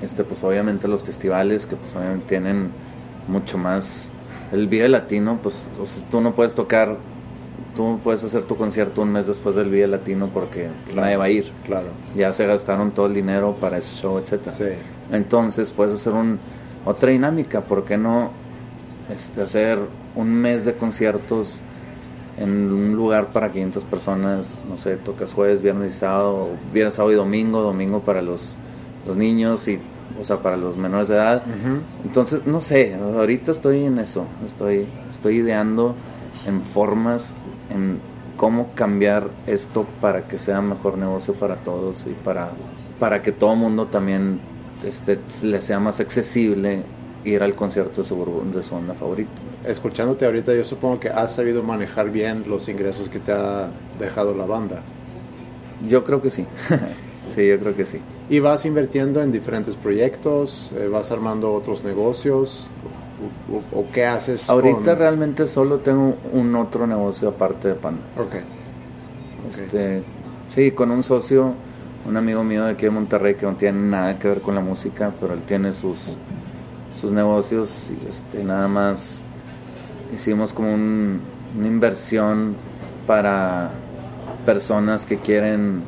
este 0.03 0.25
pues 0.25 0.43
obviamente 0.45 0.89
los 0.89 1.03
festivales 1.03 1.67
que 1.67 1.77
pues 1.77 1.95
tienen 2.29 2.71
mucho 3.29 3.59
más 3.59 4.11
el 4.53 4.69
Vive 4.69 4.89
Latino 4.89 5.39
pues 5.43 5.67
o 5.81 5.85
tú 6.11 6.21
no 6.21 6.35
puedes 6.35 6.55
tocar 6.55 6.97
tú 7.77 7.99
puedes 8.05 8.23
hacer 8.25 8.45
tu 8.45 8.57
concierto 8.57 9.03
un 9.03 9.13
mes 9.13 9.27
después 9.27 9.55
del 9.55 9.69
Vive 9.71 9.87
Latino 9.87 10.29
porque 10.33 10.69
nadie 10.95 11.17
va 11.17 11.25
a 11.25 11.31
ir 11.31 11.51
Claro. 11.65 11.87
ya 12.17 12.33
se 12.33 12.47
gastaron 12.47 12.91
todo 12.91 13.07
el 13.07 13.15
dinero 13.15 13.57
para 13.61 13.79
ese 13.79 13.97
show 13.97 14.19
etcétera 14.19 14.53
Sí. 14.57 14.65
entonces 15.11 15.71
puedes 15.71 15.95
hacer 15.95 16.13
un, 16.13 16.39
otra 16.85 17.11
dinámica, 17.11 17.63
¿por 17.63 17.85
qué 17.85 17.97
no 17.97 18.31
este, 19.13 19.43
hacer 19.43 19.79
un 20.15 20.35
mes 20.35 20.65
de 20.65 20.75
conciertos 20.75 21.63
en 22.39 22.51
un 22.73 22.95
lugar 22.97 23.33
para 23.33 23.51
500 23.53 23.85
personas? 23.85 24.61
No 24.69 24.77
sé, 24.77 24.97
tocas 24.97 25.33
jueves, 25.33 25.63
viernes 25.63 25.97
y 25.97 25.99
sábado, 25.99 26.49
viernes, 26.73 26.95
sábado 26.95 27.13
y 27.13 27.17
domingo, 27.17 27.61
domingo 27.63 28.01
para 28.01 28.23
los, 28.23 28.57
los 29.07 29.17
niños 29.17 29.69
y, 29.69 29.79
o 30.21 30.25
sea, 30.25 30.39
para 30.39 30.57
los 30.57 30.77
menores 30.77 31.09
de 31.09 31.15
edad. 31.17 31.43
Entonces, 32.05 32.47
no 32.47 32.61
sé, 32.61 32.95
ahorita 32.95 33.53
estoy 33.53 33.85
en 33.85 33.99
eso, 33.99 34.27
estoy, 34.45 34.87
estoy 35.11 35.37
ideando 35.39 35.95
en 36.47 36.63
formas, 36.63 37.35
en 37.73 37.99
cómo 38.37 38.71
cambiar 38.75 39.31
esto 39.47 39.87
para 40.01 40.23
que 40.23 40.39
sea 40.39 40.61
mejor 40.61 40.99
negocio 40.99 41.35
para 41.35 41.57
todos 41.57 42.07
y 42.07 42.15
para, 42.25 42.51
para 42.99 43.23
que 43.23 43.33
todo 43.33 43.55
mundo 43.57 43.87
también 43.87 44.41
este, 44.85 45.19
le 45.43 45.61
sea 45.61 45.79
más 45.79 46.01
accesible 46.01 46.85
ir 47.25 47.43
al 47.43 47.55
concierto 47.55 48.03
de 48.03 48.09
su, 48.09 48.43
de 48.53 48.63
su 48.63 48.75
banda 48.75 48.95
favorita. 48.95 49.31
Escuchándote 49.65 50.27
ahorita, 50.27 50.55
yo 50.55 50.65
supongo 50.65 50.99
que 50.99 51.09
has 51.09 51.35
sabido 51.35 51.63
manejar 51.63 52.11
bien 52.11 52.45
los 52.49 52.69
ingresos 52.69 53.09
que 53.09 53.21
te 53.21 53.33
ha 53.33 53.69
dejado 53.99 54.35
la 54.35 54.45
banda. 54.45 54.83
Yo 55.89 56.03
creo 56.05 56.21
que 56.21 56.31
sí, 56.31 56.47
sí, 57.29 57.47
yo 57.47 57.59
creo 57.61 57.77
que 57.77 57.87
sí. 57.87 58.01
Y 58.29 58.41
vas 58.41 58.67
invirtiendo 58.67 59.23
en 59.23 59.31
diferentes 59.31 59.77
proyectos, 59.77 60.73
eh, 60.77 60.89
vas 60.89 61.13
armando 61.13 61.53
otros 61.53 61.85
negocios, 61.85 62.69
o, 63.73 63.79
o- 63.81 63.87
qué 63.93 64.05
haces. 64.07 64.49
Ahorita 64.51 64.83
con- 64.93 64.99
realmente 64.99 65.47
solo 65.47 65.79
tengo 65.79 66.17
un 66.33 66.55
otro 66.57 66.87
negocio 66.87 67.29
aparte 67.29 67.69
de 67.69 67.75
Panda. 67.75 68.03
Ok. 68.19 68.35
Este, 69.49 70.03
sí, 70.49 70.71
con 70.73 70.91
un 70.91 71.03
socio, 71.03 71.53
un 72.07 72.17
amigo 72.17 72.43
mío 72.45 72.65
de 72.65 72.73
aquí 72.73 72.85
de 72.85 72.91
Monterrey 72.91 73.35
que 73.35 73.47
no 73.47 73.55
tiene 73.55 73.79
nada 73.81 74.19
que 74.19 74.29
ver 74.29 74.41
con 74.41 74.55
la 74.55 74.61
música, 74.61 75.13
pero 75.21 75.35
él 75.35 75.43
tiene 75.43 75.73
sus, 75.73 76.17
sus 76.93 77.13
negocios 77.13 77.91
y 77.91 78.09
este, 78.09 78.43
nada 78.45 78.69
más 78.69 79.23
hicimos 80.15 80.53
como 80.53 80.73
un- 80.73 81.21
una 81.59 81.67
inversión 81.67 82.55
para 83.07 83.71
personas 84.47 85.05
que 85.07 85.17
quieren 85.19 85.83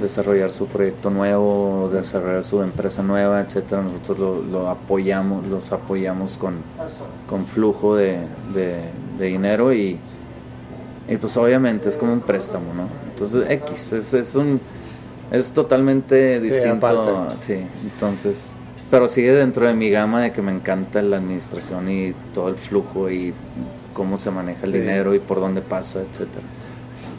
desarrollar 0.00 0.52
su 0.52 0.66
proyecto 0.66 1.10
nuevo, 1.10 1.90
desarrollar 1.92 2.44
su 2.44 2.62
empresa 2.62 3.02
nueva, 3.02 3.40
etcétera, 3.40 3.82
nosotros 3.82 4.18
lo, 4.18 4.42
lo 4.42 4.68
apoyamos, 4.70 5.46
los 5.46 5.72
apoyamos 5.72 6.36
con, 6.36 6.54
con 7.28 7.46
flujo 7.46 7.96
de, 7.96 8.20
de- 8.54 8.90
de 9.18 9.26
dinero 9.26 9.72
y, 9.72 9.98
y 11.08 11.16
pues 11.16 11.36
obviamente 11.36 11.88
es 11.88 11.96
como 11.96 12.12
un 12.12 12.20
préstamo, 12.20 12.74
¿no? 12.74 12.88
Entonces 13.12 13.48
X, 13.50 13.92
es, 13.94 14.12
es 14.14 14.34
un 14.34 14.60
es 15.30 15.50
totalmente 15.52 16.38
distinto, 16.40 17.28
sí, 17.40 17.54
entonces, 17.82 18.52
pero 18.90 19.08
sigue 19.08 19.32
dentro 19.32 19.66
de 19.66 19.74
mi 19.74 19.90
gama 19.90 20.20
de 20.20 20.30
que 20.32 20.40
me 20.42 20.52
encanta 20.52 21.02
la 21.02 21.16
administración 21.16 21.90
y 21.90 22.12
todo 22.32 22.48
el 22.48 22.56
flujo 22.56 23.10
y 23.10 23.32
cómo 23.92 24.16
se 24.18 24.30
maneja 24.30 24.66
el 24.66 24.72
Sí. 24.72 24.78
dinero 24.80 25.14
y 25.14 25.18
por 25.18 25.40
dónde 25.40 25.62
pasa, 25.62 26.00
etcétera. 26.00 26.44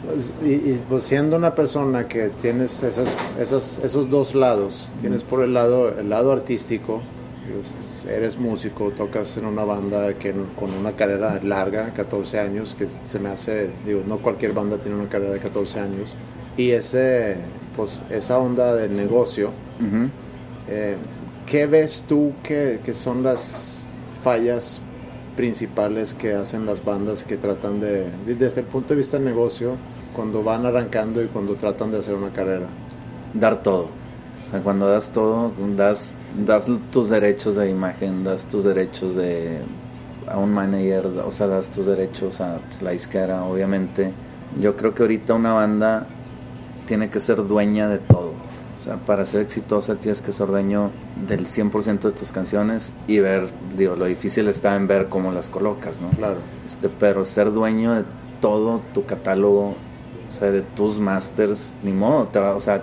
Pues, 0.04 0.32
Y, 0.44 0.54
y, 0.54 0.82
pues 0.88 1.04
siendo 1.04 1.36
una 1.36 1.54
persona 1.54 2.08
que 2.08 2.30
tienes 2.42 2.82
esas, 2.82 3.34
esas, 3.38 3.78
esos 3.84 4.10
dos 4.10 4.34
lados, 4.34 4.92
tienes 5.00 5.22
por 5.22 5.42
el 5.44 5.54
lado, 5.54 5.88
el 5.98 6.08
lado 6.10 6.32
artístico, 6.32 7.00
digo, 7.46 7.60
s- 7.60 7.74
eres 8.12 8.38
músico, 8.38 8.90
tocas 8.90 9.36
en 9.36 9.46
una 9.46 9.62
banda 9.64 10.14
que 10.14 10.34
con 10.58 10.72
una 10.72 10.92
carrera 10.96 11.40
larga, 11.42 11.92
14 11.94 12.40
años, 12.40 12.74
que 12.76 12.88
se 13.06 13.18
me 13.20 13.28
hace, 13.28 13.70
digo, 13.86 14.02
no 14.06 14.18
cualquier 14.18 14.52
banda 14.52 14.78
tiene 14.78 14.96
una 14.98 15.08
carrera 15.08 15.34
de 15.34 15.38
14 15.40 15.78
años, 15.80 16.16
y 16.56 16.70
ese, 16.72 17.36
pues, 17.76 18.02
esa 18.10 18.38
onda 18.38 18.74
del 18.74 18.96
negocio, 18.96 19.50
eh, 20.68 20.96
¿qué 21.46 21.66
ves 21.66 22.04
tú 22.08 22.32
que, 22.42 22.80
que 22.82 22.94
son 22.94 23.22
las 23.22 23.84
fallas 24.24 24.80
principales 25.38 26.14
que 26.14 26.34
hacen 26.34 26.66
las 26.66 26.84
bandas 26.84 27.22
que 27.22 27.36
tratan 27.36 27.78
de, 27.80 28.06
de- 28.26 28.34
desde 28.34 28.62
el 28.62 28.66
punto 28.66 28.88
de 28.90 28.96
vista 28.96 29.18
del 29.18 29.24
negocio, 29.26 29.76
cuando 30.16 30.42
van 30.42 30.66
arrancando 30.66 31.22
y 31.22 31.26
cuando 31.28 31.54
tratan 31.54 31.92
de 31.92 31.98
hacer 31.98 32.14
una 32.16 32.30
carrera? 32.32 32.66
dar 33.34 33.62
todo. 33.62 33.86
O 34.44 34.50
sea, 34.50 34.60
cuando 34.62 34.88
das 34.88 35.10
todo, 35.12 35.52
das, 35.76 36.12
das 36.44 36.66
tus 36.90 37.08
derechos 37.08 37.54
de 37.54 37.70
imagen, 37.70 38.24
das 38.24 38.46
tus 38.46 38.64
derechos 38.64 39.14
de 39.14 39.58
a 40.26 40.38
un 40.38 40.52
manager, 40.52 41.06
o 41.24 41.30
sea, 41.30 41.46
das 41.46 41.70
tus 41.70 41.86
derechos 41.86 42.40
a 42.40 42.58
pues, 42.68 42.82
la 42.82 42.90
disquera, 42.90 43.44
obviamente. 43.44 44.12
Yo 44.60 44.74
creo 44.76 44.92
que 44.94 45.02
ahorita 45.02 45.34
una 45.34 45.52
banda 45.52 46.06
tiene 46.86 47.10
que 47.10 47.20
ser 47.20 47.46
dueña 47.46 47.86
de 47.88 47.98
todo. 47.98 48.32
O 48.78 48.80
sea, 48.80 48.96
para 48.96 49.26
ser 49.26 49.40
exitosa 49.42 49.96
tienes 49.96 50.22
que 50.22 50.30
ser 50.30 50.46
dueño 50.46 50.92
del 51.26 51.46
100% 51.46 52.00
de 52.00 52.12
tus 52.12 52.30
canciones 52.30 52.92
y 53.08 53.18
ver, 53.18 53.48
digo, 53.76 53.96
lo 53.96 54.04
difícil 54.04 54.46
está 54.46 54.76
en 54.76 54.86
ver 54.86 55.08
cómo 55.08 55.32
las 55.32 55.48
colocas, 55.48 56.00
¿no? 56.00 56.10
Claro. 56.10 56.38
Este, 56.64 56.88
pero 56.88 57.24
ser 57.24 57.52
dueño 57.52 57.92
de 57.94 58.04
todo 58.40 58.80
tu 58.94 59.04
catálogo, 59.04 59.74
o 60.28 60.32
sea, 60.32 60.52
de 60.52 60.62
tus 60.62 61.00
masters, 61.00 61.74
ni 61.82 61.92
modo, 61.92 62.28
te 62.28 62.38
va, 62.38 62.54
o 62.54 62.60
sea, 62.60 62.82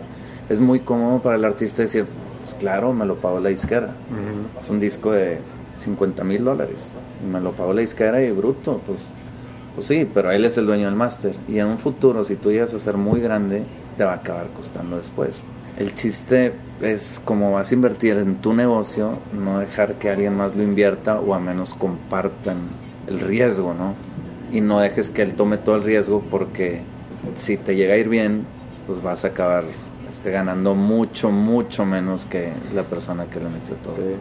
es 0.49 0.59
muy 0.59 0.81
cómodo 0.81 1.21
para 1.21 1.37
el 1.37 1.45
artista 1.45 1.81
decir, 1.81 2.05
pues 2.41 2.53
claro, 2.55 2.93
me 2.93 3.05
lo 3.05 3.15
pagó 3.15 3.39
la 3.39 3.49
disquera. 3.49 3.95
Es 4.59 4.69
un 4.69 4.81
disco 4.81 5.13
de 5.13 5.39
50 5.79 6.25
mil 6.25 6.43
dólares 6.43 6.93
y 7.23 7.25
me 7.25 7.39
lo 7.39 7.53
pagó 7.53 7.73
la 7.73 7.81
disquera 7.81 8.21
y 8.21 8.31
bruto, 8.31 8.81
pues, 8.85 9.07
pues 9.73 9.87
sí, 9.87 10.07
pero 10.13 10.29
él 10.29 10.43
es 10.43 10.57
el 10.57 10.65
dueño 10.65 10.87
del 10.87 10.95
máster. 10.95 11.35
Y 11.47 11.57
en 11.57 11.67
un 11.67 11.77
futuro, 11.77 12.25
si 12.25 12.35
tú 12.35 12.51
llegas 12.51 12.73
a 12.73 12.79
ser 12.79 12.97
muy 12.97 13.21
grande, 13.21 13.63
te 13.97 14.03
va 14.03 14.11
a 14.11 14.15
acabar 14.15 14.47
costando 14.49 14.97
después. 14.97 15.41
El 15.77 15.93
chiste 15.93 16.53
es 16.81 17.21
como 17.23 17.51
vas 17.51 17.71
a 17.71 17.73
invertir 17.73 18.17
en 18.17 18.35
tu 18.35 18.53
negocio, 18.53 19.19
no 19.33 19.59
dejar 19.59 19.95
que 19.95 20.09
alguien 20.09 20.35
más 20.35 20.55
lo 20.55 20.63
invierta 20.63 21.19
o 21.19 21.33
a 21.33 21.39
menos 21.39 21.73
compartan 21.73 22.57
el 23.07 23.19
riesgo, 23.19 23.73
¿no? 23.73 23.93
Y 24.51 24.61
no 24.61 24.79
dejes 24.79 25.09
que 25.09 25.21
él 25.21 25.33
tome 25.33 25.57
todo 25.57 25.75
el 25.75 25.83
riesgo 25.83 26.23
porque 26.31 26.81
si 27.35 27.57
te 27.57 27.75
llega 27.75 27.95
a 27.95 27.97
ir 27.97 28.07
bien, 28.07 28.45
pues 28.87 29.01
vas 29.01 29.25
a 29.25 29.29
acabar 29.29 29.65
este, 30.09 30.31
ganando 30.31 30.75
mucho, 30.75 31.29
mucho 31.29 31.85
menos 31.85 32.25
que 32.25 32.51
la 32.73 32.83
persona 32.83 33.25
que 33.25 33.39
le 33.39 33.49
metió 33.49 33.75
todo. 33.75 33.95
Sí. 33.95 34.15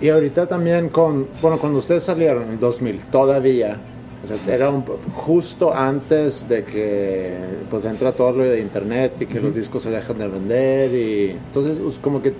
Y 0.00 0.08
ahorita 0.10 0.46
también 0.46 0.88
con, 0.90 1.26
bueno, 1.40 1.58
cuando 1.58 1.78
ustedes 1.78 2.02
salieron 2.02 2.44
en 2.44 2.50
el 2.50 2.60
2000, 2.60 3.04
todavía, 3.04 3.78
o 4.24 4.26
sea, 4.26 4.36
era 4.52 4.70
un, 4.70 4.82
justo 5.14 5.72
antes 5.74 6.48
de 6.48 6.64
que 6.64 7.34
pues 7.70 7.84
entra 7.84 8.12
todo 8.12 8.32
lo 8.32 8.44
de 8.44 8.60
internet 8.60 9.12
y 9.20 9.26
que 9.26 9.40
los 9.40 9.54
discos 9.54 9.82
se 9.82 9.90
dejan 9.90 10.18
de 10.18 10.28
vender 10.28 10.92
y 10.94 11.30
entonces 11.30 11.78
como 12.02 12.22
que 12.22 12.32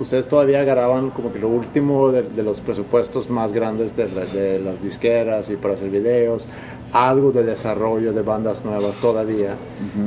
ustedes 0.00 0.26
todavía 0.28 0.60
agarraban 0.60 1.10
como 1.10 1.32
que 1.32 1.38
lo 1.40 1.48
último 1.48 2.10
de, 2.12 2.22
de 2.22 2.42
los 2.42 2.60
presupuestos 2.60 3.28
más 3.30 3.52
grandes 3.52 3.96
de, 3.96 4.08
la- 4.08 4.24
de 4.26 4.58
las 4.60 4.80
disqueras 4.82 5.50
y 5.50 5.56
para 5.56 5.74
hacer 5.74 5.90
videos, 5.90 6.46
algo 6.92 7.32
de 7.32 7.42
desarrollo 7.44 8.12
de 8.12 8.22
bandas 8.22 8.64
nuevas 8.64 8.96
todavía, 8.96 9.54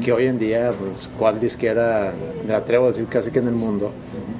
que 0.03 0.11
hoy 0.13 0.25
en 0.27 0.39
día, 0.39 0.71
pues, 0.71 1.09
cuál 1.19 1.39
disquera, 1.39 2.13
me 2.47 2.53
atrevo 2.53 2.85
a 2.85 2.87
decir 2.87 3.05
casi 3.07 3.31
que 3.31 3.39
en 3.39 3.47
el 3.49 3.53
mundo, 3.53 3.91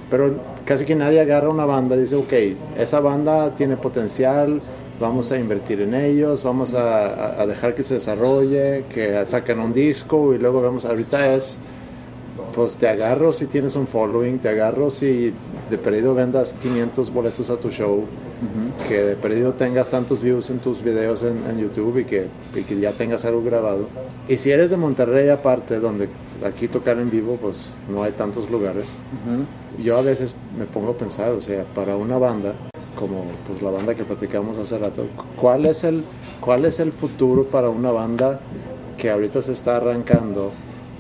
pero 0.09 0.34
casi 0.65 0.86
que 0.86 0.95
nadie 0.95 1.19
agarra 1.19 1.49
una 1.49 1.65
banda 1.65 1.95
y 1.97 1.99
dice, 1.99 2.15
ok, 2.15 2.34
esa 2.79 2.99
banda 3.01 3.53
tiene 3.55 3.75
potencial, 3.77 4.61
vamos 5.02 5.32
a 5.34 5.38
invertir 5.38 5.82
en 5.82 5.93
ellos, 5.93 6.43
vamos 6.43 6.74
a, 6.76 7.41
a- 7.41 7.45
dejar 7.45 7.76
que 7.76 7.84
se 7.84 7.95
desarrolle, 7.95 8.86
que 8.93 9.26
saquen 9.26 9.60
un 9.60 9.74
disco 9.74 10.34
y 10.34 10.38
luego 10.38 10.62
vemos, 10.62 10.86
ahorita 10.86 11.36
es, 11.36 11.58
pues 12.56 12.78
te 12.78 12.88
agarro 12.88 13.34
si 13.34 13.47
tienes 13.47 13.76
un 13.76 13.88
following, 13.88 14.39
te 14.39 14.47
agarro 14.49 14.89
si 14.89 15.34
de 15.70 15.78
perdido 15.78 16.14
vendas 16.14 16.54
500 16.62 17.12
boletos 17.14 17.49
a 17.49 17.58
tu 17.58 17.70
show, 17.70 18.06
que 18.88 19.02
de 19.04 19.16
perdido 19.16 19.54
tengas 19.54 19.89
tantos 19.89 20.22
views 20.24 20.49
en 20.49 20.60
tus 20.60 20.84
videos 20.84 21.24
en, 21.24 21.43
en 21.49 21.60
YouTube 21.60 21.99
y 21.99 22.06
que, 22.06 22.28
y 22.56 22.62
que 22.64 22.80
ya 22.80 22.91
tengas 22.91 23.24
algo 23.26 23.43
grabado. 23.43 23.88
Y 24.28 24.38
si 24.38 24.52
eres 24.52 24.70
de 24.70 24.78
Monterrey 24.78 25.30
aparte, 25.30 25.80
donde 25.80 26.10
aquí 26.45 26.68
tocar 26.68 26.97
en 26.99 27.10
vivo, 27.12 27.38
pues 27.41 27.78
no 27.89 28.04
hay 28.04 28.12
tantos 28.14 28.49
lugares. 28.49 28.97
Ujú. 29.26 29.84
Yo 29.84 29.97
a 29.97 30.02
veces 30.02 30.36
me 30.58 30.66
pongo 30.66 30.91
a 30.91 30.97
pensar, 30.97 31.32
o 31.32 31.41
sea, 31.41 31.64
para 31.76 31.95
una 31.95 32.18
banda, 32.18 32.54
como 33.02 33.24
pues 33.47 33.62
la 33.64 33.72
banda 33.72 33.95
que 33.95 34.04
platicamos 34.04 34.60
hace 34.60 34.78
rato, 34.78 35.04
¿cuál 35.36 35.66
es 35.66 35.84
el, 35.84 36.04
cuál 36.39 36.66
es 36.66 36.80
el 36.80 36.91
futuro 36.91 37.45
para 37.45 37.70
una 37.70 37.89
banda 37.91 38.39
que 38.95 39.10
ahorita 39.10 39.41
se 39.41 39.54
está 39.54 39.78
arrancando? 39.78 40.52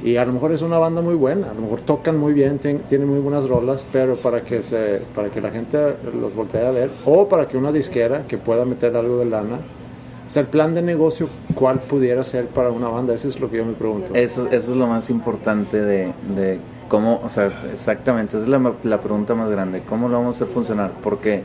Y 0.03 0.15
a 0.17 0.25
lo 0.25 0.33
mejor 0.33 0.51
es 0.51 0.63
una 0.63 0.79
banda 0.79 1.03
muy 1.03 1.13
buena, 1.13 1.51
a 1.51 1.53
lo 1.53 1.61
mejor 1.61 1.81
tocan 1.81 2.17
muy 2.17 2.33
bien, 2.33 2.59
tien- 2.59 2.81
tienen 2.87 3.07
muy 3.07 3.19
buenas 3.19 3.47
rolas, 3.47 3.85
pero 3.93 4.15
para 4.15 4.41
que, 4.41 4.63
se, 4.63 5.03
para 5.13 5.29
que 5.29 5.39
la 5.41 5.51
gente 5.51 5.77
los 6.19 6.33
voltee 6.33 6.65
a 6.65 6.71
ver, 6.71 6.89
o 7.05 7.29
para 7.29 7.47
que 7.47 7.55
una 7.55 7.71
disquera 7.71 8.25
que 8.27 8.39
pueda 8.39 8.65
meter 8.65 8.95
algo 8.95 9.19
de 9.19 9.25
lana, 9.25 9.57
o 10.25 10.29
sea, 10.33 10.41
el 10.41 10.47
plan 10.47 10.73
de 10.73 10.81
negocio, 10.81 11.27
¿cuál 11.53 11.77
pudiera 11.81 12.23
ser 12.23 12.47
para 12.47 12.71
una 12.71 12.87
banda? 12.87 13.13
Eso 13.13 13.27
es 13.27 13.39
lo 13.39 13.51
que 13.51 13.57
yo 13.57 13.65
me 13.65 13.73
pregunto. 13.73 14.15
Eso, 14.15 14.47
eso 14.47 14.71
es 14.71 14.77
lo 14.77 14.87
más 14.87 15.11
importante 15.11 15.79
de, 15.79 16.13
de 16.35 16.57
cómo, 16.87 17.21
o 17.23 17.29
sea, 17.29 17.51
exactamente, 17.71 18.37
esa 18.37 18.45
es 18.45 18.49
la, 18.49 18.73
la 18.83 18.99
pregunta 19.01 19.35
más 19.35 19.51
grande, 19.51 19.83
¿cómo 19.87 20.09
lo 20.09 20.17
vamos 20.17 20.41
a 20.41 20.43
hacer 20.45 20.51
funcionar? 20.51 20.93
Porque 21.03 21.43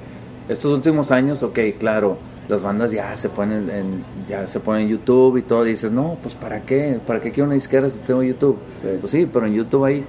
estos 0.49 0.73
últimos 0.73 1.11
años, 1.11 1.43
ok, 1.43 1.59
claro, 1.79 2.19
las 2.49 2.63
bandas 2.63 2.93
ya 2.93 3.17
se 3.17 3.29
ponen 3.29 3.69
en, 3.71 4.05
ya 4.29 4.47
se 4.47 4.61
ponen 4.61 4.83
en 4.83 4.89
YouTube 4.89 5.37
y 5.39 5.43
todo, 5.43 5.65
dices, 5.65 5.93
no, 5.93 6.17
pues 6.23 6.35
¿para 6.35 6.63
qué? 6.63 7.01
¿Para 7.05 7.21
qué 7.21 7.33
quiero 7.33 7.47
una 7.47 7.55
disquera 7.55 7.91
si 7.91 7.99
tengo 7.99 8.23
YouTube? 8.23 8.59
Sí. 8.83 8.89
Pues 9.01 9.11
sí, 9.11 9.29
pero 9.33 9.47
en 9.47 9.55
YouTube 9.55 9.85
hay 9.85 10.05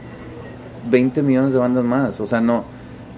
20 0.89 1.23
millones 1.23 1.53
de 1.53 1.59
bandas 1.59 1.83
más, 1.83 2.19
o 2.19 2.25
sea, 2.25 2.41
no, 2.41 2.63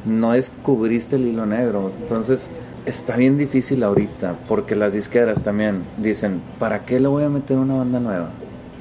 no 0.06 0.32
descubriste 0.32 1.18
el 1.18 1.28
hilo 1.28 1.46
negro, 1.46 1.92
entonces 2.00 2.50
está 2.86 3.18
bien 3.18 3.38
difícil 3.38 3.84
ahorita, 3.84 4.36
porque 4.48 4.76
las 4.76 4.94
disqueras 4.94 5.44
también 5.44 5.84
dicen, 5.98 6.42
¿para 6.58 6.86
qué 6.86 7.00
le 7.00 7.08
voy 7.08 7.24
a 7.24 7.30
meter 7.30 7.58
una 7.58 7.76
banda 7.76 8.00
nueva? 8.00 8.30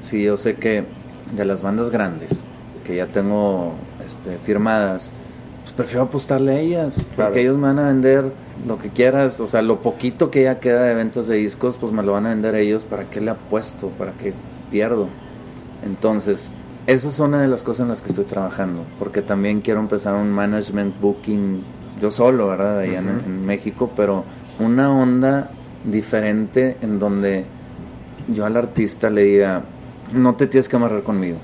Si 0.01 0.23
yo 0.23 0.37
sé 0.37 0.55
que 0.55 0.85
de 1.35 1.45
las 1.45 1.61
bandas 1.61 1.89
grandes, 1.89 2.45
que 2.85 2.95
ya 2.95 3.05
tengo 3.05 3.73
este, 4.05 4.37
firmadas, 4.37 5.11
pues 5.69 5.73
prefiero 5.87 6.03
apostarle 6.03 6.51
a 6.53 6.59
ellas, 6.59 7.05
Claro. 7.15 7.29
porque 7.29 7.41
ellos 7.41 7.55
me 7.57 7.67
van 7.67 7.77
a 7.79 7.87
vender 7.87 8.31
lo 8.67 8.77
que 8.79 8.89
quieras, 8.89 9.39
o 9.39 9.45
sea, 9.47 9.61
lo 9.61 9.81
poquito 9.81 10.31
que 10.31 10.43
ya 10.43 10.59
queda 10.59 10.83
de 10.83 10.95
ventas 10.95 11.27
de 11.27 11.35
discos, 11.37 11.77
pues 11.77 11.91
me 11.93 12.01
lo 12.01 12.13
van 12.13 12.25
a 12.25 12.29
vender 12.29 12.55
ellos, 12.55 12.85
¿para 12.85 13.03
qué 13.09 13.21
le 13.21 13.31
apuesto? 13.31 13.89
¿Para 13.89 14.13
qué 14.13 14.33
pierdo? 14.71 15.07
Entonces, 15.85 16.51
esa 16.87 17.07
es 17.09 17.19
una 17.19 17.41
de 17.41 17.47
las 17.47 17.63
cosas 17.63 17.83
en 17.83 17.89
las 17.89 18.01
que 18.01 18.09
estoy 18.09 18.25
trabajando, 18.25 18.81
porque 18.97 19.21
también 19.21 19.61
quiero 19.61 19.79
empezar 19.79 20.15
un 20.15 20.31
management 20.31 20.99
booking 20.99 21.61
yo 22.01 22.09
solo, 22.11 22.47
¿verdad? 22.47 22.79
Allá 22.79 22.99
en- 22.99 23.09
en, 23.25 23.45
México, 23.45 23.91
pero 23.95 24.23
una 24.59 24.91
onda 24.91 25.51
diferente 25.83 26.77
en 26.81 26.97
donde 26.99 27.45
yo 28.33 28.45
al 28.45 28.57
artista 28.57 29.09
le 29.09 29.23
diga, 29.23 29.61
no 30.13 30.35
te 30.35 30.47
tienes 30.47 30.67
que 30.67 30.75
amarrar 30.77 31.03
conmigo. 31.03 31.37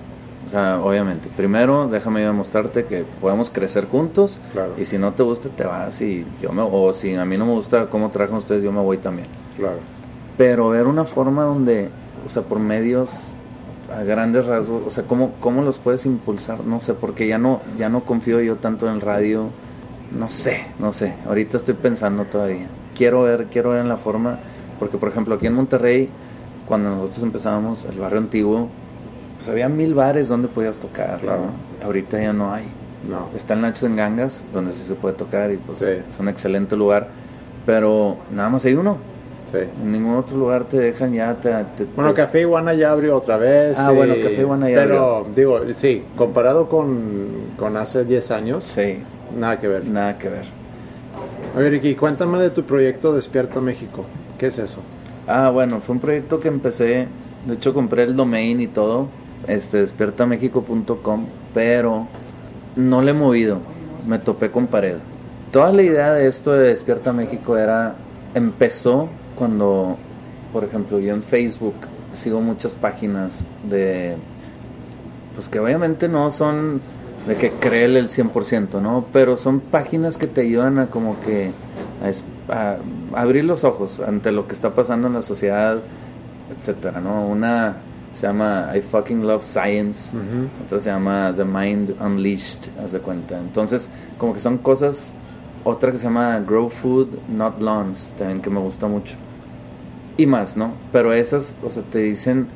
O 0.45 0.49
sea, 0.49 0.79
obviamente, 0.79 1.29
primero 1.35 1.87
déjame 1.87 2.21
yo 2.21 2.27
demostrarte 2.27 2.85
que 2.85 3.03
podemos 3.19 3.49
crecer 3.49 3.87
juntos. 3.87 4.39
Claro. 4.53 4.73
y 4.77 4.85
si 4.85 4.97
no 4.97 5.13
te 5.13 5.23
gusta 5.23 5.49
te 5.49 5.65
vas 5.65 6.01
y 6.01 6.25
yo 6.41 6.51
me 6.51 6.61
o 6.61 6.93
si 6.93 7.15
a 7.15 7.25
mí 7.25 7.37
no 7.37 7.45
me 7.45 7.53
gusta 7.53 7.87
cómo 7.87 8.11
trabajan 8.11 8.37
ustedes, 8.37 8.63
yo 8.63 8.71
me 8.71 8.81
voy 8.81 8.97
también. 8.97 9.27
Claro. 9.57 9.77
pero 10.37 10.69
ver 10.69 10.85
una 10.85 11.05
forma 11.05 11.43
donde, 11.43 11.89
o 12.25 12.29
sea, 12.29 12.43
por 12.43 12.59
medios 12.59 13.33
a 13.95 14.03
grandes 14.03 14.45
rasgos, 14.45 14.83
o 14.85 14.89
sea, 14.89 15.05
cómo, 15.05 15.33
cómo 15.39 15.61
los 15.61 15.77
puedes 15.77 16.05
impulsar, 16.05 16.63
no 16.65 16.79
sé, 16.79 16.93
porque 16.93 17.27
ya 17.27 17.37
no, 17.37 17.61
ya 17.77 17.89
no 17.89 18.03
confío 18.03 18.41
yo 18.41 18.57
tanto 18.57 18.87
en 18.87 18.95
el 18.95 19.01
radio, 19.01 19.49
no 20.17 20.29
sé, 20.29 20.65
no 20.79 20.91
sé, 20.91 21.13
ahorita 21.25 21.57
estoy 21.57 21.75
pensando 21.75 22.25
todavía, 22.25 22.67
quiero 22.95 23.23
ver, 23.23 23.45
quiero 23.51 23.71
ver 23.71 23.81
en 23.81 23.89
la 23.89 23.97
forma, 23.97 24.39
porque 24.79 24.97
por 24.97 25.09
ejemplo 25.09 25.35
aquí 25.35 25.47
en 25.47 25.53
Monterrey, 25.53 26.09
cuando 26.67 26.89
nosotros 26.89 27.23
empezábamos 27.23 27.85
el 27.85 27.99
barrio 27.99 28.19
antiguo, 28.19 28.69
pues 29.45 29.51
había 29.51 29.69
mil 29.69 29.93
bares 29.93 30.27
donde 30.27 30.47
podías 30.47 30.79
tocar, 30.79 31.19
Claro. 31.19 31.41
¿no? 31.81 31.85
Ahorita 31.85 32.19
ya 32.19 32.33
no 32.33 32.51
hay. 32.51 32.63
No. 33.07 33.29
Está 33.35 33.53
el 33.53 33.61
Nacho 33.61 33.85
en 33.85 33.95
Gangas, 33.95 34.43
donde 34.51 34.73
sí 34.73 34.81
se 34.83 34.95
puede 34.95 35.13
tocar 35.13 35.51
y 35.51 35.57
pues 35.57 35.77
Sí. 35.79 35.85
es 36.09 36.19
un 36.19 36.27
excelente 36.29 36.75
lugar, 36.75 37.09
pero 37.63 38.17
nada 38.33 38.49
más 38.49 38.65
hay 38.65 38.73
uno. 38.73 38.97
Sí. 39.51 39.59
En 39.83 39.91
ningún 39.91 40.15
otro 40.15 40.35
lugar 40.37 40.63
te 40.65 40.77
dejan 40.79 41.13
ya. 41.13 41.35
Te, 41.35 41.51
te- 41.77 41.85
Bueno, 41.95 42.09
te- 42.11 42.21
Café 42.23 42.41
Iguana 42.41 42.73
ya 42.73 42.89
abrió 42.91 43.15
otra 43.15 43.37
vez. 43.37 43.77
Ah, 43.79 43.91
y- 43.93 43.95
bueno, 43.95 44.15
Café 44.15 44.41
Iguana 44.41 44.67
ya 44.67 44.77
Pero, 44.77 45.27
digo, 45.35 45.59
sí, 45.75 46.03
comparado 46.17 46.67
con, 46.67 47.27
con 47.59 47.77
hace 47.77 48.03
10 48.03 48.31
años, 48.31 48.63
Sí, 48.63 48.97
nada 49.39 49.59
que 49.59 49.67
ver. 49.67 49.85
nada 49.85 50.17
que 50.17 50.29
ver. 50.29 50.45
Oye, 51.55 51.69
Ricky, 51.69 51.93
cuéntame 51.93 52.39
de 52.39 52.49
tu 52.49 52.63
proyecto 52.63 53.13
Despierta 53.13 53.61
México. 53.61 54.05
¿Qué 54.39 54.47
es 54.47 54.57
eso? 54.57 54.79
Ah, 55.27 55.51
bueno, 55.51 55.79
fue 55.81 55.93
un 55.93 56.01
proyecto 56.01 56.39
que 56.39 56.47
empecé. 56.47 57.07
De 57.45 57.53
hecho, 57.53 57.75
compré 57.75 58.01
el 58.03 58.15
domain 58.15 58.59
y 58.59 58.65
todo, 58.67 59.07
este, 59.47 59.77
despiertamexico.com, 59.77 61.25
pero 61.53 62.07
no 62.75 63.01
le 63.01 63.11
he 63.11 63.13
movido. 63.13 63.59
Me 64.07 64.19
topé 64.19 64.51
con 64.51 64.67
pared. 64.67 64.97
Toda 65.51 65.71
la 65.71 65.81
idea 65.81 66.13
de 66.13 66.27
esto 66.27 66.51
de 66.51 66.67
Despierta 66.67 67.13
México 67.13 67.57
era. 67.57 67.95
Empezó 68.33 69.07
cuando, 69.37 69.97
por 70.51 70.65
ejemplo, 70.65 70.99
yo 70.99 71.13
en 71.13 71.23
Facebook 71.23 71.75
sigo 72.13 72.41
muchas 72.41 72.75
páginas 72.75 73.45
de. 73.69 74.17
Pues 75.35 75.47
que 75.49 75.59
obviamente 75.59 76.07
no 76.09 76.29
son 76.31 76.81
de 77.27 77.35
que 77.35 77.51
créele 77.51 77.99
el 77.99 78.09
100%, 78.09 78.81
¿no? 78.81 79.05
Pero 79.11 79.37
son 79.37 79.59
páginas 79.59 80.17
que 80.17 80.27
te 80.27 80.41
ayudan 80.41 80.77
a 80.77 80.87
como 80.87 81.19
que 81.21 81.51
a, 82.49 82.53
a 82.53 82.77
abrir 83.19 83.45
los 83.45 83.63
ojos 83.63 83.99
ante 83.99 84.31
lo 84.31 84.47
que 84.47 84.53
está 84.53 84.75
pasando 84.75 85.07
en 85.07 85.13
la 85.13 85.21
sociedad, 85.21 85.79
etcétera, 86.57 87.01
¿no? 87.01 87.25
Una 87.25 87.77
se 88.15 88.27
llama 88.27 88.71
I 88.73 88.79
fucking 88.79 89.27
love 89.27 89.43
science, 89.43 90.15
otra 90.65 90.79
se 90.79 90.89
llama 90.89 91.33
The 91.35 91.43
Mind 91.43 91.97
Unleashed, 91.99 92.69
haz 92.81 92.93
de 92.93 92.99
cuenta. 92.99 93.37
Entonces, 93.37 93.89
como 94.17 94.31
que 94.31 94.39
son 94.39 94.57
cosas, 94.57 95.13
otra 95.65 95.91
que 95.91 95.97
se 95.97 96.05
llama 96.05 96.39
Grow 96.39 96.69
Food, 96.69 97.09
Not 97.27 97.61
Lawns, 97.61 98.13
también 98.17 98.39
que 98.39 98.49
me 98.49 98.61
gusta 98.61 98.87
mucho. 98.87 99.17
Y 100.15 100.27
más, 100.27 100.55
¿no? 100.55 100.71
Pero 100.93 101.11
esas, 101.11 101.57
o 101.61 101.69
sea, 101.69 101.83
te 101.83 101.99
dicen, 101.99 102.47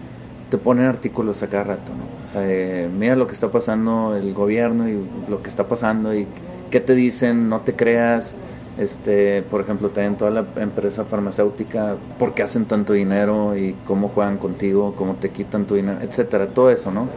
te 0.49 0.57
ponen 0.57 0.85
artículos 0.85 1.43
a 1.43 1.47
cada 1.47 1.65
rato, 1.65 1.91
¿no? 1.91 2.05
O 2.23 2.31
sea, 2.31 2.41
eh, 2.45 2.89
mira 2.89 3.17
lo 3.17 3.27
que 3.27 3.33
está 3.33 3.51
pasando 3.51 4.15
el 4.15 4.33
gobierno 4.33 4.87
y 4.87 4.97
lo 5.27 5.43
que 5.43 5.49
está 5.49 5.67
pasando 5.67 6.15
y 6.15 6.25
qué 6.71 6.79
te 6.79 6.95
dicen, 6.95 7.49
no 7.49 7.59
te 7.59 7.75
creas. 7.75 8.33
Este, 8.79 9.41
por 9.41 9.59
ejemplo, 9.59 9.89
también 9.89 10.15
toda 10.15 10.31
la 10.31 10.45
empresa 10.55 11.03
farmacéutica, 11.03 11.97
por 12.17 12.33
qué 12.33 12.43
hacen 12.43 12.63
tanto 12.63 12.93
dinero 12.93 13.57
y 13.57 13.75
cómo 13.85 14.07
juegan 14.07 14.37
contigo, 14.37 14.95
cómo 14.95 15.15
te 15.15 15.31
quitan 15.31 15.65
tu 15.65 15.75
dinero, 15.75 15.99
etcétera, 16.01 16.47
todo 16.47 16.69
eso, 16.69 16.89
¿no? 16.89 17.09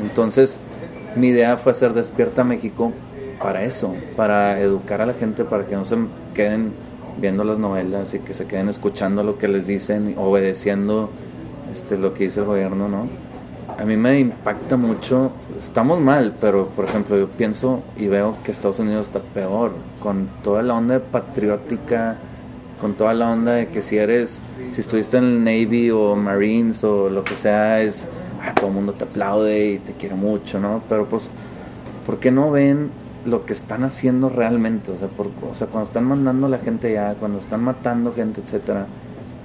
Entonces, 0.00 0.60
mi 1.16 1.28
idea 1.28 1.56
fue 1.56 1.72
hacer 1.72 1.92
Despierta 1.92 2.44
México 2.44 2.92
para 3.42 3.64
eso, 3.64 3.96
para 4.16 4.60
educar 4.60 5.00
a 5.00 5.06
la 5.06 5.14
gente, 5.14 5.44
para 5.44 5.66
que 5.66 5.74
no 5.74 5.84
se 5.84 5.96
queden 6.34 6.72
viendo 7.20 7.42
las 7.42 7.58
novelas 7.58 8.14
y 8.14 8.20
que 8.20 8.32
se 8.32 8.46
queden 8.46 8.68
escuchando 8.68 9.24
lo 9.24 9.38
que 9.38 9.48
les 9.48 9.66
dicen, 9.66 10.14
obedeciendo 10.18 11.10
este, 11.72 11.98
lo 11.98 12.14
que 12.14 12.24
dice 12.24 12.40
el 12.40 12.46
gobierno, 12.46 12.88
¿no? 12.88 13.08
A 13.76 13.84
mí 13.84 13.96
me 13.96 14.18
impacta 14.18 14.76
mucho, 14.76 15.30
estamos 15.56 16.00
mal, 16.00 16.34
pero 16.40 16.68
por 16.68 16.86
ejemplo 16.86 17.16
yo 17.18 17.28
pienso 17.28 17.82
y 17.96 18.08
veo 18.08 18.36
que 18.42 18.50
Estados 18.50 18.78
Unidos 18.78 19.06
está 19.06 19.20
peor, 19.20 19.72
con 20.00 20.28
toda 20.42 20.62
la 20.62 20.74
onda 20.74 20.98
patriótica, 20.98 22.16
con 22.80 22.94
toda 22.94 23.12
la 23.14 23.30
onda 23.30 23.52
de 23.52 23.68
que 23.68 23.82
si 23.82 23.98
eres, 23.98 24.40
si 24.70 24.80
estuviste 24.80 25.18
en 25.18 25.24
el 25.24 25.44
Navy 25.44 25.90
o 25.90 26.16
Marines 26.16 26.82
o 26.82 27.10
lo 27.10 27.22
que 27.24 27.36
sea, 27.36 27.80
es, 27.82 28.06
ah, 28.42 28.54
todo 28.54 28.68
el 28.68 28.74
mundo 28.74 28.94
te 28.94 29.04
aplaude 29.04 29.72
y 29.72 29.78
te 29.78 29.92
quiere 29.92 30.14
mucho, 30.14 30.58
¿no? 30.58 30.82
Pero 30.88 31.06
pues, 31.06 31.30
¿por 32.06 32.18
qué 32.18 32.30
no 32.30 32.50
ven 32.50 32.90
lo 33.26 33.44
que 33.44 33.52
están 33.52 33.84
haciendo 33.84 34.28
realmente? 34.28 34.90
O 34.90 34.96
sea, 34.96 35.08
por, 35.08 35.28
o 35.48 35.54
sea 35.54 35.66
cuando 35.68 35.88
están 35.88 36.04
mandando 36.04 36.46
a 36.46 36.50
la 36.50 36.58
gente 36.58 36.92
ya, 36.92 37.14
cuando 37.14 37.38
están 37.38 37.62
matando 37.62 38.12
gente, 38.12 38.40
etcétera, 38.40 38.86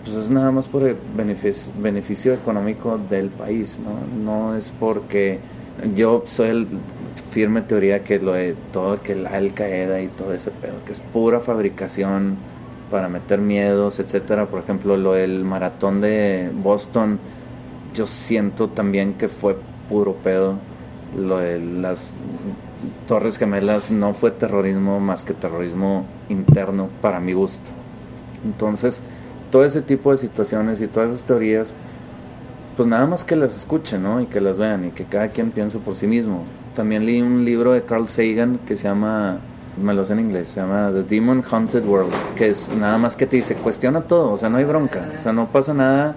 pues 0.04 0.16
es 0.16 0.30
nada 0.30 0.52
más 0.52 0.68
por 0.68 0.84
el 0.84 0.98
beneficio, 1.16 2.34
económico 2.34 3.00
del 3.10 3.30
país, 3.30 3.80
¿no? 3.80 4.24
No 4.24 4.56
es 4.56 4.72
porque 4.78 5.40
yo 5.96 6.24
soy 6.28 6.50
el 6.50 6.68
firme 7.32 7.62
teoría 7.62 8.04
que 8.04 8.20
lo 8.20 8.34
de 8.34 8.56
todo, 8.72 9.02
que 9.02 9.14
el 9.14 9.26
Al 9.28 9.54
Qaeda 9.54 10.02
y 10.02 10.08
todo 10.08 10.34
ese 10.34 10.52
pedo, 10.52 10.74
que 10.86 10.92
es 10.92 11.00
pura 11.00 11.40
fabricación 11.40 12.36
para 12.92 13.10
meter 13.10 13.40
miedos, 13.40 14.00
etcétera. 14.00 14.46
Por 14.48 14.60
ejemplo, 14.60 14.98
lo 14.98 15.14
del 15.14 15.44
maratón 15.44 16.02
de 16.02 16.52
Boston, 16.54 17.20
yo 17.96 18.06
siento 18.06 18.70
también 18.70 19.14
que 19.14 19.30
fue 19.30 19.58
puro 19.90 20.14
pedo. 20.16 20.56
Lo 21.18 21.38
de 21.38 21.60
las 21.60 22.14
Torres 23.08 23.38
Gemelas 23.38 23.90
no 23.90 24.14
fue 24.14 24.32
terrorismo 24.32 25.00
más 25.00 25.24
que 25.24 25.34
terrorismo 25.34 26.06
interno 26.30 26.90
para 27.02 27.20
mi 27.20 27.34
gusto. 27.34 27.72
Entonces, 28.44 29.02
todo 29.54 29.64
ese 29.66 29.84
tipo 29.84 30.10
de 30.12 30.18
situaciones 30.18 30.82
y 30.82 30.88
todas 30.88 31.12
esas 31.12 31.24
teorías, 31.26 31.76
pues 32.76 32.88
nada 32.88 33.06
más 33.06 33.24
que 33.24 33.36
las 33.36 33.56
escuchen, 33.56 34.02
¿no? 34.02 34.20
Y 34.20 34.26
que 34.26 34.42
las 34.42 34.58
vean 34.58 34.86
y 34.88 34.90
que 34.90 35.04
cada 35.06 35.28
quien 35.28 35.52
piense 35.52 35.78
por 35.78 35.94
sí 35.96 36.08
mismo. 36.08 36.44
También 36.76 37.06
leí 37.06 37.22
un 37.22 37.46
libro 37.46 37.72
de 37.74 37.84
Carl 37.84 38.08
Sagan 38.08 38.58
que 38.66 38.76
se 38.76 38.86
llama, 38.88 39.38
me 39.80 39.94
lo 39.94 40.04
sé 40.06 40.14
en 40.14 40.22
inglés, 40.22 40.50
se 40.50 40.60
llama 40.62 40.90
The 40.92 41.04
Demon 41.04 41.44
Haunted 41.48 41.86
World, 41.86 42.12
que 42.36 42.48
es 42.50 42.72
nada 42.76 42.98
más 42.98 43.16
que 43.16 43.28
te 43.28 43.36
dice, 43.36 43.54
cuestiona 43.54 44.02
todo, 44.02 44.32
o 44.32 44.38
sea, 44.38 44.50
no 44.50 44.58
hay 44.58 44.64
bronca, 44.66 45.08
o 45.20 45.22
sea, 45.22 45.34
no 45.34 45.46
pasa 45.50 45.76
nada, 45.76 46.16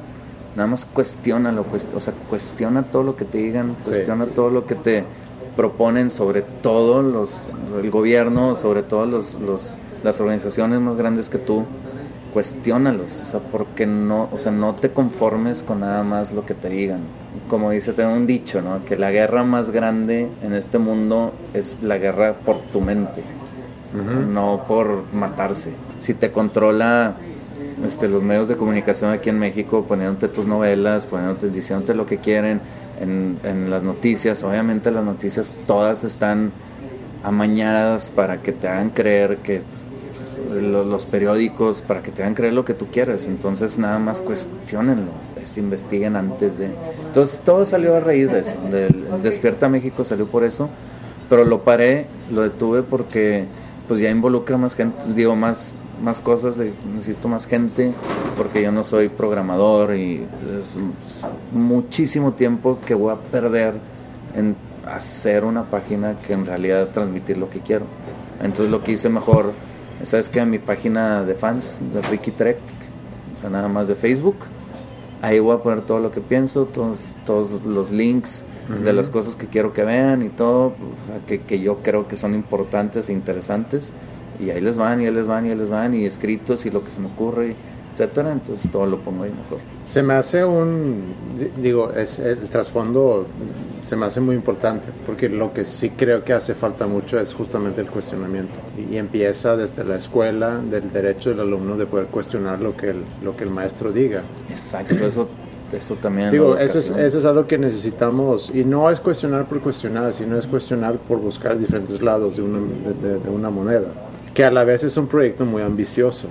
nada 0.57 0.67
más 0.67 0.87
cuestiónalo, 0.87 1.67
cuest- 1.67 1.95
o 1.95 2.01
sea, 2.01 2.15
cuestiona 2.31 2.85
todo 2.85 3.03
lo 3.03 3.17
que 3.17 3.27
te 3.27 3.37
digan, 3.37 3.77
Sí. 3.83 3.91
cuestiona 3.91 4.25
todo 4.25 4.49
lo 4.49 4.65
que 4.65 4.77
te 4.77 5.05
proponen 5.57 6.11
sobre 6.11 6.41
todo 6.41 7.03
los, 7.03 7.43
el 7.83 7.91
gobierno, 7.91 8.57
sobre 8.57 8.83
todo 8.83 9.05
los, 9.05 9.35
los, 9.41 9.75
las 10.03 10.21
organizaciones 10.23 10.81
más 10.81 10.97
grandes 10.97 11.29
que 11.29 11.37
tú, 11.37 11.65
cuestiónalos, 12.37 13.23
o 13.23 13.25
sea, 13.25 13.41
porque 13.41 13.87
no, 13.87 14.29
o 14.31 14.37
sea, 14.37 14.53
no 14.53 14.75
te 14.75 14.91
conformes 14.91 15.63
con 15.63 15.81
nada 15.81 16.03
más 16.03 16.35
lo 16.35 16.45
que 16.45 16.53
te 16.53 16.69
digan. 16.69 17.01
Como 17.49 17.71
dice, 17.71 17.95
tengo 17.95 18.13
un 18.13 18.27
dicho, 18.27 18.61
¿no? 18.61 18.85
Que 18.85 18.99
la 18.99 19.11
guerra 19.11 19.43
más 19.43 19.71
grande 19.71 20.29
en 20.43 20.53
este 20.53 20.77
mundo 20.77 21.33
es 21.55 21.79
la 21.81 21.97
guerra 21.97 22.35
por 22.35 22.59
tu 22.59 22.83
mente, 22.83 23.23
no 24.31 24.67
por 24.69 25.05
matarse. 25.15 25.73
Si 25.99 26.13
te 26.13 26.31
controla 26.31 27.15
este, 27.83 28.07
los 28.07 28.23
medios 28.23 28.49
de 28.49 28.57
comunicación 28.59 29.13
aquí 29.13 29.31
en 29.31 29.39
México 29.39 29.87
poniéndote 29.89 30.29
tus 30.29 30.45
novelas, 30.45 31.07
poniéndote, 31.07 31.49
diciéndote 31.49 31.95
lo 31.95 32.05
que 32.05 32.19
quieren 32.19 32.61
en, 33.01 33.39
en 33.45 33.71
las 33.71 33.83
noticias, 33.83 34.45
obviamente 34.45 34.91
las 34.91 35.07
noticias 35.07 35.55
todas 35.67 36.05
están 36.05 36.53
amañadas 37.25 38.11
para 38.11 38.43
que 38.43 38.53
te 38.53 38.69
hagan 38.69 38.91
creer 38.91 39.39
que 39.39 39.63
pues, 40.49 40.63
lo- 40.63 40.85
los 40.85 41.07
periódicos 41.07 41.83
para 41.83 42.03
que 42.03 42.11
te 42.11 42.23
hagan 42.23 42.35
creer 42.35 42.53
lo 42.53 42.65
que 42.65 42.75
tú 42.75 42.87
quieres. 42.93 43.27
Entonces 43.27 43.79
nada 43.79 43.99
más 43.99 44.21
cuestionenlo, 44.21 45.13
este, 45.43 45.61
investiguen 45.61 46.17
antes 46.17 46.59
de... 46.59 46.71
Entonces 47.07 47.41
todo 47.45 47.65
salió 47.67 47.97
a 47.97 48.01
raíz 48.01 48.31
de 48.33 48.41
eso. 48.41 48.55
Del 48.71 49.23
Despierta 49.23 49.69
México 49.69 50.05
salió 50.05 50.27
por 50.27 50.45
eso, 50.45 50.69
pero 51.29 51.45
lo 51.45 51.63
paré, 51.65 52.07
lo 52.31 52.43
detuve 52.43 52.83
porque 52.83 53.45
pues 53.89 54.01
ya 54.01 54.11
involucra 54.11 54.57
más 54.57 54.75
gente, 54.75 54.97
digo 55.15 55.37
más 55.37 55.75
más 56.03 56.21
cosas, 56.21 56.59
de- 56.59 56.75
necesito 56.95 57.27
más 57.27 57.47
gente 57.47 57.91
porque 58.37 58.61
yo 58.63 58.71
no 58.71 58.85
soy 58.85 59.09
programador 59.09 59.95
y 59.97 60.27
es 60.61 60.79
muchísimo 61.53 62.33
tiempo 62.33 62.79
que 62.85 62.95
voy 62.95 63.13
a 63.15 63.17
perder 63.17 63.75
en 64.35 64.55
hacer 64.87 65.45
una 65.45 65.65
página 65.71 66.17
que 66.27 66.35
en 66.35 66.45
realidad 66.45 66.89
transmitir 66.93 67.39
lo 67.39 67.49
que 67.49 67.61
quiero. 67.61 67.87
Entonces 68.43 68.71
lo 68.71 68.83
que 68.83 68.93
hice 68.93 69.09
mejor, 69.09 69.53
¿sabes 70.05 70.29
qué? 70.29 70.45
Mi 70.45 70.59
página 70.59 71.25
de 71.25 71.35
fans, 71.35 71.79
de 71.93 72.03
Ricky 72.03 72.31
Trek, 72.31 72.59
o 73.37 73.41
sea, 73.41 73.51
nada 73.51 73.69
más 73.69 73.89
de 73.89 73.95
Facebook. 73.95 74.37
Ahí 75.23 75.39
voy 75.39 75.55
a 75.55 75.59
poner 75.59 75.83
todo 75.83 75.99
lo 75.99 76.11
que 76.11 76.21
pienso, 76.21 76.67
todos, 76.67 77.09
todos 77.25 77.63
los 77.65 77.91
links 77.91 78.45
de 78.83 78.93
las 78.93 79.11
cosas 79.11 79.37
que 79.37 79.47
quiero 79.47 79.73
que 79.73 79.85
vean 79.85 80.23
y 80.23 80.29
todo, 80.29 80.67
o 80.67 81.07
sea, 81.07 81.21
que, 81.27 81.41
que 81.41 81.61
yo 81.61 81.79
creo 81.83 82.09
que 82.09 82.17
son 82.17 82.35
importantes 82.35 83.09
e 83.09 83.13
interesantes. 83.13 83.93
Y 84.39 84.51
ahí 84.51 84.61
les 84.61 84.77
van, 84.77 85.01
y 85.01 85.07
ahí 85.07 85.15
les 85.15 85.27
van, 85.27 85.47
y 85.47 85.51
ahí 85.51 85.57
les 85.57 85.71
van, 85.71 85.95
y 85.95 86.05
escritos 86.05 86.67
y 86.67 86.71
lo 86.71 86.85
que 86.85 86.91
se 86.91 87.01
me 87.01 87.07
ocurre, 87.07 87.55
etcétera. 87.97 88.33
Entonces 88.33 88.71
todo 88.71 88.85
lo 88.87 88.99
pongo 89.01 89.25
ahí 89.25 89.31
mejor. 89.31 89.59
Se 89.87 90.03
me 90.03 90.15
hace 90.15 90.45
un, 90.45 91.15
di- 91.39 91.51
digo, 91.63 91.93
es 91.93 92.19
el 92.19 92.39
trasfondo 92.51 93.27
se 93.83 93.95
me 93.97 94.05
hace 94.07 94.21
muy 94.21 94.35
importante, 94.35 94.89
porque 95.07 95.29
lo 95.29 95.53
que 95.53 95.65
sí 95.65 95.91
creo 95.91 96.25
que 96.25 96.33
hace 96.33 96.55
falta 96.57 96.87
mucho 96.89 97.21
es 97.21 97.33
justamente 97.33 97.81
el 97.81 97.87
cuestionamiento. 97.89 98.59
Y, 98.77 98.95
y 98.95 98.99
empieza 98.99 99.57
desde 99.57 99.85
la 99.85 99.95
escuela, 99.97 100.59
del 100.59 100.91
derecho 100.93 101.31
del 101.31 101.41
alumno 101.41 101.77
de 101.77 101.87
poder 101.87 102.07
cuestionar 102.07 102.61
lo 102.61 102.77
que 102.77 102.91
el, 102.91 102.97
lo 103.23 103.37
que 103.37 103.45
el 103.45 103.51
maestro 103.51 103.93
diga. 103.93 104.23
Exacto, 104.51 105.07
eso, 105.07 105.29
eso 105.73 105.95
también. 106.03 106.33
Digo, 106.33 106.57
eso 106.59 106.79
es, 106.81 106.91
eso 106.91 107.19
es 107.19 107.25
algo 107.25 107.47
que 107.47 107.59
necesitamos, 107.59 108.51
y 108.53 108.65
no 108.65 108.91
es 108.91 108.99
cuestionar 108.99 109.47
por 109.47 109.61
cuestionar, 109.61 110.13
sino 110.13 110.37
es 110.37 110.49
cuestionar 110.49 110.97
por 110.99 111.19
buscar 111.21 111.57
diferentes 111.57 112.03
lados 112.03 112.37
de 112.37 112.43
una, 112.43 112.59
de- 112.59 113.09
de- 113.09 113.19
de 113.21 113.31
una 113.31 113.51
moneda, 113.51 113.87
que 114.35 114.45
a 114.45 114.51
la 114.51 114.65
vez 114.65 114.83
es 114.83 114.97
un 114.97 115.07
proyecto 115.07 115.45
muy 115.47 115.63
ambicioso. 115.63 116.27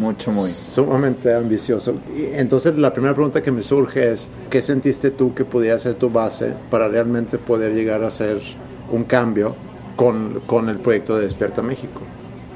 Mucho, 0.00 0.32
muy. 0.32 0.50
Sumamente 0.50 1.32
ambicioso. 1.32 1.94
Y 2.16 2.24
entonces 2.32 2.74
la 2.76 2.92
primera 2.92 3.14
pregunta 3.14 3.42
que 3.42 3.52
me 3.52 3.62
surge 3.62 4.10
es, 4.10 4.30
¿qué 4.48 4.62
sentiste 4.62 5.10
tú 5.10 5.34
que 5.34 5.44
pudiera 5.44 5.78
ser 5.78 5.94
tu 5.94 6.08
base 6.08 6.54
para 6.70 6.88
realmente 6.88 7.36
poder 7.38 7.74
llegar 7.74 8.02
a 8.02 8.06
hacer 8.06 8.40
un 8.90 9.04
cambio 9.04 9.54
con, 9.96 10.40
con 10.46 10.70
el 10.70 10.78
proyecto 10.78 11.16
de 11.16 11.24
Despierta 11.24 11.62
México? 11.62 12.00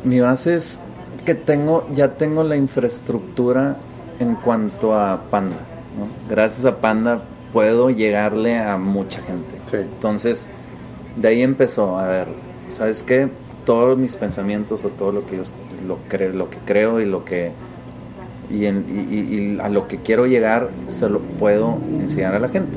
Mi 0.04 0.20
base 0.20 0.54
es 0.54 0.80
que 1.24 1.34
tengo, 1.34 1.86
ya 1.94 2.16
tengo 2.16 2.42
la 2.42 2.56
infraestructura 2.56 3.76
en 4.18 4.36
cuanto 4.36 4.94
a 4.98 5.24
Panda. 5.30 5.56
¿no? 5.98 6.08
Gracias 6.28 6.64
a 6.64 6.80
Panda 6.80 7.22
puedo 7.52 7.90
llegarle 7.90 8.58
a 8.58 8.78
mucha 8.78 9.20
gente. 9.22 9.54
Sí. 9.70 9.76
Entonces, 9.76 10.48
de 11.16 11.28
ahí 11.28 11.42
empezó, 11.42 11.98
a 11.98 12.08
ver, 12.08 12.28
¿sabes 12.68 13.02
qué? 13.02 13.28
Todos 13.64 13.96
mis 13.98 14.16
pensamientos 14.16 14.84
o 14.84 14.88
todo 14.88 15.12
lo 15.12 15.24
que 15.24 15.36
yo 15.36 15.42
lo, 15.86 15.98
cre- 16.10 16.32
lo 16.32 16.50
que 16.50 16.58
creo 16.64 17.00
y 17.00 17.06
lo 17.06 17.24
que 17.24 17.52
y, 18.50 18.66
en- 18.66 18.84
y- 19.10 19.58
a 19.60 19.68
lo 19.68 19.88
que 19.88 19.98
quiero 19.98 20.26
llegar 20.26 20.68
se 20.88 21.08
lo 21.08 21.20
puedo 21.20 21.78
enseñar 22.00 22.34
a 22.34 22.38
la 22.38 22.48
gente. 22.48 22.76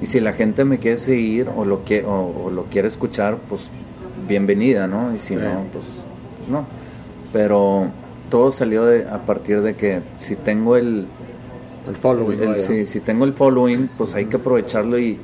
Y 0.00 0.06
si 0.06 0.20
la 0.20 0.32
gente 0.32 0.64
me 0.64 0.78
quiere 0.78 0.98
seguir 0.98 1.48
o 1.54 1.64
lo, 1.64 1.84
que, 1.84 2.04
o, 2.04 2.44
o 2.46 2.50
lo 2.50 2.64
quiere 2.64 2.88
escuchar, 2.88 3.36
pues 3.48 3.68
bienvenida, 4.28 4.86
¿no? 4.86 5.14
Y 5.14 5.18
si 5.18 5.34
Sí. 5.34 5.36
no, 5.36 5.64
pues, 5.72 5.86
pues 6.38 6.48
no. 6.48 6.64
Pero 7.32 7.86
todo 8.30 8.50
salió 8.50 8.84
de, 8.84 9.08
a 9.08 9.22
partir 9.22 9.60
de 9.62 9.74
que 9.74 10.00
si 10.18 10.36
tengo 10.36 10.76
el, 10.76 11.06
El 11.88 11.96
following. 11.96 12.42
el- 12.42 12.58
si, 12.58 12.86
si 12.86 13.00
tengo 13.00 13.24
el 13.24 13.32
following, 13.32 13.88
pues 13.96 14.14
hay 14.14 14.26
que 14.26 14.36
aprovecharlo 14.36 14.98
y, 14.98 15.18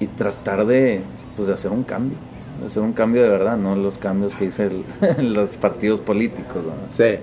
y 0.00 0.06
tratar 0.08 0.66
de, 0.66 1.00
pues 1.36 1.48
de 1.48 1.54
hacer 1.54 1.70
un 1.70 1.82
cambio. 1.82 2.18
Hacer 2.64 2.82
un 2.82 2.92
cambio 2.92 3.22
de 3.22 3.28
verdad, 3.28 3.56
no 3.56 3.76
los 3.76 3.98
cambios 3.98 4.34
que 4.34 4.46
dicen 4.46 4.84
los 5.18 5.56
partidos 5.56 6.00
políticos. 6.00 6.62
Sí. 6.90 7.18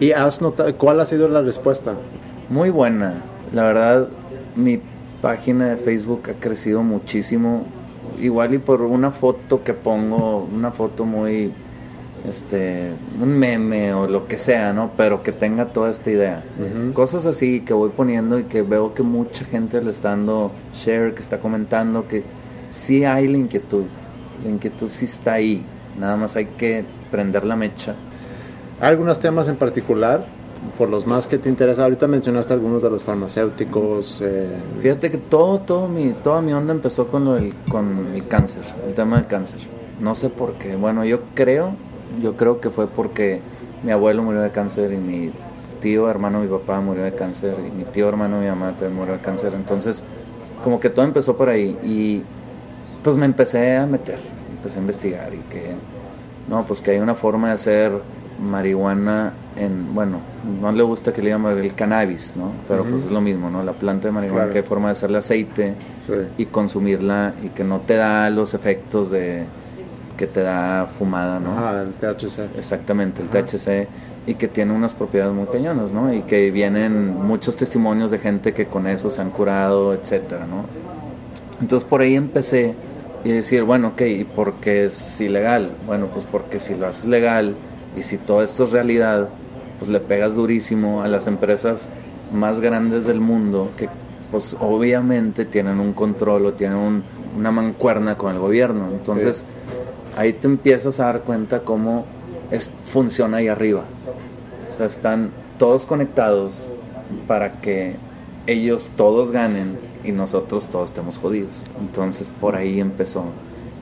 ¿Y 0.00 0.12
has 0.12 0.40
notado 0.42 0.76
cuál 0.76 1.00
ha 1.00 1.06
sido 1.06 1.28
la 1.28 1.42
respuesta? 1.42 1.94
Muy 2.48 2.70
buena. 2.70 3.22
La 3.52 3.64
verdad, 3.64 4.08
mi 4.54 4.80
página 5.20 5.68
de 5.68 5.76
Facebook 5.76 6.30
ha 6.30 6.34
crecido 6.34 6.82
muchísimo. 6.82 7.64
Igual 8.20 8.54
y 8.54 8.58
por 8.58 8.82
una 8.82 9.10
foto 9.10 9.64
que 9.64 9.74
pongo, 9.74 10.48
una 10.54 10.70
foto 10.70 11.04
muy, 11.04 11.52
este, 12.28 12.92
un 13.20 13.38
meme 13.38 13.92
o 13.94 14.06
lo 14.06 14.26
que 14.26 14.38
sea, 14.38 14.72
¿no? 14.72 14.90
Pero 14.96 15.22
que 15.22 15.32
tenga 15.32 15.66
toda 15.66 15.90
esta 15.90 16.10
idea. 16.10 16.44
Cosas 16.92 17.26
así 17.26 17.60
que 17.60 17.72
voy 17.72 17.90
poniendo 17.90 18.38
y 18.38 18.44
que 18.44 18.62
veo 18.62 18.94
que 18.94 19.02
mucha 19.02 19.44
gente 19.44 19.82
le 19.82 19.90
está 19.90 20.10
dando 20.10 20.52
share, 20.72 21.14
que 21.14 21.20
está 21.20 21.38
comentando, 21.38 22.06
que 22.06 22.22
sí 22.70 23.04
hay 23.04 23.28
la 23.28 23.38
inquietud. 23.38 23.84
La 24.44 24.50
inquietud 24.50 24.88
sí 24.88 25.04
está 25.04 25.34
ahí. 25.34 25.64
Nada 25.98 26.16
más 26.16 26.36
hay 26.36 26.46
que 26.46 26.84
prender 27.10 27.44
la 27.44 27.56
mecha. 27.56 27.94
¿Hay 28.80 28.88
algunos 28.90 29.18
temas 29.20 29.48
en 29.48 29.56
particular? 29.56 30.26
Por 30.76 30.88
los 30.88 31.06
más 31.06 31.26
que 31.26 31.38
te 31.38 31.48
interesan. 31.48 31.84
Ahorita 31.84 32.06
mencionaste 32.06 32.52
algunos 32.52 32.82
de 32.82 32.90
los 32.90 33.02
farmacéuticos. 33.02 34.20
eh, 34.22 34.48
Fíjate 34.80 35.10
que 35.10 35.18
todo, 35.18 35.60
todo 35.60 35.88
mi, 35.88 36.10
toda 36.10 36.42
mi 36.42 36.52
onda 36.52 36.72
empezó 36.72 37.06
con, 37.08 37.24
lo 37.24 37.34
del, 37.34 37.54
con 37.68 38.08
el 38.14 38.26
cáncer, 38.26 38.62
el 38.86 38.94
tema 38.94 39.16
del 39.16 39.26
cáncer. 39.26 39.60
No 40.00 40.14
sé 40.14 40.28
por 40.28 40.54
qué. 40.54 40.76
Bueno, 40.76 41.04
yo 41.04 41.20
creo, 41.34 41.72
yo 42.22 42.36
creo 42.36 42.60
que 42.60 42.70
fue 42.70 42.86
porque 42.86 43.40
mi 43.82 43.92
abuelo 43.92 44.22
murió 44.22 44.40
de 44.42 44.50
cáncer 44.50 44.92
y 44.92 44.98
mi 44.98 45.30
tío, 45.80 46.10
hermano, 46.10 46.40
mi 46.40 46.48
papá 46.48 46.80
murió 46.80 47.04
de 47.04 47.12
cáncer 47.14 47.54
y 47.66 47.70
mi 47.70 47.84
tío, 47.84 48.08
hermano, 48.08 48.40
mi 48.40 48.46
mamá 48.46 48.70
también 48.70 48.94
murió 48.94 49.14
de 49.14 49.20
cáncer. 49.20 49.54
Entonces, 49.54 50.02
como 50.64 50.80
que 50.80 50.90
todo 50.90 51.04
empezó 51.04 51.36
por 51.36 51.48
ahí 51.48 51.78
y 51.84 52.24
pues 53.06 53.16
me 53.16 53.24
empecé 53.24 53.76
a 53.76 53.86
meter, 53.86 54.18
empecé 54.56 54.78
a 54.78 54.80
investigar 54.80 55.32
y 55.32 55.38
que, 55.48 55.76
no, 56.48 56.64
pues 56.66 56.82
que 56.82 56.90
hay 56.90 56.98
una 56.98 57.14
forma 57.14 57.46
de 57.46 57.54
hacer 57.54 57.92
marihuana 58.42 59.32
en, 59.54 59.94
bueno, 59.94 60.18
no 60.60 60.72
le 60.72 60.82
gusta 60.82 61.12
que 61.12 61.22
le 61.22 61.30
llamen 61.30 61.56
el 61.56 61.72
cannabis, 61.76 62.34
¿no? 62.36 62.50
Pero 62.66 62.82
pues 62.82 63.04
es 63.04 63.12
lo 63.12 63.20
mismo, 63.20 63.48
¿no? 63.48 63.62
La 63.62 63.74
planta 63.74 64.08
de 64.08 64.12
marihuana, 64.12 64.40
Claro. 64.46 64.52
que 64.54 64.58
hay 64.58 64.64
forma 64.64 64.88
de 64.88 64.92
hacerle 64.92 65.18
aceite 65.18 65.76
sí. 66.04 66.14
y 66.36 66.46
consumirla 66.46 67.34
y 67.44 67.50
que 67.50 67.62
no 67.62 67.78
te 67.78 67.94
da 67.94 68.28
los 68.28 68.54
efectos 68.54 69.10
de 69.12 69.44
que 70.16 70.26
te 70.26 70.40
da 70.42 70.86
fumada, 70.86 71.38
¿no? 71.38 71.52
Ajá, 71.56 71.82
el 71.82 71.92
THC. 71.92 72.58
Exactamente, 72.58 73.22
el. 73.22 73.28
THC 73.28 73.86
y 74.26 74.34
que 74.34 74.48
tiene 74.48 74.72
unas 74.72 74.94
propiedades 74.94 75.32
muy 75.32 75.46
cañonas, 75.46 75.92
¿no? 75.92 76.12
Y 76.12 76.22
que 76.22 76.50
vienen 76.50 77.14
muchos 77.24 77.54
testimonios 77.54 78.10
de 78.10 78.18
gente 78.18 78.52
que 78.52 78.66
con 78.66 78.88
eso 78.88 79.10
se 79.10 79.20
han 79.22 79.30
curado, 79.30 79.94
etcétera, 79.94 80.44
¿no? 80.44 80.64
Entonces 81.60 81.88
por 81.88 82.00
ahí 82.00 82.16
empecé 82.16 82.74
y 83.26 83.32
decir, 83.32 83.64
bueno, 83.64 83.88
ok, 83.88 84.02
¿y 84.02 84.24
por 84.24 84.54
qué 84.54 84.84
es 84.84 85.20
ilegal? 85.20 85.70
Bueno, 85.84 86.06
pues 86.06 86.24
porque 86.30 86.60
si 86.60 86.74
lo 86.76 86.86
haces 86.86 87.06
legal 87.06 87.56
y 87.96 88.02
si 88.02 88.18
todo 88.18 88.42
esto 88.42 88.64
es 88.64 88.70
realidad, 88.70 89.28
pues 89.80 89.90
le 89.90 89.98
pegas 89.98 90.36
durísimo 90.36 91.02
a 91.02 91.08
las 91.08 91.26
empresas 91.26 91.88
más 92.32 92.60
grandes 92.60 93.04
del 93.04 93.20
mundo 93.20 93.70
que 93.76 93.88
pues 94.30 94.56
obviamente 94.60 95.44
tienen 95.44 95.80
un 95.80 95.92
control 95.92 96.46
o 96.46 96.52
tienen 96.52 96.78
un- 96.78 97.02
una 97.36 97.50
mancuerna 97.50 98.16
con 98.16 98.32
el 98.32 98.38
gobierno. 98.40 98.86
Entonces 98.92 99.44
ahí 100.16 100.32
te 100.32 100.46
empiezas 100.46 101.00
a 101.00 101.06
dar 101.06 101.20
cuenta 101.22 101.60
cómo 101.60 102.04
es, 102.52 102.70
funciona 102.84 103.38
ahí 103.38 103.48
arriba. 103.48 103.84
O 104.72 104.76
sea, 104.76 104.86
están 104.86 105.30
todos 105.58 105.84
conectados 105.84 106.68
para 107.26 107.60
que 107.60 107.96
ellos 108.46 108.90
todos 108.96 109.32
ganen 109.32 109.78
y 110.06 110.12
nosotros 110.12 110.66
todos 110.66 110.90
estemos 110.90 111.18
jodidos. 111.18 111.66
Entonces 111.80 112.30
por 112.40 112.56
ahí 112.56 112.80
empezó. 112.80 113.24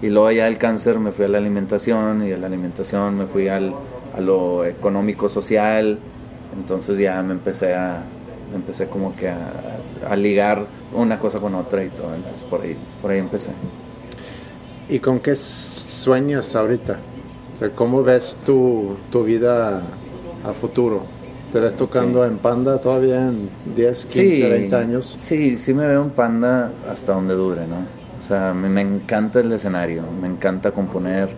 Y 0.03 0.09
luego 0.09 0.31
ya 0.33 0.47
del 0.47 0.59
cáncer 0.59 0.99
me 0.99 1.13
fui 1.13 1.25
a 1.25 1.29
la 1.29 1.39
alimentación 1.39 2.25
y 2.25 2.31
de 2.31 2.39
la 2.39 2.47
alimentación 2.47 3.17
me 3.17 3.27
fui 3.27 3.49
al, 3.49 3.75
a 4.17 4.21
lo 4.21 4.65
económico 4.65 5.29
social. 5.29 5.99
Entonces 6.57 6.99
ya 6.99 7.23
me 7.23 7.33
empecé 7.33 7.75
a 7.75 8.03
empecé 8.55 8.87
como 8.87 9.17
que 9.17 9.29
a, 9.29 9.51
a 10.09 10.15
ligar 10.15 10.67
una 10.93 11.19
cosa 11.19 11.41
con 11.41 11.55
otra 11.55 11.85
y 11.85 11.89
todo. 11.89 12.15
Entonces 12.15 12.45
por 12.45 12.63
ahí 12.63 12.77
por 13.01 13.11
ahí 13.11 13.19
empecé. 13.19 13.51
¿Y 14.89 14.99
con 14.99 15.21
qué 15.21 15.37
sueñas 15.37 16.55
ahorita? 16.55 16.99
O 17.55 17.57
sea, 17.57 17.71
¿cómo 17.71 18.03
ves 18.03 18.37
tu, 18.45 18.97
tu 19.11 19.25
vida 19.25 19.83
a 20.45 20.53
futuro? 20.53 21.14
¿Te 21.55 21.61
ves 21.61 21.77
tocando 21.77 22.25
en 22.25 22.39
Panda 22.39 22.79
todavía 22.79 23.29
en 23.29 23.49
10, 23.77 24.07
15, 24.07 24.49
20 24.49 24.75
años? 24.75 25.07
Sí, 25.07 25.57
sí 25.57 25.73
me 25.73 25.87
veo 25.87 26.03
en 26.03 26.11
Panda 26.11 26.73
hasta 26.91 27.13
donde 27.13 27.35
dure, 27.35 27.65
¿no? 27.69 27.77
O 28.19 28.23
sea, 28.23 28.53
me, 28.53 28.69
me 28.69 28.81
encanta 28.81 29.39
el 29.39 29.53
escenario, 29.53 30.03
me 30.21 30.27
encanta 30.27 30.73
componer. 30.73 31.29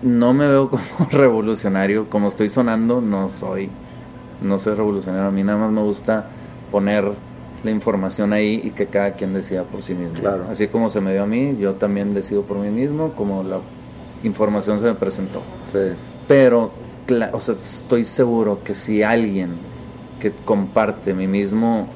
No 0.00 0.32
me 0.32 0.46
veo 0.46 0.70
como 0.70 1.10
revolucionario, 1.10 2.08
como 2.08 2.28
estoy 2.28 2.48
sonando, 2.48 3.02
no 3.02 3.28
soy. 3.28 3.68
No 4.40 4.58
soy 4.58 4.76
revolucionario, 4.76 5.28
a 5.28 5.30
mí 5.30 5.42
nada 5.42 5.58
más 5.58 5.70
me 5.70 5.82
gusta 5.82 6.24
poner 6.70 7.12
la 7.62 7.70
información 7.70 8.32
ahí 8.32 8.62
y 8.64 8.70
que 8.70 8.86
cada 8.86 9.12
quien 9.12 9.34
decida 9.34 9.64
por 9.64 9.82
sí 9.82 9.92
mismo. 9.92 10.18
Claro. 10.18 10.46
Así 10.50 10.68
como 10.68 10.88
se 10.88 11.02
me 11.02 11.12
dio 11.12 11.24
a 11.24 11.26
mí, 11.26 11.54
yo 11.60 11.74
también 11.74 12.14
decido 12.14 12.44
por 12.44 12.56
mí 12.56 12.70
mismo, 12.70 13.12
como 13.12 13.42
la 13.42 13.58
información 14.24 14.78
se 14.78 14.86
me 14.86 14.94
presentó. 14.94 15.42
Sí. 15.70 15.92
Pero, 16.26 16.70
o 17.32 17.40
sea, 17.40 17.54
estoy 17.54 18.04
seguro 18.04 18.60
que 18.64 18.74
si 18.74 19.02
alguien 19.02 19.50
que 20.20 20.32
comparte 20.32 21.14
mi 21.14 21.26
mismo, 21.26 21.88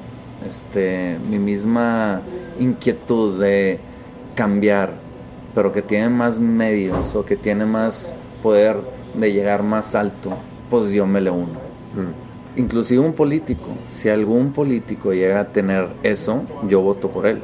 este, 0.45 1.17
mi 1.29 1.39
misma 1.39 2.21
inquietud 2.59 3.39
de 3.39 3.79
cambiar, 4.35 4.93
pero 5.53 5.71
que 5.71 5.81
tiene 5.81 6.09
más 6.09 6.39
medios 6.39 7.15
o 7.15 7.25
que 7.25 7.35
tiene 7.35 7.65
más 7.65 8.13
poder 8.41 8.77
de 9.13 9.33
llegar 9.33 9.63
más 9.63 9.95
alto, 9.95 10.37
pues 10.69 10.89
yo 10.91 11.05
me 11.05 11.19
le 11.21 11.29
uno. 11.29 11.59
Mm. 11.95 12.59
Inclusive 12.59 12.99
un 12.99 13.13
político, 13.13 13.69
si 13.89 14.09
algún 14.09 14.51
político 14.51 15.13
llega 15.13 15.39
a 15.39 15.47
tener 15.47 15.87
eso, 16.03 16.43
yo 16.67 16.81
voto 16.81 17.09
por 17.09 17.25
él. 17.25 17.41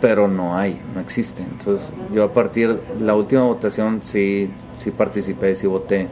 Pero 0.00 0.28
no 0.28 0.56
hay, 0.56 0.80
no 0.94 1.00
existe. 1.00 1.42
Entonces 1.42 1.92
yo 2.14 2.24
a 2.24 2.32
partir, 2.32 2.80
la 3.00 3.14
última 3.14 3.42
votación 3.42 4.00
sí, 4.02 4.50
sí 4.74 4.90
participé, 4.90 5.54
sí 5.54 5.66
voté, 5.66 6.08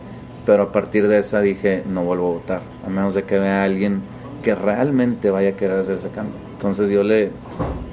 pero 0.48 0.62
a 0.62 0.72
partir 0.72 1.08
de 1.08 1.18
esa 1.18 1.42
dije 1.42 1.82
no 1.86 2.04
vuelvo 2.04 2.28
a 2.28 2.32
votar, 2.36 2.62
a 2.82 2.88
menos 2.88 3.12
de 3.12 3.24
que 3.24 3.38
vea 3.38 3.60
a 3.60 3.64
alguien 3.64 4.00
que 4.42 4.54
realmente 4.54 5.30
vaya 5.30 5.50
a 5.50 5.52
querer 5.52 5.78
hacer 5.78 5.96
ese 5.96 6.08
cambio. 6.08 6.36
Entonces 6.54 6.88
yo 6.88 7.02
le, 7.02 7.32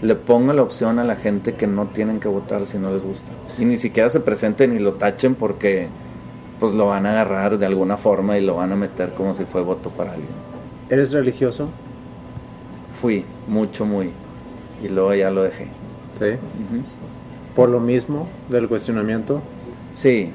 le 0.01 0.15
pongo 0.15 0.53
la 0.53 0.61
opción 0.61 0.97
a 0.97 1.03
la 1.03 1.17
gente 1.17 1.55
que 1.55 1.67
no 1.67 1.87
tienen 1.87 2.21
que 2.21 2.29
votar 2.29 2.65
si 2.65 2.77
no 2.77 2.93
les 2.93 3.03
gusta. 3.03 3.29
Y 3.59 3.65
ni 3.65 3.75
siquiera 3.75 4.07
se 4.07 4.21
presenten 4.21 4.73
y 4.73 4.79
lo 4.79 4.93
tachen 4.93 5.35
porque 5.35 5.89
pues 6.57 6.71
lo 6.71 6.87
van 6.87 7.05
a 7.05 7.11
agarrar 7.11 7.57
de 7.57 7.65
alguna 7.65 7.97
forma 7.97 8.37
y 8.37 8.45
lo 8.45 8.55
van 8.55 8.71
a 8.71 8.77
meter 8.77 9.11
como 9.15 9.33
si 9.33 9.43
fue 9.43 9.61
voto 9.61 9.89
para 9.89 10.13
alguien. 10.13 10.31
¿Eres 10.89 11.11
religioso? 11.11 11.67
Fui, 13.01 13.25
mucho, 13.49 13.85
muy. 13.85 14.11
Y 14.81 14.87
luego 14.87 15.13
ya 15.13 15.29
lo 15.29 15.43
dejé. 15.43 15.67
Sí. 16.17 16.37
Por 17.53 17.67
lo 17.67 17.81
mismo 17.81 18.29
del 18.47 18.69
cuestionamiento. 18.69 19.41
Sí, 19.91 20.31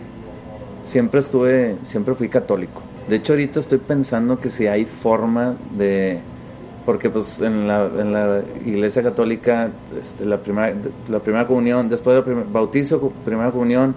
siempre 0.82 1.20
estuve, 1.20 1.76
siempre 1.82 2.14
fui 2.14 2.28
católico. 2.28 2.82
De 3.08 3.16
hecho, 3.16 3.32
ahorita 3.32 3.60
estoy 3.60 3.78
pensando 3.78 4.38
que 4.38 4.50
si 4.50 4.66
hay 4.66 4.84
forma 4.84 5.56
de, 5.76 6.20
porque 6.86 7.10
pues 7.10 7.40
en 7.40 7.66
la, 7.66 7.86
en 7.86 8.12
la 8.12 8.42
iglesia 8.64 9.02
católica, 9.02 9.70
este, 10.00 10.24
la, 10.24 10.38
primera, 10.38 10.74
la 11.08 11.18
primera 11.20 11.46
comunión, 11.46 11.88
después 11.88 12.14
del 12.14 12.24
primer 12.24 12.44
bautizo, 12.46 13.12
primera 13.24 13.50
comunión, 13.50 13.94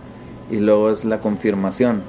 y 0.50 0.58
luego 0.58 0.90
es 0.92 1.06
la 1.06 1.20
confirmación. 1.20 2.02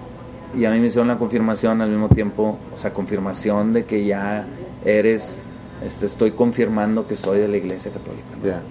Y 0.57 0.65
a 0.65 0.71
mí 0.71 0.79
me 0.79 0.87
hicieron 0.87 1.09
la 1.09 1.19
confirmación 1.19 1.81
al 1.81 1.91
mismo 1.91 2.09
tiempo, 2.09 2.59
o 2.73 2.77
sea, 2.77 2.93
confirmación 2.93 3.73
de 3.73 3.85
que 3.85 4.05
ya 4.05 4.47
eres, 4.85 5.39
este, 5.85 6.07
estoy 6.07 6.33
confirmando 6.33 7.07
que 7.07 7.17
soy 7.17 7.39
de 7.39 7.49
la 7.49 7.57
iglesia 7.57 7.91
católica. 7.91 8.63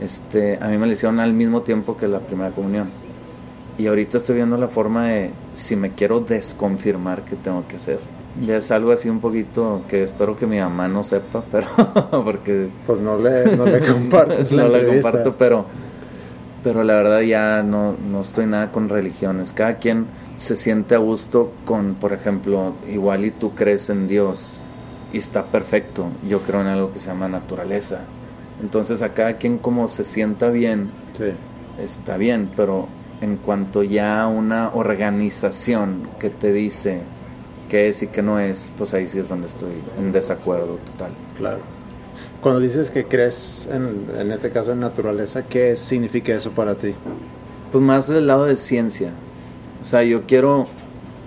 Este, 0.00 0.58
a 0.60 0.68
mí 0.68 0.78
me 0.78 0.86
lo 0.86 0.92
hicieron 0.92 1.20
al 1.20 1.32
mismo 1.32 1.62
tiempo 1.62 1.96
que 1.96 2.08
la 2.08 2.20
primera 2.20 2.50
comunión. 2.50 2.88
Y 3.80 3.86
ahorita 3.86 4.18
estoy 4.18 4.36
viendo 4.36 4.58
la 4.58 4.68
forma 4.68 5.06
de 5.06 5.30
si 5.54 5.74
me 5.74 5.92
quiero 5.92 6.20
desconfirmar 6.20 7.22
qué 7.24 7.34
tengo 7.34 7.64
que 7.66 7.76
hacer. 7.76 7.98
Ya 8.42 8.58
es 8.58 8.70
algo 8.70 8.92
así 8.92 9.08
un 9.08 9.20
poquito 9.20 9.82
que 9.88 10.02
espero 10.02 10.36
que 10.36 10.46
mi 10.46 10.58
mamá 10.60 10.86
no 10.86 11.02
sepa, 11.02 11.42
pero 11.50 11.66
porque 12.22 12.68
Pues 12.86 13.00
no 13.00 13.16
le, 13.16 13.56
no 13.56 13.64
le 13.64 13.80
compartes 13.92 14.52
no 14.52 14.68
la 14.68 14.84
comparto, 14.86 15.34
pero 15.38 15.64
pero 16.62 16.84
la 16.84 16.92
verdad 16.94 17.20
ya 17.22 17.62
no, 17.62 17.94
no 18.10 18.20
estoy 18.20 18.44
nada 18.44 18.70
con 18.70 18.90
religiones. 18.90 19.54
Cada 19.54 19.76
quien 19.78 20.04
se 20.36 20.56
siente 20.56 20.94
a 20.94 20.98
gusto 20.98 21.52
con, 21.64 21.94
por 21.94 22.12
ejemplo, 22.12 22.74
igual 22.86 23.24
y 23.24 23.30
tú 23.30 23.54
crees 23.54 23.88
en 23.88 24.06
Dios 24.08 24.60
y 25.10 25.16
está 25.16 25.44
perfecto. 25.46 26.08
Yo 26.28 26.40
creo 26.42 26.60
en 26.60 26.66
algo 26.66 26.92
que 26.92 27.00
se 27.00 27.06
llama 27.08 27.28
naturaleza. 27.28 28.00
Entonces 28.60 29.00
a 29.00 29.14
cada 29.14 29.38
quien 29.38 29.56
como 29.56 29.88
se 29.88 30.04
sienta 30.04 30.50
bien, 30.50 30.90
Sí. 31.16 31.32
está 31.82 32.18
bien, 32.18 32.50
pero 32.54 32.88
en 33.20 33.36
cuanto 33.36 33.82
ya 33.82 34.22
a 34.22 34.28
una 34.28 34.70
organización 34.74 36.08
que 36.18 36.30
te 36.30 36.52
dice 36.52 37.02
qué 37.68 37.88
es 37.88 38.02
y 38.02 38.08
qué 38.08 38.22
no 38.22 38.38
es, 38.40 38.70
pues 38.76 38.94
ahí 38.94 39.06
sí 39.06 39.18
es 39.18 39.28
donde 39.28 39.46
estoy 39.46 39.72
en 39.98 40.12
desacuerdo 40.12 40.78
total. 40.86 41.12
Claro. 41.36 41.58
Cuando 42.42 42.60
dices 42.60 42.90
que 42.90 43.04
crees, 43.04 43.68
en, 43.70 44.06
en 44.18 44.32
este 44.32 44.50
caso, 44.50 44.72
en 44.72 44.80
naturaleza, 44.80 45.44
¿qué 45.44 45.76
significa 45.76 46.32
eso 46.34 46.50
para 46.50 46.74
ti? 46.74 46.94
Pues 47.70 47.84
más 47.84 48.08
del 48.08 48.26
lado 48.26 48.46
de 48.46 48.56
ciencia. 48.56 49.12
O 49.80 49.84
sea, 49.84 50.02
yo 50.02 50.22
quiero, 50.26 50.62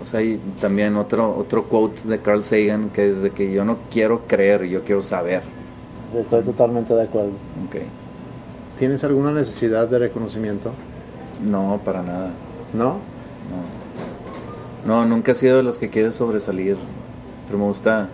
o 0.02 0.06
sea, 0.06 0.22
y 0.22 0.40
también 0.60 0.96
otro, 0.98 1.36
otro 1.36 1.66
quote 1.66 2.08
de 2.08 2.20
Carl 2.20 2.44
Sagan 2.44 2.90
que 2.90 3.10
es 3.10 3.22
de 3.22 3.32
que 3.32 3.52
yo 3.52 3.64
no 3.64 3.78
quiero 3.90 4.24
creer, 4.28 4.64
yo 4.66 4.84
quiero 4.84 5.02
saber. 5.02 5.44
Estoy 6.16 6.44
totalmente 6.44 6.94
de 6.94 7.04
acuerdo. 7.04 7.32
Ok. 7.68 7.78
¿Tienes 8.78 9.04
alguna 9.04 9.32
necesidad 9.32 9.88
de 9.88 10.00
reconocimiento? 10.00 10.72
No, 11.42 11.80
para 11.84 12.04
nada. 12.04 12.32
¿No? 12.74 13.00
No. 13.50 13.84
No, 14.86 15.06
nunca 15.06 15.32
he 15.32 15.36
sido 15.36 15.58
de 15.58 15.64
los 15.64 15.78
que 15.78 15.90
quiere 15.90 16.12
sobresalir. 16.12 16.78
Pero 17.46 17.58
me 17.58 17.66
gusta, 17.66 18.10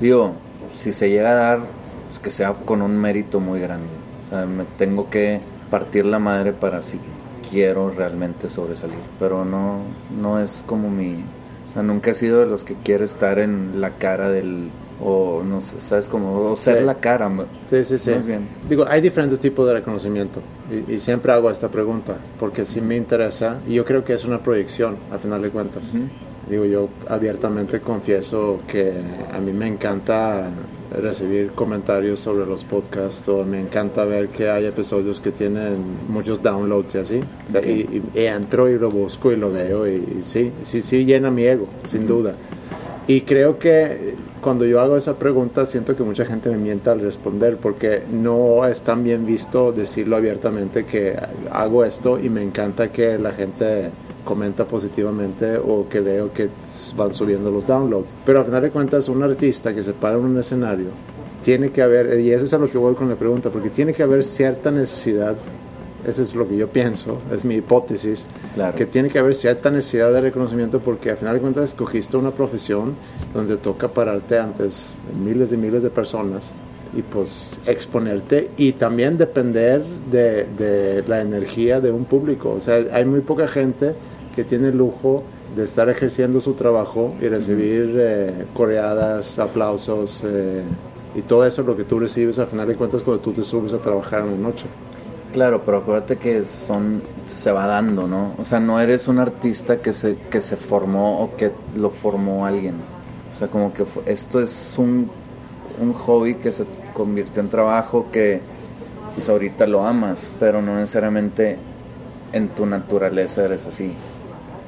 digo, 0.00 0.32
si 0.74 0.92
se 0.92 1.10
llega 1.10 1.30
a 1.30 1.34
dar, 1.34 1.60
pues 2.08 2.18
que 2.18 2.30
sea 2.30 2.52
con 2.52 2.82
un 2.82 2.96
mérito 2.96 3.40
muy 3.40 3.60
grande. 3.60 3.88
O 4.24 4.28
sea, 4.30 4.46
me 4.46 4.64
tengo 4.76 5.10
que 5.10 5.40
partir 5.70 6.04
la 6.06 6.18
madre 6.18 6.52
para 6.52 6.82
si 6.82 6.98
quiero 7.50 7.90
realmente 7.90 8.48
sobresalir. 8.48 8.98
Pero 9.18 9.44
no, 9.44 9.80
no 10.18 10.40
es 10.40 10.64
como 10.66 10.88
mi... 10.88 11.14
O 11.70 11.72
sea, 11.74 11.82
nunca 11.82 12.10
he 12.10 12.14
sido 12.14 12.40
de 12.40 12.46
los 12.46 12.64
que 12.64 12.74
quiere 12.74 13.04
estar 13.04 13.38
en 13.38 13.80
la 13.80 13.90
cara 13.90 14.28
del... 14.28 14.70
O 15.00 15.42
no 15.44 15.60
sé, 15.60 15.80
¿sabes? 15.80 16.08
Como, 16.08 16.50
o 16.50 16.56
ser 16.56 16.78
Sí. 16.78 16.84
la 16.84 16.94
cara. 16.94 17.30
Sí, 17.68 17.84
sí, 17.84 17.98
sí. 17.98 18.10
Más 18.12 18.26
bien. 18.26 18.48
Digo, 18.68 18.86
hay 18.88 19.00
diferentes 19.00 19.38
tipos 19.38 19.66
de 19.66 19.74
reconocimiento 19.74 20.40
y, 20.88 20.94
y 20.94 21.00
siempre 21.00 21.32
hago 21.32 21.50
esta 21.50 21.68
pregunta 21.68 22.16
porque 22.40 22.64
sí 22.64 22.80
me 22.80 22.96
interesa 22.96 23.58
y 23.68 23.74
yo 23.74 23.84
creo 23.84 24.04
que 24.04 24.14
es 24.14 24.24
una 24.24 24.42
proyección 24.42 24.96
al 25.12 25.18
final 25.18 25.42
de 25.42 25.50
cuentas. 25.50 25.92
Digo, 26.48 26.64
yo 26.64 26.88
abiertamente 27.08 27.80
confieso 27.80 28.60
que 28.68 28.92
a 29.32 29.38
mí 29.40 29.52
me 29.52 29.66
encanta 29.66 30.48
recibir 31.02 31.50
comentarios 31.50 32.20
sobre 32.20 32.46
los 32.46 32.62
podcasts 32.62 33.28
o 33.28 33.44
me 33.44 33.60
encanta 33.60 34.04
ver 34.04 34.28
que 34.28 34.48
hay 34.48 34.64
episodios 34.64 35.20
que 35.20 35.32
tienen 35.32 35.74
muchos 36.08 36.40
downloads 36.42 36.94
y 36.94 36.98
así. 36.98 37.20
O 37.46 37.50
sea, 37.50 37.60
Ok. 37.60 37.66
y, 37.66 38.02
y 38.14 38.26
entro 38.26 38.70
y 38.70 38.78
lo 38.78 38.90
busco 38.90 39.32
y 39.32 39.36
lo 39.36 39.50
veo 39.52 39.86
y, 39.88 39.94
y 39.96 40.22
sí, 40.24 40.52
sí, 40.62 40.80
sí 40.82 41.04
llena 41.04 41.30
mi 41.32 41.42
ego, 41.42 41.66
sin 41.84 42.06
duda. 42.06 42.34
Y 43.08 43.20
creo 43.20 43.58
que 43.58 44.14
cuando 44.40 44.64
yo 44.64 44.80
hago 44.80 44.96
esa 44.96 45.16
pregunta 45.16 45.64
siento 45.66 45.94
que 45.94 46.02
mucha 46.02 46.24
gente 46.24 46.50
me 46.50 46.56
miente 46.56 46.90
al 46.90 47.00
responder 47.00 47.56
porque 47.56 48.02
no 48.10 48.66
es 48.66 48.80
tan 48.80 49.04
bien 49.04 49.24
visto 49.24 49.70
decirlo 49.70 50.16
abiertamente 50.16 50.84
que 50.84 51.16
hago 51.52 51.84
esto 51.84 52.18
y 52.18 52.28
me 52.28 52.42
encanta 52.42 52.90
que 52.90 53.16
la 53.18 53.32
gente 53.32 53.90
comenta 54.24 54.64
positivamente 54.64 55.56
o 55.56 55.88
que 55.88 56.00
veo 56.00 56.32
que 56.32 56.48
van 56.96 57.14
subiendo 57.14 57.50
los 57.50 57.64
downloads. 57.64 58.16
Pero 58.26 58.40
al 58.40 58.44
final 58.44 58.62
de 58.62 58.70
cuentas 58.70 59.08
un 59.08 59.22
artista 59.22 59.72
que 59.72 59.84
se 59.84 59.92
para 59.92 60.16
en 60.16 60.24
un 60.24 60.38
escenario 60.38 60.88
tiene 61.44 61.70
que 61.70 61.80
haber, 61.80 62.18
y 62.18 62.32
eso 62.32 62.44
es 62.44 62.52
a 62.54 62.58
lo 62.58 62.68
que 62.68 62.76
voy 62.76 62.96
con 62.96 63.08
la 63.08 63.14
pregunta, 63.14 63.50
porque 63.50 63.70
tiene 63.70 63.94
que 63.94 64.02
haber 64.02 64.24
cierta 64.24 64.72
necesidad, 64.72 65.36
eso 66.06 66.22
es 66.22 66.34
lo 66.34 66.48
que 66.48 66.56
yo 66.56 66.68
pienso, 66.68 67.20
es 67.32 67.44
mi 67.44 67.56
hipótesis, 67.56 68.26
Claro. 68.54 68.76
que 68.76 68.86
tiene 68.86 69.08
que 69.10 69.18
haber 69.18 69.34
cierta 69.34 69.70
necesidad 69.70 70.12
de 70.12 70.20
reconocimiento 70.20 70.80
porque 70.80 71.10
al 71.10 71.16
final 71.16 71.34
de 71.34 71.40
cuentas 71.40 71.64
escogiste 71.70 72.16
una 72.16 72.30
profesión 72.30 72.94
donde 73.34 73.56
toca 73.56 73.88
pararte 73.88 74.38
antes 74.38 74.98
de 75.06 75.18
miles 75.18 75.52
y 75.52 75.56
miles 75.56 75.82
de 75.82 75.90
personas 75.90 76.54
y 76.96 77.02
pues 77.02 77.60
exponerte 77.66 78.50
y 78.56 78.72
también 78.72 79.18
depender 79.18 79.84
de, 80.10 80.44
de 80.56 81.04
la 81.06 81.20
energía 81.20 81.80
de 81.80 81.90
un 81.90 82.04
público. 82.04 82.52
O 82.56 82.60
sea, 82.60 82.76
hay 82.92 83.04
muy 83.04 83.20
poca 83.20 83.46
gente 83.48 83.94
que 84.34 84.44
tiene 84.44 84.68
el 84.68 84.78
lujo 84.78 85.22
de 85.56 85.64
estar 85.64 85.88
ejerciendo 85.88 86.40
su 86.40 86.52
trabajo 86.54 87.14
y 87.20 87.26
recibir 87.28 87.94
eh, 87.98 88.44
coreadas, 88.54 89.38
aplausos 89.38 90.22
eh, 90.24 90.62
y 91.14 91.22
todo 91.22 91.46
eso 91.46 91.62
lo 91.62 91.76
que 91.76 91.84
tú 91.84 91.98
recibes 91.98 92.38
al 92.38 92.46
final 92.46 92.68
de 92.68 92.74
cuentas 92.76 93.02
cuando 93.02 93.22
tú 93.22 93.32
te 93.32 93.42
subes 93.42 93.72
a 93.74 93.78
trabajar 93.78 94.22
en 94.22 94.30
la 94.32 94.48
noche. 94.48 94.66
Claro, 95.36 95.62
pero 95.64 95.78
acuérdate 95.78 96.16
que 96.16 96.46
son 96.46 97.02
se 97.26 97.52
va 97.52 97.66
dando, 97.66 98.08
¿no? 98.08 98.32
O 98.38 98.44
sea, 98.46 98.58
no 98.58 98.80
eres 98.80 99.06
un 99.06 99.18
artista 99.18 99.82
que 99.82 99.92
se 99.92 100.16
que 100.30 100.40
se 100.40 100.56
formó 100.56 101.20
o 101.22 101.36
que 101.36 101.52
lo 101.74 101.90
formó 101.90 102.46
alguien. 102.46 102.76
O 103.30 103.34
sea, 103.34 103.48
como 103.48 103.74
que 103.74 103.84
esto 104.06 104.40
es 104.40 104.76
un, 104.78 105.10
un 105.78 105.92
hobby 105.92 106.36
que 106.36 106.52
se 106.52 106.64
convirtió 106.94 107.42
en 107.42 107.50
trabajo 107.50 108.06
que 108.10 108.40
pues 109.14 109.28
ahorita 109.28 109.66
lo 109.66 109.84
amas, 109.86 110.32
pero 110.40 110.62
no 110.62 110.76
necesariamente 110.76 111.58
en 112.32 112.48
tu 112.48 112.64
naturaleza 112.64 113.44
eres 113.44 113.66
así. 113.66 113.92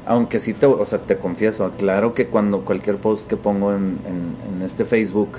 Aunque 0.07 0.39
sí 0.41 0.53
te, 0.53 0.67
o 0.67 0.85
sea, 0.85 0.99
te 1.01 1.17
confieso, 1.19 1.73
claro 1.79 2.13
que 2.15 2.29
cuando 2.29 2.65
cualquier 2.67 2.99
post 2.99 3.27
que 3.29 3.39
pongo 3.39 3.73
en- 3.75 3.99
en 4.07 4.63
este 4.63 4.85
Facebook, 4.85 5.31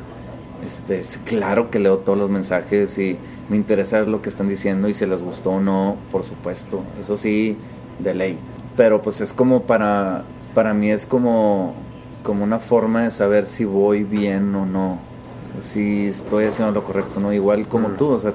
este, 0.66 1.00
es 1.00 1.18
claro 1.26 1.70
que 1.72 1.80
leo 1.80 2.00
todos 2.00 2.18
los 2.18 2.30
mensajes 2.30 2.98
y 2.98 3.18
me 3.50 3.56
interesa 3.58 4.02
lo 4.02 4.22
que 4.22 4.30
están 4.30 4.48
diciendo 4.48 4.88
y 4.88 4.94
si 4.94 5.06
les 5.06 5.22
gustó 5.24 5.52
o 5.52 5.60
no, 5.60 5.96
por 6.12 6.24
supuesto, 6.24 6.82
eso 7.00 7.18
sí, 7.18 7.58
de 8.00 8.14
ley. 8.14 8.38
Pero 8.78 9.02
pues 9.02 9.22
es 9.22 9.34
como 9.34 9.64
para, 9.64 10.24
para 10.54 10.74
mí 10.74 10.92
es 10.92 11.06
como, 11.06 11.76
como 12.24 12.44
una 12.44 12.60
forma 12.60 13.04
de 13.04 13.12
saber 13.12 13.46
si 13.46 13.66
voy 13.66 14.04
bien 14.04 14.54
o 14.56 14.66
no, 14.66 14.94
O 14.94 15.52
sea, 15.54 15.62
si 15.62 16.08
estoy 16.08 16.46
haciendo 16.46 16.74
lo 16.74 16.84
correcto 16.84 17.20
o 17.20 17.24
no, 17.24 17.34
igual 17.34 17.68
como 17.68 17.90
tú, 17.90 18.08
o 18.10 18.20
sea, 18.20 18.34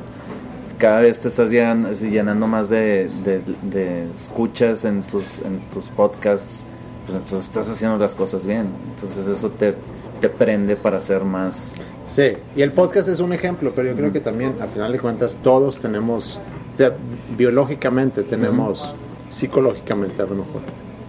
cada 0.79 1.01
vez 1.01 1.21
te 1.21 1.29
estás 1.29 1.51
llenando, 1.51 1.93
llenando 1.93 2.47
más 2.47 2.69
de, 2.69 3.11
de- 3.25 3.43
de 3.63 4.11
escuchas 4.15 4.85
en 4.85 5.03
tus, 5.05 5.39
en 5.41 5.61
tus 5.71 5.89
podcasts, 5.91 6.65
pues 7.07 7.17
entonces 7.19 7.45
estás 7.49 7.71
haciendo 7.71 7.99
las 7.99 8.15
cosas 8.15 8.45
bien. 8.47 8.69
Entonces 8.91 9.27
eso 9.29 9.51
te, 9.51 9.75
te 10.21 10.29
prende 10.29 10.77
para 10.77 10.99
hacer 10.99 11.25
más. 11.25 11.75
Sí, 12.07 12.33
y 12.55 12.63
el 12.63 12.73
podcast 12.73 13.09
es 13.09 13.21
un 13.21 13.33
ejemplo, 13.33 13.73
pero 13.75 13.89
yo 13.91 13.97
creo 13.97 14.13
que 14.13 14.21
también, 14.21 14.57
al 14.61 14.69
final 14.69 14.93
de 14.93 14.99
cuentas, 15.01 15.37
todos 15.43 15.79
tenemos, 15.79 16.39
te- 16.77 16.93
biológicamente 17.37 18.23
tenemos, 18.25 18.95
psicológicamente 19.31 20.23
a 20.23 20.27
lo 20.27 20.35
mejor, 20.37 20.61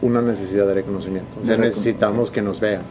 una 0.02 0.22
necesidad 0.22 0.66
de 0.68 0.74
reconocimiento. 0.76 1.38
O 1.41 1.43
sea, 1.46 1.58
necesitamos 1.58 2.32
que 2.32 2.41
nos 2.41 2.60
vean, 2.60 2.82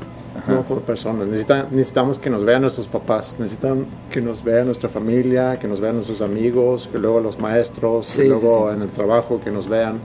no 0.49 0.65
como 0.65 0.81
personas. 0.81 1.27
Necesita- 1.29 1.67
necesitamos 1.71 2.19
que 2.19 2.29
nos 2.29 2.45
vean 2.45 2.61
nuestros 2.63 2.89
papás, 2.89 3.37
necesitan 3.39 3.87
que 4.11 4.21
nos 4.21 4.45
vean 4.45 4.67
nuestra 4.67 4.89
familia, 4.89 5.59
que 5.59 5.67
nos 5.67 5.81
vean 5.81 5.95
nuestros 5.95 6.21
amigos, 6.21 6.89
que 6.93 6.99
luego 6.99 7.21
los 7.21 7.39
maestros, 7.39 8.07
Sí, 8.07 8.23
sí, 8.23 8.29
luego 8.29 8.69
sí. 8.71 8.77
en 8.77 8.83
el 8.83 8.89
trabajo 8.89 9.41
que 9.43 9.51
nos 9.51 9.69
vean. 9.69 9.99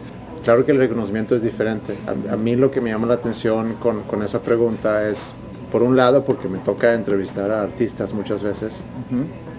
Claro 0.43 0.64
que 0.66 0.72
el 0.72 0.78
reconocimiento 0.78 1.36
es 1.36 1.43
diferente. 1.43 1.95
A, 2.08 2.34
a 2.34 2.38
mí 2.38 2.56
lo 2.56 2.72
que 2.72 2.80
me 2.80 2.89
llama 2.91 3.08
la 3.08 3.16
atención 3.16 3.74
con, 3.74 4.04
con 4.04 4.24
esa 4.24 4.39
pregunta 4.41 5.08
es, 5.10 5.34
por 5.72 5.84
un 5.84 5.95
lado, 5.95 6.26
porque 6.26 6.47
me 6.47 6.59
toca 6.59 6.93
entrevistar 6.93 7.51
a 7.51 7.61
artistas 7.61 8.13
muchas 8.13 8.43
veces, 8.43 8.84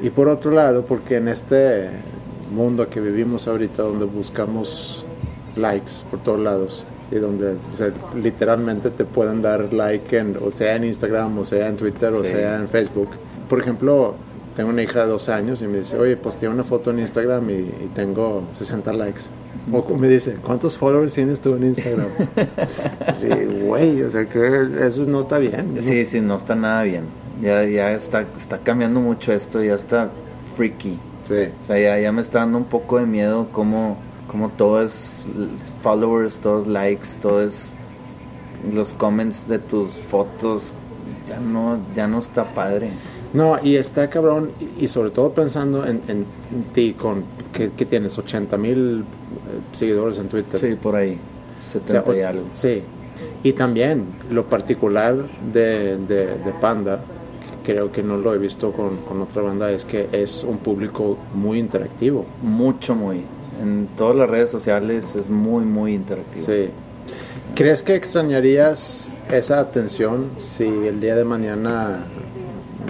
y 0.02 0.10
por 0.10 0.28
otro 0.28 0.50
lado, 0.50 0.84
porque 0.84 1.16
en 1.16 1.28
este 1.28 1.88
mundo 2.54 2.88
que 2.88 3.00
vivimos 3.00 3.46
ahorita, 3.48 3.82
donde 3.82 4.04
buscamos 4.06 5.04
likes 5.56 5.92
por 6.10 6.20
todos 6.20 6.40
lados, 6.40 6.86
y 7.10 7.16
donde 7.16 7.56
o 7.72 7.76
sea, 7.76 7.92
literalmente 8.14 8.90
te 8.90 9.04
pueden 9.04 9.42
dar 9.42 9.72
like, 9.72 10.16
en, 10.16 10.36
o 10.42 10.50
sea 10.50 10.76
en 10.76 10.84
Instagram, 10.84 11.38
o 11.38 11.44
sea 11.44 11.68
en 11.68 11.76
Twitter, 11.76 12.12
o 12.12 12.24
sea 12.24 12.56
en 12.56 12.68
Facebook. 12.68 13.08
Por 13.48 13.60
ejemplo, 13.60 14.14
tengo 14.54 14.70
una 14.70 14.82
hija 14.82 15.00
de 15.00 15.06
12 15.06 15.32
años 15.32 15.62
y 15.62 15.66
me 15.66 15.78
dice, 15.78 15.98
oye, 15.98 16.16
posteé 16.16 16.48
una 16.48 16.62
foto 16.62 16.90
en 16.90 17.00
Instagram 17.00 17.50
y, 17.50 17.54
y 17.54 17.90
tengo 17.94 18.44
60 18.52 18.92
likes. 18.92 19.22
O 19.72 19.96
me 19.96 20.08
dice, 20.08 20.36
¿cuántos 20.44 20.76
followers 20.76 21.12
tienes 21.12 21.40
tú 21.40 21.54
en 21.54 21.64
Instagram? 21.64 22.08
Güey, 23.66 24.02
o 24.02 24.10
sea 24.10 24.26
que 24.26 24.68
eso 24.80 25.04
no 25.06 25.20
está 25.20 25.38
bien. 25.38 25.74
¿no? 25.74 25.82
Sí, 25.82 26.04
sí, 26.06 26.20
no 26.20 26.36
está 26.36 26.54
nada 26.54 26.82
bien. 26.82 27.04
Ya, 27.40 27.64
ya 27.64 27.92
está, 27.92 28.26
está 28.36 28.58
cambiando 28.58 29.00
mucho 29.00 29.32
esto, 29.32 29.62
ya 29.62 29.74
está 29.74 30.10
freaky. 30.56 30.98
Sí. 31.28 31.48
O 31.60 31.64
sea, 31.64 31.78
ya, 31.78 31.98
ya 31.98 32.10
me 32.12 32.20
está 32.20 32.40
dando 32.40 32.58
un 32.58 32.64
poco 32.64 32.98
de 32.98 33.06
miedo 33.06 33.48
como, 33.52 33.96
como 34.26 34.48
todo 34.48 34.82
es 34.82 35.26
followers, 35.82 36.38
todo 36.38 36.60
es 36.60 36.66
likes, 36.66 37.08
todo 37.20 37.42
es... 37.42 37.74
los 38.72 38.92
comments 38.92 39.46
de 39.46 39.58
tus 39.58 39.94
fotos 39.94 40.74
ya 41.28 41.38
no, 41.38 41.78
ya 41.94 42.08
no 42.08 42.18
está 42.18 42.44
padre. 42.54 42.90
No, 43.32 43.58
y 43.62 43.76
está 43.76 44.10
cabrón, 44.10 44.50
y, 44.58 44.84
y 44.84 44.88
sobre 44.88 45.10
todo 45.10 45.32
pensando 45.32 45.86
en, 45.86 46.00
en 46.08 46.26
ti, 46.72 46.94
con 46.94 47.24
que, 47.52 47.70
que 47.72 47.86
tienes 47.86 48.16
80 48.18 48.56
mil 48.56 49.00
eh, 49.00 49.04
seguidores 49.72 50.18
en 50.18 50.28
Twitter. 50.28 50.60
Sí, 50.60 50.74
por 50.74 50.96
ahí, 50.96 51.18
O 51.60 51.70
sea, 51.70 51.80
70 51.82 52.16
y 52.16 52.22
algo. 52.22 52.46
Sí. 52.52 52.82
Y 53.42 53.52
también 53.52 54.06
lo 54.30 54.46
particular 54.46 55.14
de, 55.52 55.96
de, 55.96 56.26
de 56.26 56.52
Panda, 56.60 57.00
que 57.64 57.72
creo 57.72 57.92
que 57.92 58.02
no 58.02 58.16
lo 58.16 58.34
he 58.34 58.38
visto 58.38 58.72
con, 58.72 58.98
con 58.98 59.20
otra 59.22 59.42
banda, 59.42 59.70
es 59.70 59.84
que 59.84 60.08
es 60.12 60.44
un 60.44 60.58
público 60.58 61.18
muy 61.34 61.58
interactivo. 61.58 62.26
Mucho, 62.42 62.94
muy. 62.94 63.24
En 63.62 63.88
todas 63.96 64.16
las 64.16 64.28
redes 64.30 64.50
sociales 64.50 65.16
es 65.16 65.28
muy, 65.28 65.64
muy 65.64 65.94
interactivo. 65.94 66.44
Sí. 66.44 66.70
¿Crees 67.54 67.82
que 67.82 67.94
extrañarías 67.94 69.10
esa 69.30 69.60
atención 69.60 70.30
si 70.38 70.64
el 70.64 71.00
día 71.00 71.16
de 71.16 71.24
mañana 71.24 72.04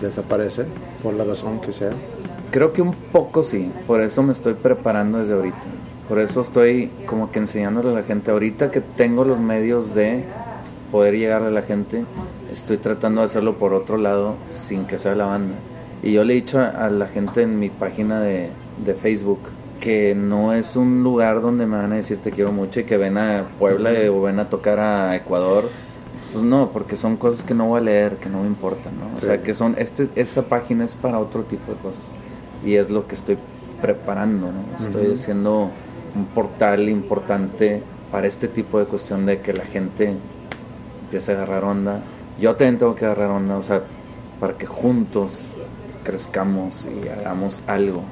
desaparece, 0.00 0.64
por 1.02 1.14
la 1.14 1.24
razón 1.24 1.60
que 1.60 1.72
sea? 1.72 1.92
Creo 2.50 2.72
que 2.72 2.82
un 2.82 2.92
poco 2.94 3.44
sí, 3.44 3.70
por 3.86 4.00
eso 4.00 4.22
me 4.22 4.32
estoy 4.32 4.54
preparando 4.54 5.18
desde 5.18 5.34
ahorita. 5.34 5.58
Por 6.08 6.18
eso 6.18 6.40
estoy 6.40 6.90
como 7.06 7.30
que 7.30 7.38
enseñándole 7.38 7.90
a 7.90 7.92
la 7.92 8.02
gente. 8.02 8.32
Ahorita 8.32 8.70
que 8.72 8.80
tengo 8.80 9.24
los 9.24 9.38
medios 9.38 9.94
de 9.94 10.24
poder 10.90 11.14
llegar 11.16 11.42
a 11.42 11.50
la 11.50 11.62
gente, 11.62 12.04
estoy 12.52 12.78
tratando 12.78 13.20
de 13.20 13.26
hacerlo 13.26 13.54
por 13.56 13.72
otro 13.72 13.96
lado 13.96 14.34
sin 14.50 14.86
que 14.86 14.98
sea 14.98 15.14
la 15.14 15.26
banda. 15.26 15.54
Y 16.02 16.12
yo 16.12 16.24
le 16.24 16.32
he 16.32 16.36
dicho 16.36 16.58
a, 16.60 16.88
la 16.90 17.06
gente 17.06 17.42
en 17.42 17.60
mi 17.60 17.68
página 17.68 18.20
de, 18.20 18.50
de 18.84 18.94
Facebook 18.94 19.38
que 19.78 20.14
no 20.16 20.52
es 20.52 20.74
un 20.74 21.04
lugar 21.04 21.40
donde 21.40 21.66
me 21.66 21.76
van 21.76 21.92
a 21.92 21.96
decir 21.96 22.18
te 22.18 22.32
quiero 22.32 22.52
mucho 22.52 22.80
y 22.80 22.84
que 22.84 22.96
ven 22.96 23.16
a 23.16 23.44
Puebla 23.58 23.90
o 24.10 24.22
ven 24.22 24.40
a 24.40 24.48
tocar 24.48 24.80
a 24.80 25.14
Ecuador. 25.14 25.68
Pues 26.32 26.44
no, 26.44 26.70
porque 26.72 26.96
son 26.96 27.16
cosas 27.16 27.44
que 27.44 27.54
no 27.54 27.66
voy 27.68 27.80
a 27.80 27.84
leer, 27.84 28.16
que 28.16 28.28
no 28.28 28.42
me 28.42 28.46
importan, 28.46 28.92
¿no? 28.98 29.06
O 29.16 29.18
Sí. 29.20 29.26
sea, 29.26 29.42
que 29.42 29.54
son, 29.54 29.74
este, 29.78 30.08
esa 30.14 30.42
página 30.42 30.84
es 30.84 30.94
para 30.94 31.18
otro 31.18 31.42
tipo 31.42 31.72
de 31.72 31.78
cosas. 31.78 32.12
Y 32.64 32.74
es 32.74 32.90
lo 32.90 33.06
que 33.06 33.14
estoy 33.14 33.38
preparando, 33.80 34.52
¿no? 34.52 34.84
Estoy 34.84 35.12
haciendo 35.12 35.70
un 36.14 36.24
portal 36.26 36.88
importante 36.88 37.82
para 38.10 38.26
este 38.26 38.48
tipo 38.48 38.78
de 38.78 38.84
cuestión 38.86 39.26
de 39.26 39.40
que 39.40 39.52
la 39.52 39.64
gente 39.64 40.14
empiece 41.04 41.32
a 41.32 41.36
agarrar 41.36 41.64
onda. 41.64 42.00
Yo 42.38 42.54
también 42.56 42.78
tengo 42.78 42.94
que 42.94 43.04
agarrar 43.04 43.30
onda, 43.30 43.56
o 43.56 43.62
sea, 43.62 43.82
para 44.38 44.54
que 44.54 44.66
juntos 44.66 45.46
crezcamos 46.04 46.86
y 46.86 47.08
hagamos 47.08 47.62
algo. 47.66 48.02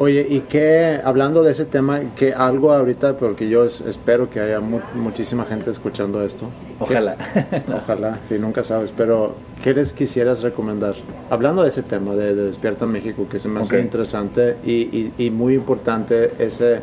Oye, 0.00 0.24
y 0.30 0.40
que 0.42 1.00
hablando 1.02 1.42
de 1.42 1.50
ese 1.50 1.64
tema, 1.64 1.98
que 2.14 2.32
algo 2.32 2.72
ahorita, 2.72 3.16
porque 3.16 3.48
yo 3.48 3.64
es- 3.64 3.80
espero 3.80 4.30
que 4.30 4.38
haya 4.38 4.60
mu- 4.60 4.78
muchísima 4.94 5.44
gente 5.44 5.70
escuchando 5.72 6.22
esto. 6.22 6.46
Ojalá. 6.78 7.16
Que- 7.16 7.62
ojalá, 7.74 8.20
sí, 8.22 8.38
nunca 8.38 8.62
sabes, 8.62 8.92
pero 8.96 9.34
¿qué 9.64 9.74
les 9.74 9.92
quisieras 9.92 10.42
recomendar? 10.42 10.94
Hablando 11.30 11.64
de 11.64 11.70
ese 11.70 11.82
tema 11.82 12.14
de, 12.14 12.32
de 12.36 12.44
Despierta 12.44 12.86
México, 12.86 13.26
que 13.28 13.40
se 13.40 13.48
me 13.48 13.58
hace 13.58 13.76
Ok. 13.76 13.82
interesante 13.82 14.56
y, 14.64 14.72
y- 14.72 15.12
y 15.18 15.30
muy 15.30 15.54
importante 15.54 16.32
ese, 16.38 16.80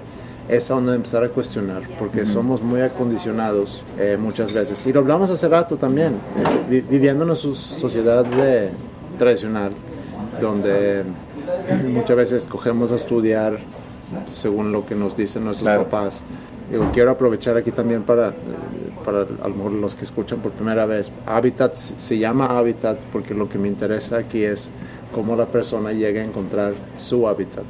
esa 0.49 0.75
onda 0.75 0.91
de 0.91 0.97
empezar 0.97 1.23
a 1.23 1.29
cuestionar, 1.29 1.83
porque 1.97 2.25
somos 2.25 2.61
muy 2.61 2.81
acondicionados 2.81 3.81
eh, 3.97 4.17
muchas 4.19 4.51
veces. 4.51 4.85
Y 4.87 4.91
lo 4.91 4.99
hablamos 4.99 5.29
hace 5.29 5.47
rato 5.47 5.77
también, 5.77 6.15
eh, 6.37 6.65
vi- 6.69 6.81
viviendo 6.81 7.23
en 7.23 7.29
una 7.29 7.35
so- 7.35 7.55
sociedad 7.55 8.25
de- 8.25 8.71
tradicional, 9.17 9.71
donde 10.41 11.03
muchas 11.87 12.15
veces 12.17 12.43
escogemos 12.43 12.91
a 12.91 12.95
estudiar 12.95 13.57
según 14.29 14.71
lo 14.71 14.85
que 14.85 14.95
nos 14.95 15.15
dicen 15.17 15.43
nuestros 15.45 15.65
Claro. 15.67 15.83
papás. 15.85 16.23
Digo, 16.71 16.89
quiero 16.93 17.11
aprovechar 17.11 17.57
aquí 17.57 17.71
también 17.71 18.03
para, 18.03 18.33
para 19.03 19.21
a 19.21 19.47
lo 19.47 19.55
mejor 19.55 19.71
los 19.73 19.93
que 19.95 20.03
escuchan 20.03 20.39
por 20.39 20.51
primera 20.51 20.85
vez. 20.85 21.11
Habitat 21.25 21.73
se 21.75 22.17
llama 22.17 22.45
Habitat 22.57 22.97
porque 23.11 23.33
lo 23.33 23.47
que 23.49 23.57
me 23.59 23.67
interesa 23.67 24.17
aquí 24.17 24.43
es 24.43 24.71
cómo 25.13 25.35
la 25.35 25.45
persona 25.45 25.91
llega 25.91 26.21
a 26.21 26.25
encontrar 26.25 26.73
su 26.97 27.27
hábitat. 27.27 27.63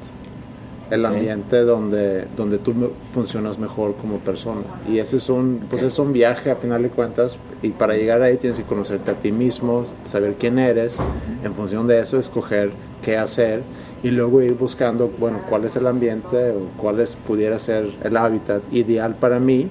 El 0.91 1.03
ambiente 1.05 1.61
donde, 1.61 2.25
donde 2.37 2.59
tú 2.59 2.73
funcionas 3.11 3.57
mejor 3.57 3.95
como 3.95 4.19
persona. 4.19 4.61
Y 4.87 4.99
ese 4.99 5.17
es 5.17 5.29
un, 5.29 5.65
pues 5.67 5.81
es 5.81 5.97
un 5.97 6.13
viaje 6.13 6.51
a 6.51 6.55
final 6.55 6.83
de 6.83 6.89
cuentas. 6.89 7.37
Y 7.63 7.69
para 7.69 7.95
llegar 7.95 8.21
ahí 8.21 8.37
tienes 8.37 8.59
que 8.59 8.65
conocerte 8.65 9.09
a 9.09 9.15
ti 9.15 9.31
mismo, 9.31 9.85
saber 10.05 10.35
quién 10.39 10.59
eres, 10.59 10.97
en 11.43 11.53
función 11.55 11.87
de 11.87 11.99
eso 11.99 12.19
escoger 12.19 12.71
qué 13.05 13.17
hacer 13.17 13.61
y 14.03 14.09
luego 14.09 14.41
ir 14.41 14.55
buscando, 14.55 15.11
bueno, 15.19 15.39
cuál 15.47 15.63
es 15.65 15.75
el 15.75 15.85
ambiente 15.85 16.49
o 16.51 16.81
cuál 16.81 16.99
es, 16.99 17.15
pudiera 17.15 17.59
ser 17.59 17.91
el 18.03 18.17
hábitat 18.17 18.61
ideal 18.73 19.15
para 19.15 19.39
mí 19.39 19.69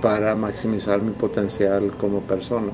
para 0.00 0.34
maximizar 0.34 1.02
mi 1.02 1.10
potencial 1.12 1.92
como 2.00 2.20
persona. 2.20 2.68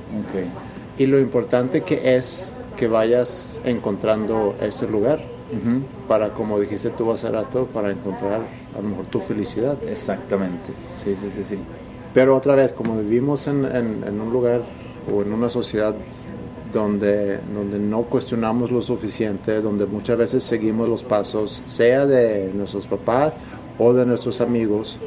Y 0.97 1.07
lo 1.07 1.19
importante 1.19 1.83
que 1.83 2.17
es 2.17 2.55
que 2.77 2.87
vayas 2.87 3.61
encontrando 3.65 4.55
ese 4.61 4.87
lugar 4.87 5.19
para, 6.07 6.29
como 6.31 6.61
dijiste 6.61 6.91
tú 6.91 7.11
hace 7.11 7.29
rato, 7.29 7.67
para 7.73 7.91
encontrar 7.91 8.43
a 8.77 8.81
lo 8.83 8.89
mejor 8.89 9.07
tu 9.07 9.19
felicidad. 9.21 9.77
Exactamente. 9.89 10.71
Sí, 11.03 11.17
sí, 11.21 11.29
sí, 11.31 11.43
sí. 11.43 11.59
Pero 12.15 12.37
otra 12.37 12.55
vez, 12.55 12.73
como 12.73 12.97
vivimos 12.99 13.47
en, 13.49 13.65
en- 13.65 14.05
en 14.07 14.21
un 14.21 14.33
lugar 14.33 14.61
o 15.13 15.23
en 15.23 15.33
una 15.33 15.49
sociedad 15.49 15.95
donde, 16.73 17.39
donde 17.55 17.79
no 17.79 18.03
cuestionamos 18.03 18.71
lo 18.71 18.83
suficiente, 18.83 19.61
donde 19.61 19.87
muchas 19.87 20.19
veces 20.19 20.45
seguimos 20.45 20.89
los 20.89 21.03
pasos, 21.03 21.63
sea 21.67 22.07
de 22.07 22.51
nuestros 22.55 22.87
papás 22.87 23.33
o 23.79 23.93
de 23.93 24.05
nuestros 24.05 24.41
amigos, 24.41 24.99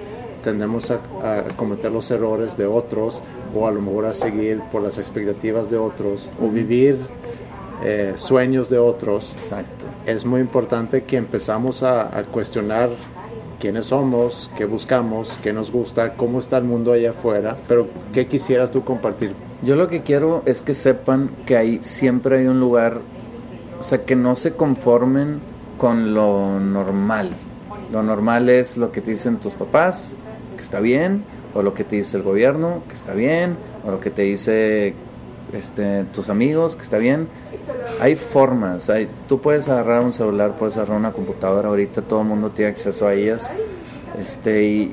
tendemos 0.43 0.91
a, 0.91 0.99
a 1.23 1.43
cometer 1.55 1.91
los 1.91 2.09
errores 2.09 2.57
de 2.57 2.65
otros 2.65 3.21
o 3.55 3.67
a 3.67 3.71
lo 3.71 3.81
mejor 3.81 4.05
a 4.05 4.13
seguir 4.13 4.61
por 4.71 4.81
las 4.81 4.97
expectativas 4.97 5.69
de 5.69 5.77
otros 5.77 6.29
o 6.41 6.49
vivir 6.49 6.97
eh, 7.83 8.13
sueños 8.15 8.69
de 8.69 8.77
otros 8.77 9.33
Exacto. 9.33 9.85
es 10.05 10.25
muy 10.25 10.39
importante 10.41 11.03
que 11.03 11.17
empezamos 11.17 11.83
a, 11.83 12.15
a 12.17 12.23
cuestionar 12.23 12.89
quiénes 13.59 13.87
somos, 13.87 14.51
qué 14.57 14.65
buscamos, 14.65 15.37
qué 15.43 15.53
nos 15.53 15.71
gusta, 15.71 16.15
cómo 16.15 16.39
está 16.39 16.57
el 16.57 16.63
mundo 16.63 16.91
allá 16.93 17.11
afuera, 17.11 17.55
pero 17.67 17.87
qué 18.11 18.25
quisieras 18.25 18.71
tú 18.71 18.83
compartir. 18.83 19.35
Yo 19.63 19.75
lo 19.75 19.87
que 19.87 20.01
quiero 20.01 20.41
es 20.45 20.61
que 20.61 20.73
sepan 20.73 21.29
que 21.45 21.55
hay, 21.55 21.83
siempre 21.83 22.39
hay 22.39 22.47
un 22.47 22.59
lugar, 22.59 22.99
o 23.79 23.83
sea, 23.83 24.05
que 24.05 24.15
no 24.15 24.35
se 24.35 24.53
conformen 24.53 25.39
con 25.77 26.13
lo 26.15 26.59
normal. 26.59 27.29
Lo 27.91 28.01
normal 28.01 28.49
es 28.49 28.77
lo 28.77 28.91
que 28.91 29.01
te 29.01 29.11
dicen 29.11 29.37
tus 29.37 29.53
papás, 29.53 30.15
que 30.55 30.63
está 30.63 30.79
bien, 30.79 31.23
o 31.53 31.61
lo 31.61 31.73
que 31.73 31.83
te 31.83 31.97
dice 31.97 32.17
el 32.17 32.23
gobierno, 32.23 32.81
que 32.87 32.95
está 32.95 33.13
bien, 33.13 33.55
o 33.85 33.91
lo 33.91 33.99
que 33.99 34.09
te 34.09 34.23
dice 34.23 34.95
este, 35.53 36.05
tus 36.05 36.29
amigos, 36.29 36.75
que 36.75 36.83
está 36.83 36.97
bien. 36.97 37.27
Hay 37.99 38.15
formas, 38.15 38.89
hay, 38.89 39.09
tú 39.27 39.41
puedes 39.41 39.67
agarrar 39.67 40.03
un 40.03 40.13
celular, 40.13 40.55
puedes 40.57 40.77
agarrar 40.77 40.97
una 40.97 41.11
computadora, 41.11 41.69
ahorita 41.69 42.01
todo 42.01 42.21
el 42.21 42.27
mundo 42.27 42.49
tiene 42.49 42.71
acceso 42.71 43.07
a 43.07 43.13
ellas. 43.13 43.51
Este, 44.19 44.91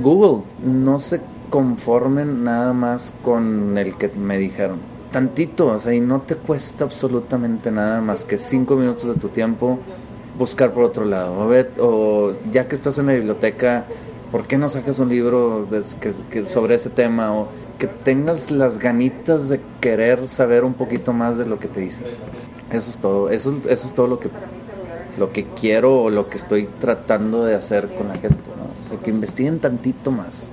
Google, 0.00 0.44
no 0.64 0.98
se 0.98 1.20
conformen 1.50 2.44
nada 2.44 2.72
más 2.72 3.12
con 3.22 3.76
el 3.78 3.96
que 3.96 4.08
me 4.08 4.38
dijeron. 4.38 4.78
Tantito, 5.12 5.66
o 5.68 5.80
sea, 5.80 5.94
y 5.94 6.00
no 6.00 6.20
te 6.22 6.34
cuesta 6.36 6.84
absolutamente 6.84 7.70
nada 7.70 8.00
más 8.00 8.24
que 8.24 8.36
cinco 8.38 8.76
minutos 8.76 9.06
de 9.06 9.14
tu 9.14 9.28
tiempo 9.28 9.78
buscar 10.38 10.72
por 10.72 10.82
otro 10.84 11.04
lado. 11.04 11.38
O, 11.38 11.48
ver, 11.48 11.72
o 11.80 12.32
ya 12.52 12.68
que 12.68 12.74
estás 12.74 12.98
en 12.98 13.06
la 13.06 13.14
biblioteca, 13.14 13.84
¿por 14.30 14.46
qué 14.46 14.58
no 14.58 14.68
sacas 14.68 14.98
un 14.98 15.08
libro 15.08 15.66
que- 16.30 16.44
sobre 16.46 16.74
ese 16.74 16.90
tema? 16.90 17.32
O 17.32 17.48
que 17.78 17.86
tengas 17.86 18.50
las 18.50 18.78
ganitas 18.78 19.48
de 19.48 19.60
querer 19.80 20.28
saber 20.28 20.64
un 20.64 20.74
poquito 20.74 21.12
más 21.12 21.38
de 21.38 21.46
lo 21.46 21.58
que 21.58 21.68
te 21.68 21.80
dicen. 21.80 22.04
Eso 22.70 22.90
es 22.90 22.98
todo, 22.98 23.30
eso, 23.30 23.54
es- 23.56 23.66
eso 23.66 23.86
es 23.86 23.94
todo 23.94 24.08
lo 24.08 24.18
que, 24.18 24.28
lo 25.18 25.32
que 25.32 25.44
quiero 25.58 26.02
o 26.02 26.10
lo 26.10 26.28
que 26.28 26.36
estoy 26.36 26.68
tratando 26.80 27.44
de 27.44 27.54
hacer 27.54 27.88
con 27.94 28.08
la 28.08 28.16
gente. 28.16 28.36
O 28.80 28.84
sea, 28.86 28.98
que 28.98 29.10
investiguen 29.10 29.60
tantito 29.60 30.10
más. 30.10 30.52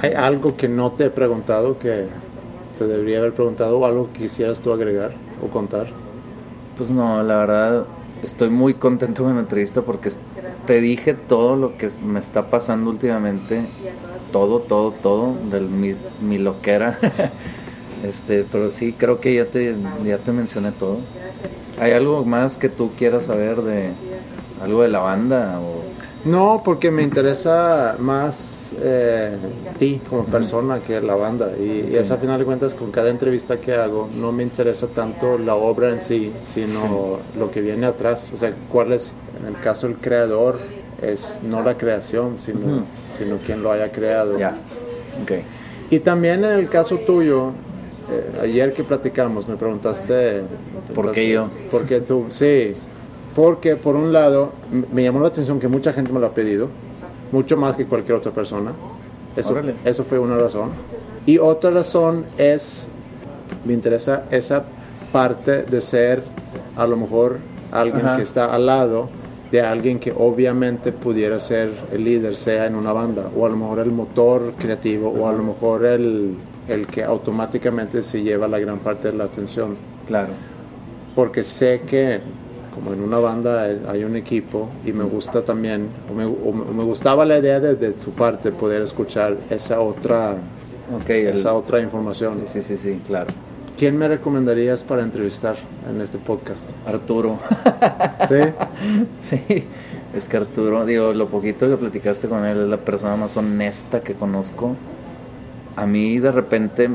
¿Hay 0.00 0.12
algo 0.12 0.56
que 0.56 0.68
no 0.68 0.92
te 0.92 1.06
he 1.06 1.10
preguntado 1.10 1.78
que 1.78 2.06
te 2.78 2.86
debería 2.86 3.18
haber 3.18 3.34
preguntado 3.34 3.78
o 3.78 3.86
algo 3.86 4.12
que 4.12 4.20
quisieras 4.22 4.60
tú 4.60 4.72
agregar 4.72 5.12
o 5.42 5.48
contar? 5.48 5.88
Pues 6.76 6.90
no, 6.90 7.22
la 7.22 7.38
verdad 7.38 7.86
estoy 8.22 8.50
muy 8.50 8.74
contento 8.74 9.24
con 9.24 9.34
la 9.34 9.40
entrevista 9.40 9.82
porque 9.82 10.10
te 10.66 10.80
dije 10.80 11.14
todo 11.14 11.56
lo 11.56 11.76
que 11.76 11.88
me 12.04 12.20
está 12.20 12.50
pasando 12.50 12.90
últimamente, 12.90 13.62
todo, 14.32 14.60
todo, 14.60 14.92
todo, 14.92 15.34
de 15.50 15.60
mi, 15.60 15.94
mi 16.20 16.38
loquera. 16.38 16.98
este, 18.04 18.44
pero 18.50 18.70
sí, 18.70 18.92
creo 18.92 19.20
que 19.20 19.34
ya 19.34 19.46
te, 19.46 19.74
ya 20.04 20.18
te 20.18 20.32
mencioné 20.32 20.72
todo. 20.72 20.98
¿Hay 21.80 21.92
algo 21.92 22.24
más 22.24 22.56
que 22.56 22.68
tú 22.68 22.90
quieras 22.96 23.26
saber 23.26 23.62
de 23.62 23.90
algo 24.62 24.82
de 24.82 24.88
la 24.88 25.00
banda? 25.00 25.60
O... 25.60 25.77
No, 26.28 26.62
porque 26.64 26.90
me 26.90 27.02
interesa 27.02 27.96
más 27.98 28.72
eh, 28.80 29.36
ti 29.78 30.00
como 30.08 30.24
persona 30.24 30.80
que 30.80 31.00
la 31.00 31.14
banda. 31.14 31.52
Y, 31.58 31.90
y 31.92 31.96
es 31.96 32.10
a 32.10 32.18
final 32.18 32.38
de 32.38 32.44
cuentas 32.44 32.74
con 32.74 32.90
cada 32.90 33.08
entrevista 33.08 33.58
que 33.58 33.74
hago, 33.74 34.08
no 34.14 34.30
me 34.30 34.42
interesa 34.42 34.88
tanto 34.88 35.38
la 35.38 35.54
obra 35.54 35.90
en 35.90 36.00
sí, 36.00 36.32
sino 36.42 37.18
lo 37.38 37.50
que 37.50 37.62
viene 37.62 37.86
atrás. 37.86 38.30
O 38.34 38.36
sea, 38.36 38.52
cuál 38.70 38.92
es, 38.92 39.14
en 39.40 39.46
el 39.46 39.58
caso 39.60 39.86
el 39.86 39.96
creador, 39.96 40.58
es 41.00 41.40
no 41.42 41.62
la 41.62 41.78
creación, 41.78 42.38
sino, 42.38 42.84
sino 43.12 43.36
quien 43.38 43.62
lo 43.62 43.72
haya 43.72 43.90
creado. 43.90 44.38
Ya, 44.38 44.58
ok. 45.22 45.32
Y 45.90 46.00
también 46.00 46.44
en 46.44 46.52
el 46.52 46.68
caso 46.68 46.98
tuyo, 46.98 47.52
eh, 48.10 48.40
ayer 48.42 48.72
que 48.72 48.84
platicamos, 48.84 49.48
me 49.48 49.56
preguntaste... 49.56 50.42
¿Por 50.94 51.12
qué 51.12 51.28
yo? 51.28 51.48
¿Por 51.70 51.84
qué 51.84 52.00
tú? 52.00 52.26
Sí, 52.30 52.74
porque 53.38 53.76
por 53.76 53.94
un 53.94 54.12
lado 54.12 54.50
me 54.92 55.04
llamó 55.04 55.20
la 55.20 55.28
atención 55.28 55.60
que 55.60 55.68
mucha 55.68 55.92
gente 55.92 56.12
me 56.12 56.18
lo 56.18 56.26
ha 56.26 56.34
pedido, 56.34 56.66
mucho 57.30 57.56
más 57.56 57.76
que 57.76 57.86
cualquier 57.86 58.18
otra 58.18 58.32
persona. 58.32 58.72
Eso, 59.36 59.52
Órale. 59.52 59.76
eso 59.84 60.02
fue 60.02 60.18
una 60.18 60.36
razón. 60.36 60.70
Y 61.24 61.38
otra 61.38 61.70
razón 61.70 62.24
es, 62.36 62.88
me 63.64 63.74
interesa 63.74 64.24
esa 64.32 64.64
parte 65.12 65.62
de 65.62 65.80
ser 65.80 66.24
a 66.74 66.84
lo 66.88 66.96
mejor 66.96 67.38
alguien 67.70 68.04
Ajá. 68.06 68.16
que 68.16 68.24
está 68.24 68.52
al 68.52 68.66
lado 68.66 69.08
de 69.52 69.62
alguien 69.62 70.00
que 70.00 70.12
obviamente 70.16 70.90
pudiera 70.90 71.38
ser 71.38 71.70
el 71.92 72.02
líder, 72.02 72.34
sea 72.34 72.66
en 72.66 72.74
una 72.74 72.92
banda, 72.92 73.30
o 73.36 73.46
a 73.46 73.48
lo 73.50 73.56
mejor 73.56 73.78
el 73.78 73.92
motor 73.92 74.54
creativo, 74.58 75.10
o 75.10 75.28
a 75.28 75.32
lo 75.32 75.44
mejor 75.44 75.86
el, 75.86 76.34
el 76.66 76.88
que 76.88 77.04
automáticamente 77.04 78.02
se 78.02 78.20
lleva 78.20 78.48
la 78.48 78.58
gran 78.58 78.80
parte 78.80 79.12
de 79.12 79.16
la 79.16 79.24
atención 79.24 79.76
Claro. 80.08 80.32
porque 81.14 81.44
sé 81.44 81.82
que 81.88 82.20
como 82.78 82.92
en 82.92 83.02
una 83.02 83.18
banda 83.18 83.64
hay 83.88 84.04
un 84.04 84.14
equipo 84.16 84.68
y 84.86 84.92
me 84.92 85.04
gusta 85.04 85.42
también, 85.44 85.88
o 86.10 86.14
me, 86.14 86.24
o 86.24 86.52
me- 86.74 86.84
gustaba 86.84 87.24
la 87.24 87.38
idea 87.38 87.58
de, 87.60 87.74
de 87.74 87.94
su 88.02 88.12
parte 88.12 88.52
poder 88.52 88.82
escuchar 88.82 89.36
esa 89.50 89.80
otra, 89.80 90.36
Ok, 90.94 91.10
el- 91.10 91.28
esa 91.28 91.54
otra 91.54 91.80
información. 91.80 92.42
sí, 92.46 92.62
sí, 92.62 92.76
sí, 92.76 92.76
sí, 92.76 93.00
claro. 93.06 93.30
¿Quién 93.76 93.96
me 93.96 94.08
recomendarías 94.08 94.82
para 94.82 95.02
entrevistar 95.02 95.56
en 95.88 96.00
este 96.00 96.18
podcast? 96.18 96.68
Arturo. 96.86 97.38
¿Sí? 98.28 98.36
Sí, 99.20 99.64
es 100.14 100.28
que 100.28 100.36
Arturo, 100.36 100.84
digo, 100.84 101.12
lo 101.12 101.28
poquito 101.28 101.68
que 101.68 101.76
platicaste 101.76 102.28
con 102.28 102.44
él 102.44 102.62
es 102.62 102.68
la 102.68 102.76
persona 102.78 103.16
más 103.16 103.36
honesta 103.36 104.00
que 104.00 104.14
conozco. 104.14 104.74
A 105.76 105.86
mí 105.86 106.18
de 106.18 106.32
repente 106.32 106.90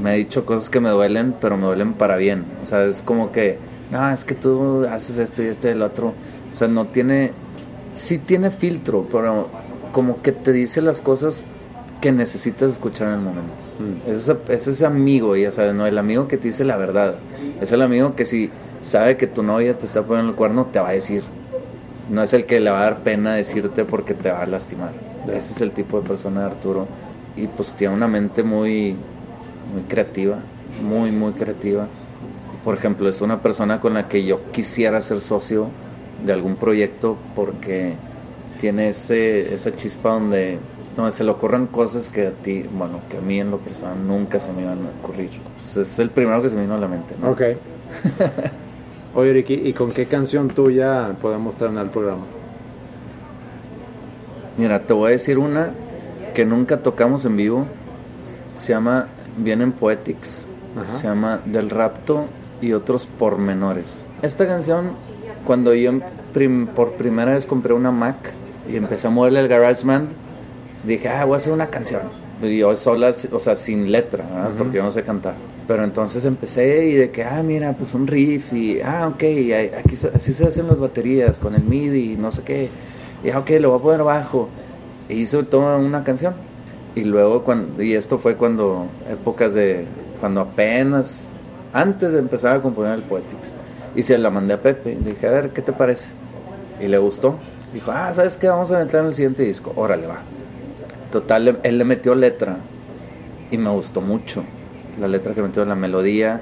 me 0.00 0.10
ha 0.10 0.12
dicho 0.12 0.46
cosas 0.46 0.68
que 0.70 0.78
me 0.78 0.90
duelen, 0.90 1.34
pero 1.40 1.56
me 1.56 1.66
duelen 1.66 1.94
para 1.94 2.16
bien. 2.16 2.44
O 2.62 2.66
sea, 2.66 2.84
es 2.84 3.02
como 3.02 3.32
que, 3.32 3.58
no, 3.90 4.10
es 4.10 4.24
que 4.24 4.34
tú 4.34 4.86
haces 4.88 5.18
esto 5.18 5.42
y 5.42 5.46
esto 5.46 5.68
y 5.68 5.72
el 5.72 5.82
otro. 5.82 6.14
O 6.52 6.54
sea, 6.54 6.68
no 6.68 6.86
tiene, 6.86 7.32
sí 7.94 8.18
tiene 8.18 8.50
filtro, 8.50 9.06
pero 9.10 9.48
como 9.92 10.22
que 10.22 10.32
te 10.32 10.52
dice 10.52 10.80
las 10.80 11.00
cosas 11.00 11.44
que 12.00 12.12
necesitas 12.12 12.70
escuchar 12.70 13.08
en 13.08 13.14
el 13.14 13.20
momento. 13.20 13.52
Mm. 13.78 14.10
Es, 14.10 14.16
ese, 14.16 14.36
es 14.48 14.66
ese 14.66 14.86
amigo, 14.86 15.36
ya 15.36 15.50
sabes, 15.50 15.74
¿no? 15.74 15.86
El 15.86 15.98
amigo 15.98 16.28
que 16.28 16.36
te 16.36 16.48
dice 16.48 16.64
la 16.64 16.76
verdad. 16.76 17.16
Es 17.60 17.72
el 17.72 17.82
amigo 17.82 18.14
que 18.14 18.24
si 18.24 18.50
sabe 18.80 19.16
que 19.16 19.26
tu 19.26 19.42
novia 19.42 19.76
te 19.78 19.86
está 19.86 20.02
poniendo 20.02 20.30
el 20.30 20.36
cuerno, 20.36 20.66
te 20.66 20.80
va 20.80 20.90
a 20.90 20.92
decir. 20.92 21.22
No 22.08 22.22
es 22.22 22.32
el 22.32 22.46
que 22.46 22.58
le 22.60 22.70
va 22.70 22.80
a 22.80 22.84
dar 22.84 22.98
pena 23.00 23.34
decirte 23.34 23.84
porque 23.84 24.14
te 24.14 24.30
va 24.30 24.42
a 24.42 24.46
lastimar. 24.46 24.92
Ese 25.28 25.52
es 25.52 25.60
el 25.60 25.72
tipo 25.72 26.00
de 26.00 26.08
persona 26.08 26.40
de 26.40 26.46
Arturo. 26.46 26.88
Y 27.36 27.46
pues 27.46 27.74
tiene 27.74 27.94
una 27.94 28.08
mente 28.08 28.42
muy, 28.42 28.96
muy 29.72 29.82
creativa, 29.88 30.38
muy, 30.82 31.12
muy 31.12 31.32
creativa. 31.32 31.86
Por 32.64 32.74
ejemplo, 32.74 33.08
es 33.08 33.20
una 33.22 33.40
persona 33.40 33.78
con 33.78 33.94
la 33.94 34.08
que 34.08 34.24
yo 34.24 34.50
quisiera 34.52 35.00
ser 35.00 35.20
socio 35.20 35.68
de 36.24 36.32
algún 36.32 36.56
proyecto 36.56 37.16
porque 37.34 37.94
tiene 38.60 38.90
ese, 38.90 39.54
esa 39.54 39.72
chispa 39.72 40.10
donde, 40.10 40.58
donde 40.94 41.12
se 41.12 41.24
le 41.24 41.30
ocurren 41.30 41.66
cosas 41.66 42.10
que 42.10 42.26
a 42.26 42.32
ti, 42.32 42.64
bueno, 42.70 43.00
que 43.08 43.16
a 43.16 43.20
mí 43.20 43.40
en 43.40 43.50
lo 43.50 43.58
personal 43.58 44.06
nunca 44.06 44.38
se 44.38 44.52
me 44.52 44.62
iban 44.62 44.78
a 44.78 44.90
ocurrir. 45.02 45.30
Pues 45.58 45.76
es 45.78 45.98
el 45.98 46.10
primero 46.10 46.42
que 46.42 46.50
se 46.50 46.54
me 46.54 46.62
vino 46.62 46.74
a 46.74 46.78
la 46.78 46.88
mente, 46.88 47.14
¿no? 47.20 47.30
Ok. 47.30 47.42
Oye, 49.14 49.32
Ricky, 49.32 49.54
¿y 49.54 49.72
con 49.72 49.90
qué 49.92 50.06
canción 50.06 50.48
tuya 50.48 51.16
podemos 51.20 51.54
terminar 51.54 51.86
el 51.86 51.90
programa? 51.90 52.24
Mira, 54.58 54.80
te 54.80 54.92
voy 54.92 55.08
a 55.08 55.10
decir 55.12 55.38
una 55.38 55.70
que 56.34 56.44
nunca 56.44 56.82
tocamos 56.82 57.24
en 57.24 57.36
vivo. 57.36 57.66
Se 58.56 58.74
llama, 58.74 59.06
viene 59.38 59.64
en 59.64 59.72
Poetics. 59.72 60.46
Ajá. 60.76 60.88
Se 60.88 61.08
llama 61.08 61.40
Del 61.46 61.70
Rapto 61.70 62.26
y 62.60 62.72
otros 62.72 63.06
pormenores. 63.06 64.06
Esta 64.22 64.46
canción, 64.46 64.92
cuando 65.46 65.74
yo 65.74 65.92
prim- 66.32 66.66
por 66.68 66.92
primera 66.92 67.32
vez 67.34 67.46
compré 67.46 67.72
una 67.74 67.90
Mac 67.90 68.32
y 68.70 68.76
empecé 68.76 69.06
a 69.06 69.10
moverle 69.10 69.40
el 69.40 69.48
GarageBand, 69.48 70.08
dije, 70.84 71.08
ah, 71.08 71.24
voy 71.24 71.34
a 71.34 71.38
hacer 71.38 71.52
una 71.52 71.68
canción. 71.68 72.02
Y 72.42 72.58
yo 72.58 72.74
sola, 72.76 73.12
o 73.32 73.38
sea, 73.38 73.54
sin 73.56 73.92
letra, 73.92 74.24
¿verdad? 74.24 74.48
Ujú. 74.50 74.58
porque 74.58 74.76
yo 74.78 74.82
no 74.82 74.90
sé 74.90 75.02
cantar. 75.02 75.34
Pero 75.68 75.84
entonces 75.84 76.24
empecé 76.24 76.86
y 76.86 76.94
de 76.94 77.10
que, 77.10 77.22
ah, 77.22 77.42
mira, 77.42 77.72
pues 77.74 77.92
un 77.94 78.06
riff 78.06 78.52
y, 78.52 78.80
ah, 78.80 79.08
ok, 79.08 79.22
aquí 79.78 79.96
así 80.14 80.32
se 80.32 80.46
hacen 80.46 80.66
las 80.66 80.80
baterías 80.80 81.38
con 81.38 81.54
el 81.54 81.62
MIDI 81.62 82.12
y 82.12 82.16
no 82.16 82.30
sé 82.30 82.42
qué. 82.42 82.70
Y, 83.22 83.30
ah, 83.30 83.38
ok, 83.40 83.50
lo 83.60 83.70
voy 83.70 83.78
a 83.78 83.82
poner 83.82 84.00
abajo. 84.00 84.48
E 85.08 85.14
hice 85.16 85.42
toda 85.44 85.76
una 85.76 86.02
canción. 86.02 86.34
Y 86.94 87.04
luego, 87.04 87.44
cuando, 87.44 87.82
y 87.82 87.94
esto 87.94 88.18
fue 88.18 88.36
cuando, 88.36 88.86
épocas 89.08 89.54
de, 89.54 89.84
cuando 90.18 90.40
apenas, 90.40 91.28
antes 91.72 92.12
de 92.12 92.18
empezar 92.18 92.56
a 92.56 92.62
componer 92.62 92.94
el 92.94 93.02
Poetics. 93.02 93.52
Y 93.94 94.02
se 94.02 94.16
la 94.18 94.30
mandé 94.30 94.54
a 94.54 94.62
Pepe. 94.62 94.96
Le 95.02 95.10
dije, 95.10 95.26
a 95.26 95.30
ver, 95.32 95.50
¿qué 95.50 95.62
te 95.62 95.72
parece? 95.72 96.10
Y 96.80 96.86
le 96.88 96.98
gustó. 96.98 97.36
Dijo, 97.74 97.90
ah, 97.92 98.12
¿sabes 98.12 98.36
qué? 98.36 98.48
Vamos 98.48 98.70
a 98.70 98.80
entrar 98.80 99.02
en 99.02 99.08
el 99.08 99.14
siguiente 99.14 99.42
disco. 99.42 99.72
Órale, 99.76 100.06
va. 100.06 100.18
Total, 101.10 101.58
él 101.62 101.78
le 101.78 101.84
metió 101.84 102.14
letra 102.14 102.58
y 103.50 103.58
me 103.58 103.70
gustó 103.70 104.00
mucho. 104.00 104.44
La 105.00 105.08
letra 105.08 105.34
que 105.34 105.42
metió, 105.42 105.64
la 105.64 105.74
melodía 105.74 106.40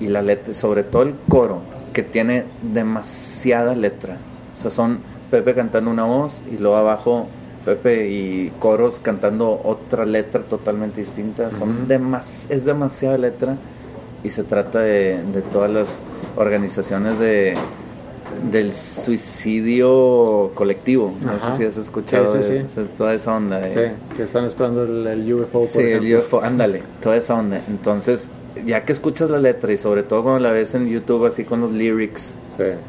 y 0.00 0.08
la 0.08 0.22
letra, 0.22 0.54
sobre 0.54 0.82
todo 0.84 1.02
el 1.02 1.14
coro, 1.28 1.60
que 1.92 2.02
tiene 2.02 2.44
demasiada 2.62 3.74
letra. 3.74 4.16
O 4.52 4.56
sea, 4.56 4.70
son 4.70 4.98
Pepe 5.30 5.54
cantando 5.54 5.90
una 5.90 6.04
voz 6.04 6.42
y 6.50 6.58
luego 6.58 6.76
abajo 6.76 7.26
Pepe 7.64 8.08
y 8.10 8.52
coros 8.58 9.00
cantando 9.00 9.60
otra 9.64 10.04
letra 10.04 10.42
totalmente 10.42 11.00
distinta. 11.00 11.50
Son 11.50 11.70
Ujú. 11.70 11.86
demas, 11.86 12.46
es 12.50 12.64
demasiada 12.64 13.16
letra 13.18 13.56
y 14.24 14.30
se 14.30 14.42
trata 14.42 14.80
de, 14.80 15.22
de 15.32 15.42
todas 15.42 15.70
las 15.70 16.02
organizaciones 16.36 17.18
de 17.20 17.54
del 18.50 18.72
suicidio 19.44 20.50
colectivo. 20.54 21.14
No 21.22 21.32
Ajá. 21.32 21.52
sé 21.52 21.56
si 21.58 21.64
has 21.64 21.76
escuchado 21.76 22.26
Sí, 22.26 22.42
sí, 22.42 22.52
de- 22.54 22.68
sí. 22.68 22.80
de 22.80 22.86
toda 22.86 23.14
esa 23.14 23.36
onda. 23.36 23.68
Sí, 23.68 23.78
que 24.16 24.22
están 24.24 24.44
esperando 24.44 24.82
el, 24.82 25.06
el 25.06 25.34
UFO, 25.34 25.60
por 25.60 25.68
Sí, 25.68 25.80
el. 25.80 26.16
UFO, 26.16 26.42
ándale, 26.42 26.82
toda 27.00 27.16
esa 27.16 27.34
onda. 27.34 27.60
Entonces, 27.68 28.30
ya 28.66 28.84
que 28.84 28.92
escuchas 28.92 29.30
la 29.30 29.38
letra 29.38 29.72
y 29.72 29.76
sobre 29.76 30.02
todo 30.02 30.22
cuando 30.24 30.40
la 30.40 30.50
ves 30.50 30.74
en 30.74 30.88
YouTube 30.88 31.26
así 31.26 31.44
con 31.44 31.60
los 31.60 31.70
lyrics 31.70 32.36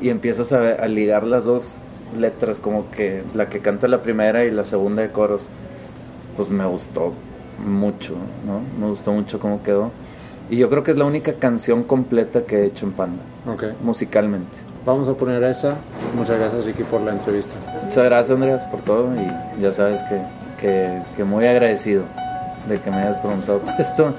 y 0.02 0.10
empiezas 0.10 0.52
a, 0.54 0.60
ver- 0.60 0.82
a 0.82 0.88
ligar 0.88 1.26
las 1.28 1.46
dos 1.46 1.76
letras, 2.18 2.60
como 2.60 2.90
que 2.92 3.24
la 3.34 3.50
que 3.50 3.60
canta 3.60 3.88
la 3.88 4.02
primera 4.02 4.46
y 4.46 4.52
la 4.52 4.64
segunda 4.64 5.02
de 5.04 5.10
coros, 5.12 5.50
pues 6.38 6.50
me 6.50 6.66
gustó 6.66 7.14
mucho, 7.64 8.14
¿no? 8.46 8.62
Me 8.80 8.90
gustó 8.90 9.12
mucho 9.12 9.40
cómo 9.40 9.62
quedó. 9.64 9.92
Y 10.50 10.58
yo 10.58 10.70
creo 10.70 10.84
que 10.84 10.92
es 10.92 10.98
la 10.98 11.06
única 11.06 11.34
canción 11.34 11.84
completa 11.84 12.42
que 12.46 12.60
he 12.62 12.66
hecho 12.66 12.86
en 12.86 12.92
Panda, 12.94 13.24
Ok. 13.48 13.64
musicalmente. 13.84 14.58
Vamos 14.86 15.10
a 15.10 15.14
poner 15.16 15.42
esa. 15.44 15.76
Muchas 16.16 16.38
gracias, 16.38 16.64
Ricky, 16.66 16.84
por 16.84 17.02
la 17.02 17.12
entrevista. 17.14 17.56
Muchas 17.84 18.06
gracias, 18.06 18.36
Andreas, 18.36 18.66
por 18.68 18.82
todo 18.82 19.10
y 19.16 19.62
ya 19.62 19.74
sabes 19.74 20.04
que, 20.04 20.22
que, 20.60 21.02
que 21.16 21.24
muy 21.24 21.48
agradecido 21.48 22.04
de 22.70 22.80
que 22.80 22.92
me 22.92 22.98
hayas 22.98 23.18
preguntado 23.20 23.62
esto 23.80 24.14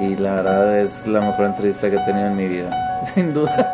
y 0.00 0.14
la 0.16 0.36
verdad 0.36 0.78
es 0.80 1.06
la 1.08 1.20
mejor 1.20 1.46
entrevista 1.46 1.90
que 1.90 1.96
he 1.96 2.00
tenido 2.04 2.26
en 2.28 2.36
mi 2.36 2.46
vida, 2.46 3.02
sin 3.14 3.34
duda. 3.34 3.72